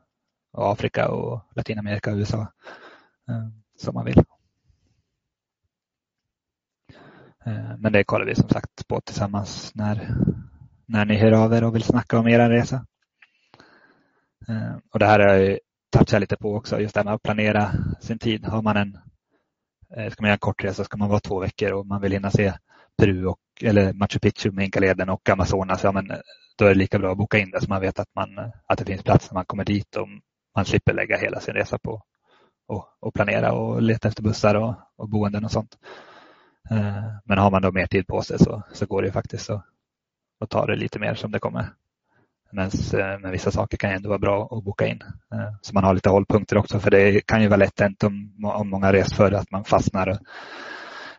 och 0.53 0.73
Afrika 0.73 1.09
och 1.09 1.41
Latinamerika 1.57 2.11
och 2.11 2.17
USA 2.17 2.41
eh, 3.29 3.49
som 3.79 3.95
man 3.95 4.05
vill. 4.05 4.19
Eh, 7.47 7.77
men 7.79 7.93
det 7.93 8.05
kollar 8.05 8.27
vi 8.27 8.35
som 8.35 8.49
sagt 8.49 8.89
på 8.89 9.01
tillsammans 9.01 9.75
när, 9.75 10.15
när 10.87 11.05
ni 11.05 11.17
hör 11.17 11.33
av 11.33 11.53
er 11.53 11.65
och 11.65 11.75
vill 11.75 11.83
snacka 11.83 12.19
om 12.19 12.29
er 12.29 12.51
resa. 12.51 12.87
Eh, 14.49 14.77
och 14.93 14.99
det 14.99 15.07
här 15.07 15.21
har 15.21 15.35
jag 15.35 15.59
touchat 15.97 16.21
lite 16.21 16.37
på 16.37 16.55
också, 16.55 16.81
just 16.81 16.95
det 16.95 17.01
här 17.01 17.05
med 17.05 17.15
att 17.15 17.23
planera 17.23 17.73
sin 18.01 18.19
tid. 18.19 18.45
Har 18.45 18.63
man 18.63 18.77
en 18.77 18.99
eh, 19.97 20.11
ska 20.11 20.23
man 20.23 20.29
göra 20.29 20.35
en 20.35 20.39
kort 20.39 20.65
resa 20.65 20.85
ska 20.85 20.97
man 20.97 21.09
vara 21.09 21.21
två 21.21 21.41
veckor 21.41 21.73
och 21.73 21.87
man 21.87 22.01
vill 22.01 22.13
hinna 22.13 22.31
se 22.31 22.53
Peru 22.99 23.27
och, 23.27 23.39
eller 23.61 23.93
Machu 23.93 24.19
Picchu 24.19 24.51
med 24.51 24.65
Inkaleden 24.65 25.09
och 25.09 25.29
Amazonas, 25.29 25.85
ja, 25.85 25.93
men 25.93 26.11
eh, 26.11 26.19
då 26.59 26.65
är 26.65 26.69
det 26.69 26.75
lika 26.75 26.99
bra 26.99 27.13
att 27.13 27.19
boka 27.19 27.39
in 27.39 27.51
det 27.51 27.61
så 27.61 27.69
man 27.69 27.81
vet 27.81 27.99
att, 27.99 28.15
man, 28.15 28.53
att 28.67 28.79
det 28.79 28.85
finns 28.85 29.03
plats 29.03 29.31
när 29.31 29.35
man 29.35 29.45
kommer 29.45 29.65
dit 29.65 29.97
och 29.97 30.09
man 30.57 30.65
slipper 30.65 30.93
lägga 30.93 31.17
hela 31.17 31.41
sin 31.41 31.55
resa 31.55 31.79
på 31.79 32.03
och, 32.69 32.89
och 33.01 33.15
planera 33.15 33.53
och 33.53 33.83
leta 33.83 34.09
efter 34.09 34.23
bussar 34.23 34.55
och, 34.55 34.75
och 34.97 35.09
boenden 35.09 35.45
och 35.45 35.51
sånt. 35.51 35.79
Men 37.25 37.39
har 37.39 37.51
man 37.51 37.63
då 37.63 37.73
mer 37.73 37.87
tid 37.87 38.07
på 38.07 38.23
sig 38.23 38.39
så, 38.39 38.63
så 38.73 38.87
går 38.87 39.03
det 39.03 39.13
faktiskt 39.13 39.51
att, 39.51 39.65
att 40.41 40.51
ta 40.51 40.67
det 40.67 40.77
lite 40.77 40.99
mer 40.99 41.15
som 41.15 41.31
det 41.33 41.39
kommer. 41.39 41.69
Men, 42.55 42.67
eh, 42.67 43.19
men 43.21 43.31
vissa 43.31 43.51
saker 43.51 43.77
kan 43.77 43.91
ändå 43.91 44.09
vara 44.09 44.19
bra 44.19 44.49
att 44.51 44.65
boka 44.65 44.87
in. 44.87 45.03
Eh, 45.33 45.55
så 45.63 45.75
man 45.75 45.85
har 45.85 45.95
lite 45.95 46.11
hållpunkter 46.11 46.59
också 46.59 46.81
för 46.81 46.91
det 46.91 47.21
kan 47.27 47.43
ju 47.43 47.49
vara 47.49 47.57
lätt 47.57 47.81
hänt 47.81 48.05
om, 48.05 48.45
om 48.45 48.71
många 48.71 48.93
rest 48.93 49.17
förr 49.17 49.33
att 49.33 49.51
man 49.51 49.65
fastnar 49.65 50.19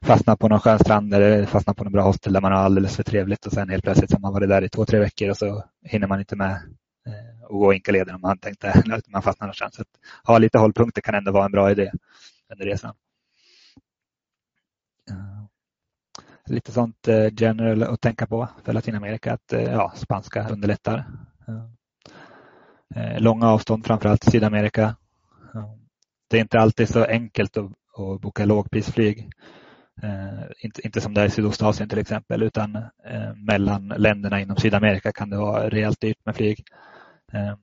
fastnar 0.01 0.35
på 0.35 0.47
någon 0.47 0.59
skön 0.59 0.79
strand 0.79 1.13
eller 1.13 1.45
fastnar 1.45 1.73
på 1.73 1.83
någon 1.83 1.93
bra 1.93 2.03
hostel 2.03 2.33
där 2.33 2.41
man 2.41 2.51
har 2.51 2.59
alldeles 2.59 2.95
för 2.95 3.03
trevligt 3.03 3.45
och 3.45 3.51
sen 3.51 3.69
helt 3.69 3.83
plötsligt 3.83 4.13
har 4.13 4.19
man 4.19 4.33
varit 4.33 4.49
där 4.49 4.61
i 4.61 4.69
två, 4.69 4.85
tre 4.85 4.99
veckor 4.99 5.29
och 5.29 5.37
så 5.37 5.63
hinner 5.83 6.07
man 6.07 6.19
inte 6.19 6.35
med 6.35 6.51
eh, 6.51 7.43
att 7.43 7.49
och 7.49 7.59
gå 7.59 7.73
Inkaleden 7.73 8.15
om 8.15 8.21
man 8.21 8.37
tänkte 8.37 8.69
att 8.91 9.07
man 9.07 9.21
fastnar 9.21 9.47
någonstans. 9.47 9.75
Så 9.75 9.81
att 9.81 9.87
ha 10.23 10.37
lite 10.37 10.57
hållpunkter 10.57 11.01
kan 11.01 11.15
ändå 11.15 11.31
vara 11.31 11.45
en 11.45 11.51
bra 11.51 11.71
idé 11.71 11.91
under 12.51 12.65
resan 12.65 12.93
lite 16.49 16.71
sånt 16.71 17.07
eh, 17.07 17.27
general 17.37 17.83
att 17.83 18.01
tänka 18.01 18.27
på 18.27 18.47
för 18.63 18.73
Latinamerika 18.73 19.33
att 19.33 19.53
eh, 19.53 19.63
ja, 19.63 19.93
spanska 19.95 20.49
underlättar. 20.49 21.05
Eh, 22.95 23.19
långa 23.19 23.49
avstånd 23.49 23.85
framförallt 23.85 24.27
i 24.27 24.31
Sydamerika. 24.31 24.95
Det 26.29 26.37
är 26.37 26.41
inte 26.41 26.59
alltid 26.59 26.89
så 26.89 27.03
enkelt 27.03 27.57
att, 27.57 27.71
att 27.97 28.21
boka 28.21 28.45
lågprisflyg. 28.45 29.29
Inte, 30.59 30.85
inte 30.85 31.01
som 31.01 31.13
det 31.13 31.21
är 31.21 31.25
i 31.25 31.29
Sydostasien 31.29 31.89
till 31.89 31.99
exempel 31.99 32.43
utan 32.43 32.77
mellan 33.35 33.87
länderna 33.87 34.41
inom 34.41 34.57
Sydamerika 34.57 35.11
kan 35.11 35.29
det 35.29 35.37
vara 35.37 35.69
rejält 35.69 36.01
dyrt 36.01 36.25
med 36.25 36.35
flyg. 36.35 36.63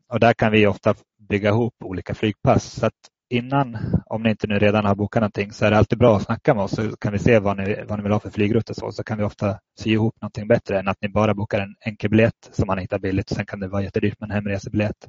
Och 0.09 0.20
där 0.20 0.33
kan 0.33 0.53
vi 0.53 0.66
ofta 0.66 0.95
bygga 1.28 1.49
ihop 1.49 1.74
olika 1.85 2.14
flygpass. 2.14 2.64
Så 2.64 2.87
att 2.87 2.95
innan, 3.33 3.78
om 4.07 4.22
ni 4.22 4.30
inte 4.30 4.47
nu 4.47 4.59
redan 4.59 4.85
har 4.85 4.95
bokat 4.95 5.20
någonting, 5.20 5.53
så 5.53 5.64
är 5.64 5.70
det 5.70 5.78
alltid 5.78 5.99
bra 5.99 6.16
att 6.16 6.22
snacka 6.22 6.55
med 6.55 6.64
oss 6.64 6.70
så 6.70 6.97
kan 6.97 7.12
vi 7.12 7.18
se 7.18 7.39
vad 7.39 7.57
ni, 7.57 7.85
vad 7.89 7.99
ni 7.99 8.03
vill 8.03 8.12
ha 8.12 8.20
för 8.20 8.30
flygrutt 8.30 8.70
och 8.70 8.76
så. 8.76 8.93
Så 8.93 9.05
kan 9.05 9.18
vi 9.18 9.24
ofta 9.24 9.59
sy 9.78 9.91
ihop 9.91 10.14
någonting 10.20 10.49
bättre 10.49 10.78
än 10.78 10.89
att 10.89 10.97
ni 11.01 11.09
bara 11.09 11.35
bokar 11.35 11.61
en 11.61 11.74
enkelbiljett 11.87 12.51
som 12.53 12.66
man 12.66 12.78
hittar 12.78 12.99
billigt 12.99 13.30
och 13.30 13.37
sen 13.37 13.47
kan 13.47 13.61
det 13.61 13.68
vara 13.68 13.83
jättedyrt 13.83 14.20
med 14.20 14.30
en 14.30 14.35
hemresebiljett. 14.35 15.09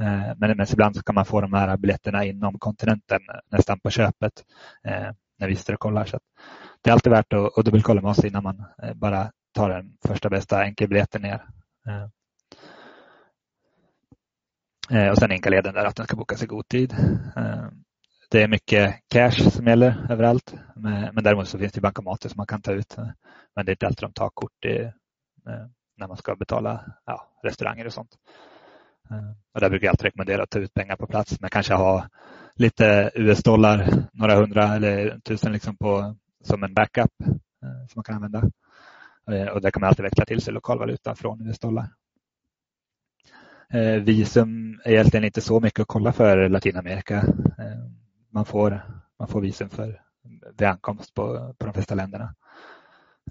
Eh, 0.00 0.34
men, 0.36 0.56
men 0.56 0.66
ibland 0.72 0.96
så 0.96 1.02
kan 1.02 1.14
man 1.14 1.24
få 1.24 1.40
de 1.40 1.52
här 1.52 1.76
biljetterna 1.76 2.24
inom 2.24 2.58
kontinenten 2.58 3.20
nästan 3.50 3.80
på 3.80 3.90
köpet 3.90 4.32
eh, 4.84 5.10
när 5.38 5.48
vi 5.48 5.56
sitter 5.56 5.74
och 5.74 5.80
kollar. 5.80 6.04
Så 6.04 6.18
det 6.82 6.90
är 6.90 6.94
alltid 6.94 7.12
värt 7.12 7.32
att, 7.32 7.58
att 7.58 7.64
dubbelkolla 7.64 8.00
med 8.00 8.10
oss 8.10 8.24
innan 8.24 8.42
man 8.42 8.64
eh, 8.82 8.94
bara 8.94 9.30
tar 9.54 9.70
den 9.70 9.96
första 10.06 10.28
bästa 10.28 10.62
enkelbiljetten 10.62 11.22
ner. 11.22 11.42
Eh, 14.90 15.08
och 15.08 15.18
sen 15.18 15.32
Inkaleden 15.32 15.74
där 15.74 15.84
att 15.84 15.96
den 15.96 16.06
ska 16.06 16.16
bokas 16.16 16.42
i 16.42 16.46
god 16.46 16.68
tid. 16.68 16.92
Eh, 17.36 17.68
det 18.30 18.42
är 18.42 18.48
mycket 18.48 18.94
cash 19.08 19.50
som 19.50 19.66
gäller 19.66 20.06
överallt. 20.10 20.54
Men, 20.74 21.24
däremot 21.24 21.48
så 21.48 21.58
finns 21.58 21.72
det 21.72 21.80
bankomater 21.80 22.28
som 22.28 22.36
man 22.36 22.46
kan 22.46 22.62
ta 22.62 22.72
ut. 22.72 22.96
Men 23.56 23.66
det 23.66 23.70
är 23.70 23.74
inte 23.74 23.86
alltid 23.86 24.08
de 24.08 24.12
tar 24.12 24.30
kort 24.34 24.64
i, 24.64 24.82
eh, 25.48 25.66
när 25.96 26.08
man 26.08 26.16
ska 26.16 26.36
betala 26.36 26.84
ja, 27.06 27.28
restauranger 27.42 27.86
och 27.86 27.92
sånt. 27.92 28.10
Eh, 29.10 29.30
och 29.54 29.60
där 29.60 29.70
brukar 29.70 29.86
jag 29.86 29.92
alltid 29.92 30.04
rekommendera 30.04 30.42
att 30.42 30.50
ta 30.50 30.58
ut 30.58 30.74
pengar 30.74 30.96
på 30.96 31.06
plats 31.06 31.40
men 31.40 31.50
kanske 31.50 31.74
ha 31.74 32.08
lite 32.54 33.10
US-dollar, 33.14 33.88
några 34.12 34.34
hundra 34.34 34.74
eller 34.74 35.18
tusen 35.18 35.52
liksom 35.52 35.76
på, 35.76 36.16
som 36.44 36.62
en 36.62 36.74
backup 36.74 37.12
eh, 37.62 37.86
som 37.88 37.92
man 37.94 38.04
kan 38.04 38.14
använda. 38.14 38.42
Eh, 39.30 39.48
och 39.48 39.60
där 39.60 39.70
kan 39.70 39.80
man 39.80 39.88
alltid 39.88 40.02
växla 40.02 40.24
till 40.24 40.40
sig 40.40 40.54
lokalvaluta 40.54 41.14
från 41.14 41.48
US-dollar. 41.48 41.88
Eh, 43.72 44.02
visum 44.02 44.80
är 44.84 44.90
egentligen 44.92 45.24
inte 45.24 45.40
så 45.40 45.60
mycket 45.60 45.80
att 45.80 45.88
kolla 45.88 46.12
för 46.12 46.48
Latinamerika. 46.48 47.16
Eh, 47.58 47.84
man 48.30 48.44
får, 48.44 48.82
man 49.18 49.28
får 49.28 49.40
visum 49.40 49.70
för 49.70 50.02
vid 50.58 50.68
ankomst 50.68 51.14
på, 51.14 51.54
på 51.58 51.66
de 51.66 51.74
flesta 51.74 51.94
länderna. 51.94 52.34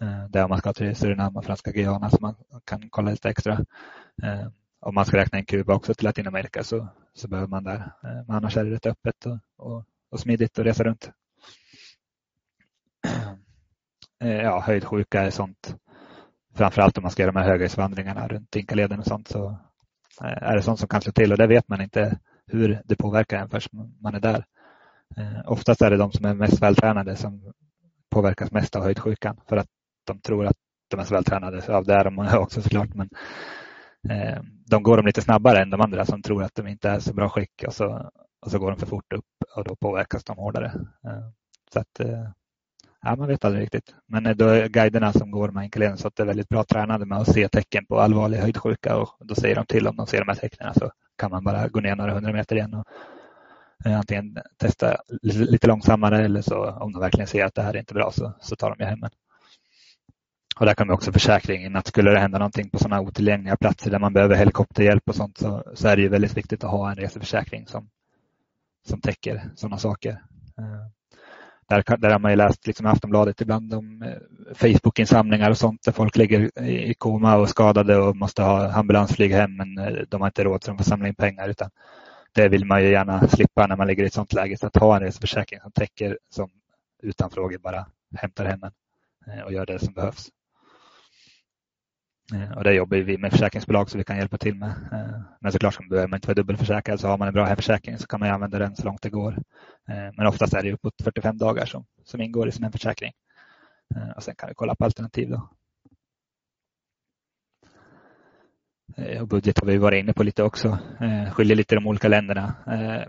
Eh, 0.01 0.29
det 0.29 0.39
är 0.39 0.43
om 0.43 0.49
man 0.49 0.59
ska 0.59 0.73
till 0.73 0.95
Surinam 0.95 1.37
och 1.37 1.45
Franska 1.45 1.71
Guyana 1.71 2.09
som 2.09 2.19
man 2.21 2.35
kan 2.65 2.89
kolla 2.89 3.11
lite 3.11 3.29
extra. 3.29 3.53
Eh, 4.23 4.47
om 4.79 4.95
man 4.95 5.05
ska 5.05 5.17
räkna 5.17 5.39
in 5.39 5.45
Kuba 5.45 5.73
också 5.73 5.93
till 5.93 6.05
Latinamerika 6.05 6.63
så, 6.63 6.87
så 7.13 7.27
behöver 7.27 7.47
man 7.47 7.63
där. 7.63 7.91
Eh, 8.03 8.25
men 8.27 8.31
annars 8.35 8.57
är 8.57 8.65
det 8.65 8.71
rätt 8.71 8.85
öppet 8.85 9.25
och, 9.25 9.37
och, 9.57 9.85
och 10.11 10.19
smidigt 10.19 10.59
att 10.59 10.65
resa 10.65 10.83
runt. 10.83 11.11
Eh, 14.19 14.41
ja, 14.41 14.59
höjdsjuka 14.59 15.21
är 15.21 15.29
sånt. 15.29 15.75
Framförallt 16.55 16.97
om 16.97 17.01
man 17.01 17.11
ska 17.11 17.21
göra 17.23 17.31
de 17.31 17.39
här 17.39 17.49
höghöjdsvandringarna 17.49 18.27
runt 18.27 18.55
Inkaleden 18.55 18.99
och 18.99 19.05
sånt 19.05 19.27
så 19.27 19.57
Eh, 20.21 20.49
är 20.49 20.55
det 20.55 20.61
sånt 20.61 20.79
som 20.79 20.87
kan 20.87 21.01
slå 21.01 21.11
till 21.11 21.31
och 21.31 21.37
det 21.37 21.47
vet 21.47 21.67
man 21.67 21.81
inte 21.81 22.19
hur 22.47 22.81
det 22.85 22.95
påverkar 22.95 23.37
en 23.37 23.49
förrän 23.49 23.95
man 24.01 24.15
är 24.15 24.19
där. 24.19 24.45
Eh, 25.17 25.51
oftast 25.51 25.81
är 25.81 25.89
det 25.89 25.97
de 25.97 26.11
som 26.11 26.25
är 26.25 26.33
mest 26.33 26.61
vältränade 26.61 27.15
som 27.15 27.53
påverkas 28.09 28.51
mest 28.51 28.75
av 28.75 28.83
höjdsjukan 28.83 29.37
för 29.49 29.57
att 29.57 29.67
de 30.05 30.19
tror 30.21 30.45
att 30.45 30.57
de 30.87 30.99
är 30.99 31.03
så 31.03 31.13
vältränade. 31.13 31.75
Av 31.75 31.85
det 31.85 31.93
är 31.93 32.03
de 32.03 32.19
också 32.37 32.61
såklart. 32.61 32.93
Men 32.93 33.09
eh, 34.09 34.41
de 34.69 34.83
går 34.83 34.97
de 34.97 35.05
lite 35.05 35.21
snabbare 35.21 35.61
än 35.61 35.69
de 35.69 35.81
andra 35.81 36.05
som 36.05 36.21
tror 36.21 36.43
att 36.43 36.55
de 36.55 36.67
inte 36.67 36.89
är 36.89 36.99
så 36.99 37.13
bra 37.13 37.29
skick 37.29 37.63
och 37.67 37.73
så, 37.73 38.11
och 38.45 38.51
så 38.51 38.59
går 38.59 38.71
de 38.71 38.79
för 38.79 38.85
fort 38.85 39.13
upp 39.13 39.25
och 39.55 39.63
då 39.63 39.75
påverkas 39.75 40.23
de 40.23 40.37
hårdare. 40.37 40.71
Så 41.73 41.79
att, 41.79 41.99
Ja, 43.07 43.15
man 43.15 43.27
vet 43.27 43.45
aldrig 43.45 43.63
riktigt. 43.63 43.95
Men 44.07 44.37
då 44.37 44.47
är 44.47 44.67
guiderna 44.67 45.13
som 45.13 45.31
går 45.31 45.49
med 45.51 45.61
enkeleden 45.61 45.97
så 45.97 46.07
att 46.07 46.15
det 46.15 46.23
är 46.23 46.27
väldigt 46.27 46.49
bra 46.49 46.63
tränade 46.63 47.05
med 47.05 47.17
att 47.17 47.33
se 47.33 47.47
tecken 47.49 47.85
på 47.85 47.99
allvarlig 47.99 48.37
höjdsjuka 48.37 48.97
och 48.97 49.09
då 49.19 49.35
säger 49.35 49.55
de 49.55 49.65
till 49.65 49.87
om 49.87 49.95
de 49.95 50.07
ser 50.07 50.19
de 50.19 50.27
här 50.27 50.35
tecknen 50.35 50.73
så 50.73 50.91
kan 51.17 51.31
man 51.31 51.43
bara 51.43 51.67
gå 51.67 51.79
ner 51.79 51.95
några 51.95 52.13
hundra 52.13 52.33
meter 52.33 52.55
igen 52.55 52.73
och 52.73 52.85
eh, 53.85 53.97
antingen 53.97 54.37
testa 54.57 54.97
lite 55.21 55.67
långsammare 55.67 56.25
eller 56.25 56.41
så 56.41 56.71
om 56.71 56.93
de 56.93 56.99
verkligen 56.99 57.27
ser 57.27 57.45
att 57.45 57.55
det 57.55 57.61
här 57.61 57.73
är 57.73 57.79
inte 57.79 57.93
bra 57.93 58.11
så, 58.11 58.33
så 58.41 58.55
tar 58.55 58.75
de 58.75 58.83
ju 58.83 58.89
hem 58.89 59.03
en. 59.03 59.09
Och 60.59 60.65
där 60.65 60.73
kommer 60.73 60.93
också 60.93 61.11
försäkringen 61.11 61.75
att 61.75 61.87
skulle 61.87 62.11
det 62.11 62.19
hända 62.19 62.37
någonting 62.37 62.69
på 62.69 62.77
sådana 62.77 63.01
otillgängliga 63.01 63.57
platser 63.57 63.91
där 63.91 63.99
man 63.99 64.13
behöver 64.13 64.35
helikopterhjälp 64.35 65.09
och 65.09 65.15
sånt 65.15 65.37
så, 65.37 65.63
så 65.75 65.87
är 65.87 65.95
det 65.95 66.01
ju 66.01 66.09
väldigt 66.09 66.37
viktigt 66.37 66.63
att 66.63 66.71
ha 66.71 66.91
en 66.91 66.97
reseförsäkring 66.97 67.67
som, 67.67 67.89
som 68.87 69.01
täcker 69.01 69.51
sådana 69.55 69.77
saker. 69.77 70.11
Eh, 70.57 70.87
där, 71.69 71.97
där 71.97 72.09
har 72.11 72.19
man 72.19 72.31
ju 72.31 72.37
läst 72.37 72.67
liksom 72.67 72.85
Aftonbladet 72.85 73.41
ibland 73.41 73.73
om 73.73 73.99
Facebookinsamlingar 74.55 75.47
Facebook-insamlingar 75.47 75.49
och 75.49 75.57
sånt 75.57 75.83
där 75.83 75.91
folk 75.91 76.15
ligger 76.15 76.59
i 76.63 76.93
koma 76.93 77.35
och 77.35 77.49
skadade 77.49 77.97
och 77.97 78.15
måste 78.15 78.41
ha 78.41 78.71
ambulansflyg 78.71 79.31
hem 79.31 79.55
men 79.55 79.77
eh, 79.77 80.03
de 80.09 80.21
har 80.21 80.27
inte 80.27 80.43
råd 80.43 80.63
så 80.63 80.71
de 80.71 80.77
får 80.77 80.83
samla 80.83 81.07
in 81.07 81.15
pengar. 81.15 81.49
Utan 81.49 81.69
det 82.33 82.49
vill 82.49 82.65
man 82.65 82.83
ju 82.83 82.89
gärna 82.89 83.27
slippa 83.27 83.67
när 83.67 83.75
man 83.75 83.87
ligger 83.87 84.03
i 84.03 84.07
ett 84.07 84.13
sånt 84.13 84.33
läge. 84.33 84.57
Så 84.57 84.67
att 84.67 84.75
ha 84.75 84.95
en 84.95 85.01
reseförsäkring 85.01 85.59
som 85.59 85.71
täcker 85.71 86.19
som 86.29 86.49
utan 87.03 87.29
frågor 87.29 87.57
bara 87.57 87.85
hämtar 88.15 88.45
hem 88.45 88.63
en 88.63 88.71
eh, 89.33 89.43
och 89.43 89.53
gör 89.53 89.65
det 89.65 89.79
som 89.79 89.93
behövs. 89.93 90.29
Eh, 92.33 92.57
och 92.57 92.63
det 92.63 92.73
jobbar 92.73 92.97
vi 92.97 93.17
med 93.17 93.31
försäkringsbolag 93.31 93.89
så 93.89 93.97
vi 93.97 94.03
kan 94.03 94.17
hjälpa 94.17 94.37
till 94.37 94.55
med. 94.55 94.69
Eh, 94.69 95.21
men 95.41 95.51
såklart 95.51 95.73
så 95.73 95.83
behöver 95.89 96.07
man 96.07 96.17
inte 96.17 96.27
vara 96.27 96.35
dubbelförsäkrad 96.35 96.99
så 96.99 97.07
har 97.07 97.17
man 97.17 97.27
en 97.27 97.33
bra 97.33 97.45
hemförsäkring 97.45 97.97
så 97.97 98.07
kan 98.07 98.19
man 98.19 98.29
använda 98.29 98.59
den 98.59 98.75
så 98.75 98.85
långt 98.85 99.01
det 99.01 99.09
går. 99.09 99.33
Eh, 99.89 100.11
men 100.17 100.27
oftast 100.27 100.53
är 100.53 100.63
det 100.63 100.73
uppåt 100.73 100.93
45 101.03 101.37
dagar 101.37 101.65
som, 101.65 101.85
som 102.03 102.21
ingår 102.21 102.47
i 102.47 102.51
sin 102.51 102.63
hemförsäkring. 102.63 103.11
Och 104.15 104.23
sen 104.23 104.35
kan 104.35 104.49
vi 104.49 104.55
kolla 104.55 104.75
på 104.75 104.85
alternativ. 104.85 105.29
Då. 105.29 105.49
Och 109.21 109.27
budget 109.27 109.59
har 109.59 109.67
vi 109.67 109.77
varit 109.77 109.99
inne 109.99 110.13
på 110.13 110.23
lite 110.23 110.43
också. 110.43 110.79
Skiljer 111.31 111.55
lite 111.55 111.75
i 111.75 111.77
de 111.77 111.87
olika 111.87 112.07
länderna. 112.07 112.55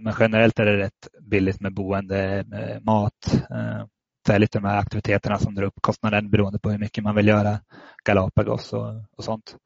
Men 0.00 0.14
generellt 0.18 0.58
är 0.58 0.64
det 0.64 0.78
rätt 0.78 1.08
billigt 1.20 1.60
med 1.60 1.74
boende, 1.74 2.44
mat, 2.82 3.44
det 4.32 4.38
lite 4.38 4.58
de 4.58 4.68
här 4.68 4.78
aktiviteterna 4.78 5.38
som 5.38 5.54
drar 5.54 5.64
upp 5.64 5.74
kostnaden 5.80 6.30
beroende 6.30 6.58
på 6.58 6.70
hur 6.70 6.78
mycket 6.78 7.04
man 7.04 7.14
vill 7.14 7.28
göra. 7.28 7.60
Galapagos 8.04 8.72
och, 8.72 8.94
och 9.16 9.24
sånt. 9.24 9.56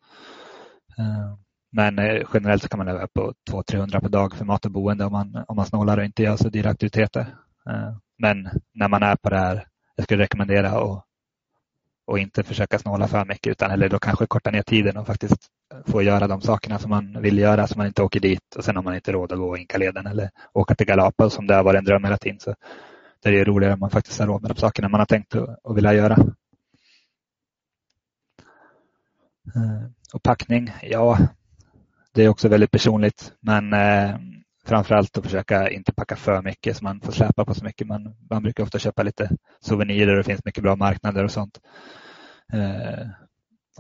Eh, 0.99 1.37
men 1.73 1.99
eh, 1.99 2.23
generellt 2.35 2.63
så 2.63 2.69
kan 2.69 2.79
man 2.79 2.87
leva 2.87 3.07
på 3.15 3.33
200-300 3.51 4.01
per 4.01 4.09
dag 4.09 4.37
för 4.37 4.45
mat 4.45 4.65
och 4.65 4.71
boende 4.71 5.05
om 5.05 5.13
man, 5.13 5.45
om 5.49 5.57
man 5.57 5.67
snålar 5.67 5.99
och 5.99 6.05
inte 6.05 6.23
gör 6.23 6.37
så 6.37 6.49
dyra 6.49 6.71
aktiviteter. 6.71 7.21
Eh, 7.71 7.97
men 8.19 8.49
när 8.75 8.89
man 8.89 9.03
är 9.03 9.17
på 9.17 9.31
det 9.31 9.39
här, 9.39 9.67
jag 9.97 10.05
skulle 10.05 10.23
rekommendera 10.23 10.69
att 10.69 11.05
och 12.07 12.19
inte 12.19 12.43
försöka 12.43 12.79
snåla 12.79 13.09
för 13.09 13.25
mycket 13.25 13.51
utan 13.51 13.71
eller 13.71 13.89
då 13.89 13.99
kanske 13.99 14.27
korta 14.27 14.51
ner 14.51 14.63
tiden 14.63 14.97
och 14.97 15.07
faktiskt 15.07 15.49
få 15.87 16.03
göra 16.03 16.27
de 16.27 16.41
sakerna 16.41 16.79
som 16.79 16.91
man 16.91 17.23
vill 17.23 17.39
göra 17.39 17.67
så 17.67 17.79
man 17.79 17.87
inte 17.87 18.03
åker 18.03 18.21
dit 18.21 18.57
och 18.57 18.65
sen 18.65 18.77
har 18.77 18.83
man 18.83 18.95
inte 18.95 19.13
råd 19.13 19.33
att 19.33 19.39
gå 19.39 19.57
Inkaleden 19.57 20.07
eller 20.07 20.31
åka 20.53 20.75
till 20.75 20.87
Galapagos 20.87 21.35
som 21.35 21.47
det 21.47 21.55
har 21.55 21.65
varit 21.65 21.79
en 21.79 21.85
dröm 21.85 22.05
hela 22.05 22.17
tiden. 22.17 22.41
Så 22.41 22.55
det 23.23 23.41
är 23.41 23.45
roligare 23.45 23.75
om 23.75 23.81
man 23.81 23.91
faktiskt 23.91 24.21
har 24.21 24.27
råd 24.27 24.43
med 24.43 24.51
de 24.51 24.57
sakerna 24.57 24.89
man 24.89 25.01
har 25.01 25.07
tänkt 25.07 25.35
och 25.63 25.77
vilja 25.77 25.95
göra. 25.95 26.17
Eh, 29.55 29.87
och 30.15 30.23
packning, 30.23 30.73
ja, 30.83 31.19
det 32.15 32.25
är 32.25 32.29
också 32.29 32.49
väldigt 32.49 32.71
personligt. 32.71 33.33
Men 33.41 33.73
eh, 33.73 34.17
framförallt 34.65 35.19
att 35.19 35.25
försöka 35.25 35.71
inte 35.71 35.93
packa 35.93 36.17
för 36.17 36.43
mycket 36.43 36.77
så 36.77 36.85
man 36.85 37.01
får 37.01 37.13
släpa 37.13 37.45
på 37.45 37.55
så 37.55 37.65
mycket. 37.65 37.87
Man, 37.87 38.15
man 38.31 38.43
brukar 38.43 38.63
ofta 38.63 38.79
köpa 38.79 39.03
lite 39.03 39.31
souvenirer 39.61 40.11
och 40.11 40.17
det 40.17 40.25
finns 40.25 40.45
mycket 40.45 40.63
bra 40.63 40.77
marknader 40.77 41.25
och 41.25 41.31
sånt. 41.31 41.61
Eh, 42.53 43.07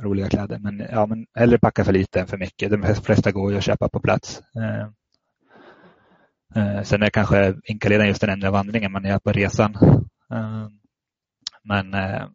roliga 0.01 0.29
kläder. 0.29 0.59
Men, 0.59 0.87
ja, 0.91 1.07
men 1.07 1.27
hellre 1.35 1.59
packa 1.59 1.85
för 1.85 1.93
lite 1.93 2.21
än 2.21 2.27
för 2.27 2.39
mycket. 2.39 2.71
De 2.71 2.95
flesta 2.95 3.33
går 3.33 3.53
ju 3.53 3.59
att 3.59 3.65
köpa 3.65 3.89
på 3.89 4.01
plats. 4.01 4.43
Eh, 4.57 4.89
Eh, 6.55 6.83
sen 6.83 7.03
är 7.03 7.11
kanske 7.11 7.55
inkluderad 7.65 8.07
just 8.07 8.21
den 8.21 8.31
enda 8.31 8.51
vandringen 8.51 8.93
man 8.93 9.05
gör 9.05 9.19
på 9.19 9.33
resan. 9.33 9.75
Eh, 10.33 10.69
men 11.65 11.95
eh, 11.95 12.27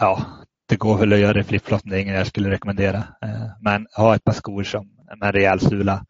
ja, 0.00 0.22
det 0.68 0.76
går 0.76 0.98
väl 0.98 1.12
att 1.12 1.18
göra 1.18 1.32
det 1.32 1.44
flipflop. 1.44 1.80
Det 1.84 1.96
är 1.96 2.00
inget 2.00 2.16
jag 2.16 2.26
skulle 2.26 2.50
rekommendera. 2.50 3.04
Men 3.60 3.86
ha 3.96 4.14
ett 4.14 4.24
par 4.24 4.32
skor 4.32 4.62
som 4.62 4.88
med 5.20 5.26
en 5.26 5.32
rejäl 5.32 5.60
sula 5.60 6.04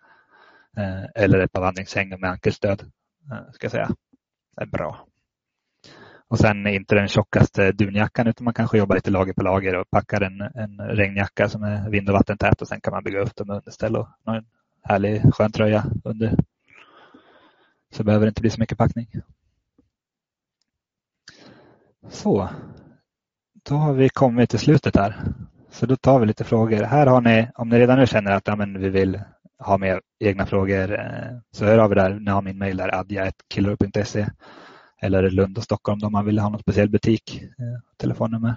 eller 1.14 1.38
ett 1.38 1.52
par 1.52 1.60
vandringshängor 1.60 2.18
med 2.18 2.30
ankelstöd. 2.30 2.82
Ska 3.52 3.64
jag 3.64 3.72
säga. 3.72 3.90
Det 4.56 4.62
är 4.62 4.66
bra. 4.66 5.06
Och 6.28 6.38
sen 6.38 6.66
inte 6.66 6.94
den 6.94 7.08
tjockaste 7.08 7.72
dunjackan 7.72 8.26
utan 8.26 8.44
man 8.44 8.54
kanske 8.54 8.78
jobbar 8.78 8.94
lite 8.94 9.10
lager 9.10 9.32
på 9.32 9.42
lager 9.42 9.74
och 9.74 9.90
packar 9.90 10.20
en, 10.20 10.40
en 10.40 10.88
regnjacka 10.88 11.48
som 11.48 11.62
är 11.62 11.90
vind 11.90 12.08
och 12.08 12.14
vattentät 12.14 12.62
och 12.62 12.68
sen 12.68 12.80
kan 12.80 12.92
man 12.92 13.04
bygga 13.04 13.20
upp 13.20 13.36
dem 13.36 13.46
med 13.46 13.56
underställ 13.56 13.96
och 13.96 14.08
en 14.26 14.44
härlig 14.82 15.34
skön 15.34 15.52
tröja 15.52 15.84
under. 16.04 16.34
Så 17.90 18.04
behöver 18.04 18.26
det 18.26 18.28
inte 18.28 18.40
bli 18.40 18.50
så 18.50 18.60
mycket 18.60 18.78
packning. 18.78 19.06
Så, 22.10 22.48
då 23.68 23.74
har 23.74 23.92
vi 23.92 24.08
kommit 24.08 24.50
till 24.50 24.58
slutet 24.58 24.96
här. 24.96 25.22
Så 25.70 25.86
då 25.86 25.96
tar 25.96 26.20
vi 26.20 26.26
lite 26.26 26.44
frågor. 26.44 26.82
Här 26.82 27.06
har 27.06 27.20
ni, 27.20 27.48
om 27.54 27.68
ni 27.68 27.78
redan 27.78 27.98
nu 27.98 28.06
känner 28.06 28.30
att 28.30 28.46
ja, 28.46 28.56
men 28.56 28.80
vi 28.80 28.88
vill 28.88 29.20
ha 29.58 29.78
med 29.78 30.00
egna 30.20 30.46
frågor 30.46 31.00
eh, 31.00 31.38
så 31.50 31.64
hör 31.64 31.78
av 31.78 31.92
er 31.92 31.96
där. 31.96 32.20
Ni 32.20 32.30
har 32.30 32.42
min 32.42 32.58
mejl 32.58 32.76
där 32.76 32.94
adja.killer.se 32.94 34.26
eller 35.00 35.30
Lund 35.30 35.58
och 35.58 35.64
Stockholm 35.64 36.00
om 36.04 36.12
man 36.12 36.24
vill 36.24 36.38
ha 36.38 36.48
någon 36.48 36.60
speciell 36.60 36.88
butik. 36.88 37.42
Eh, 37.42 37.80
telefonnummer. 37.96 38.54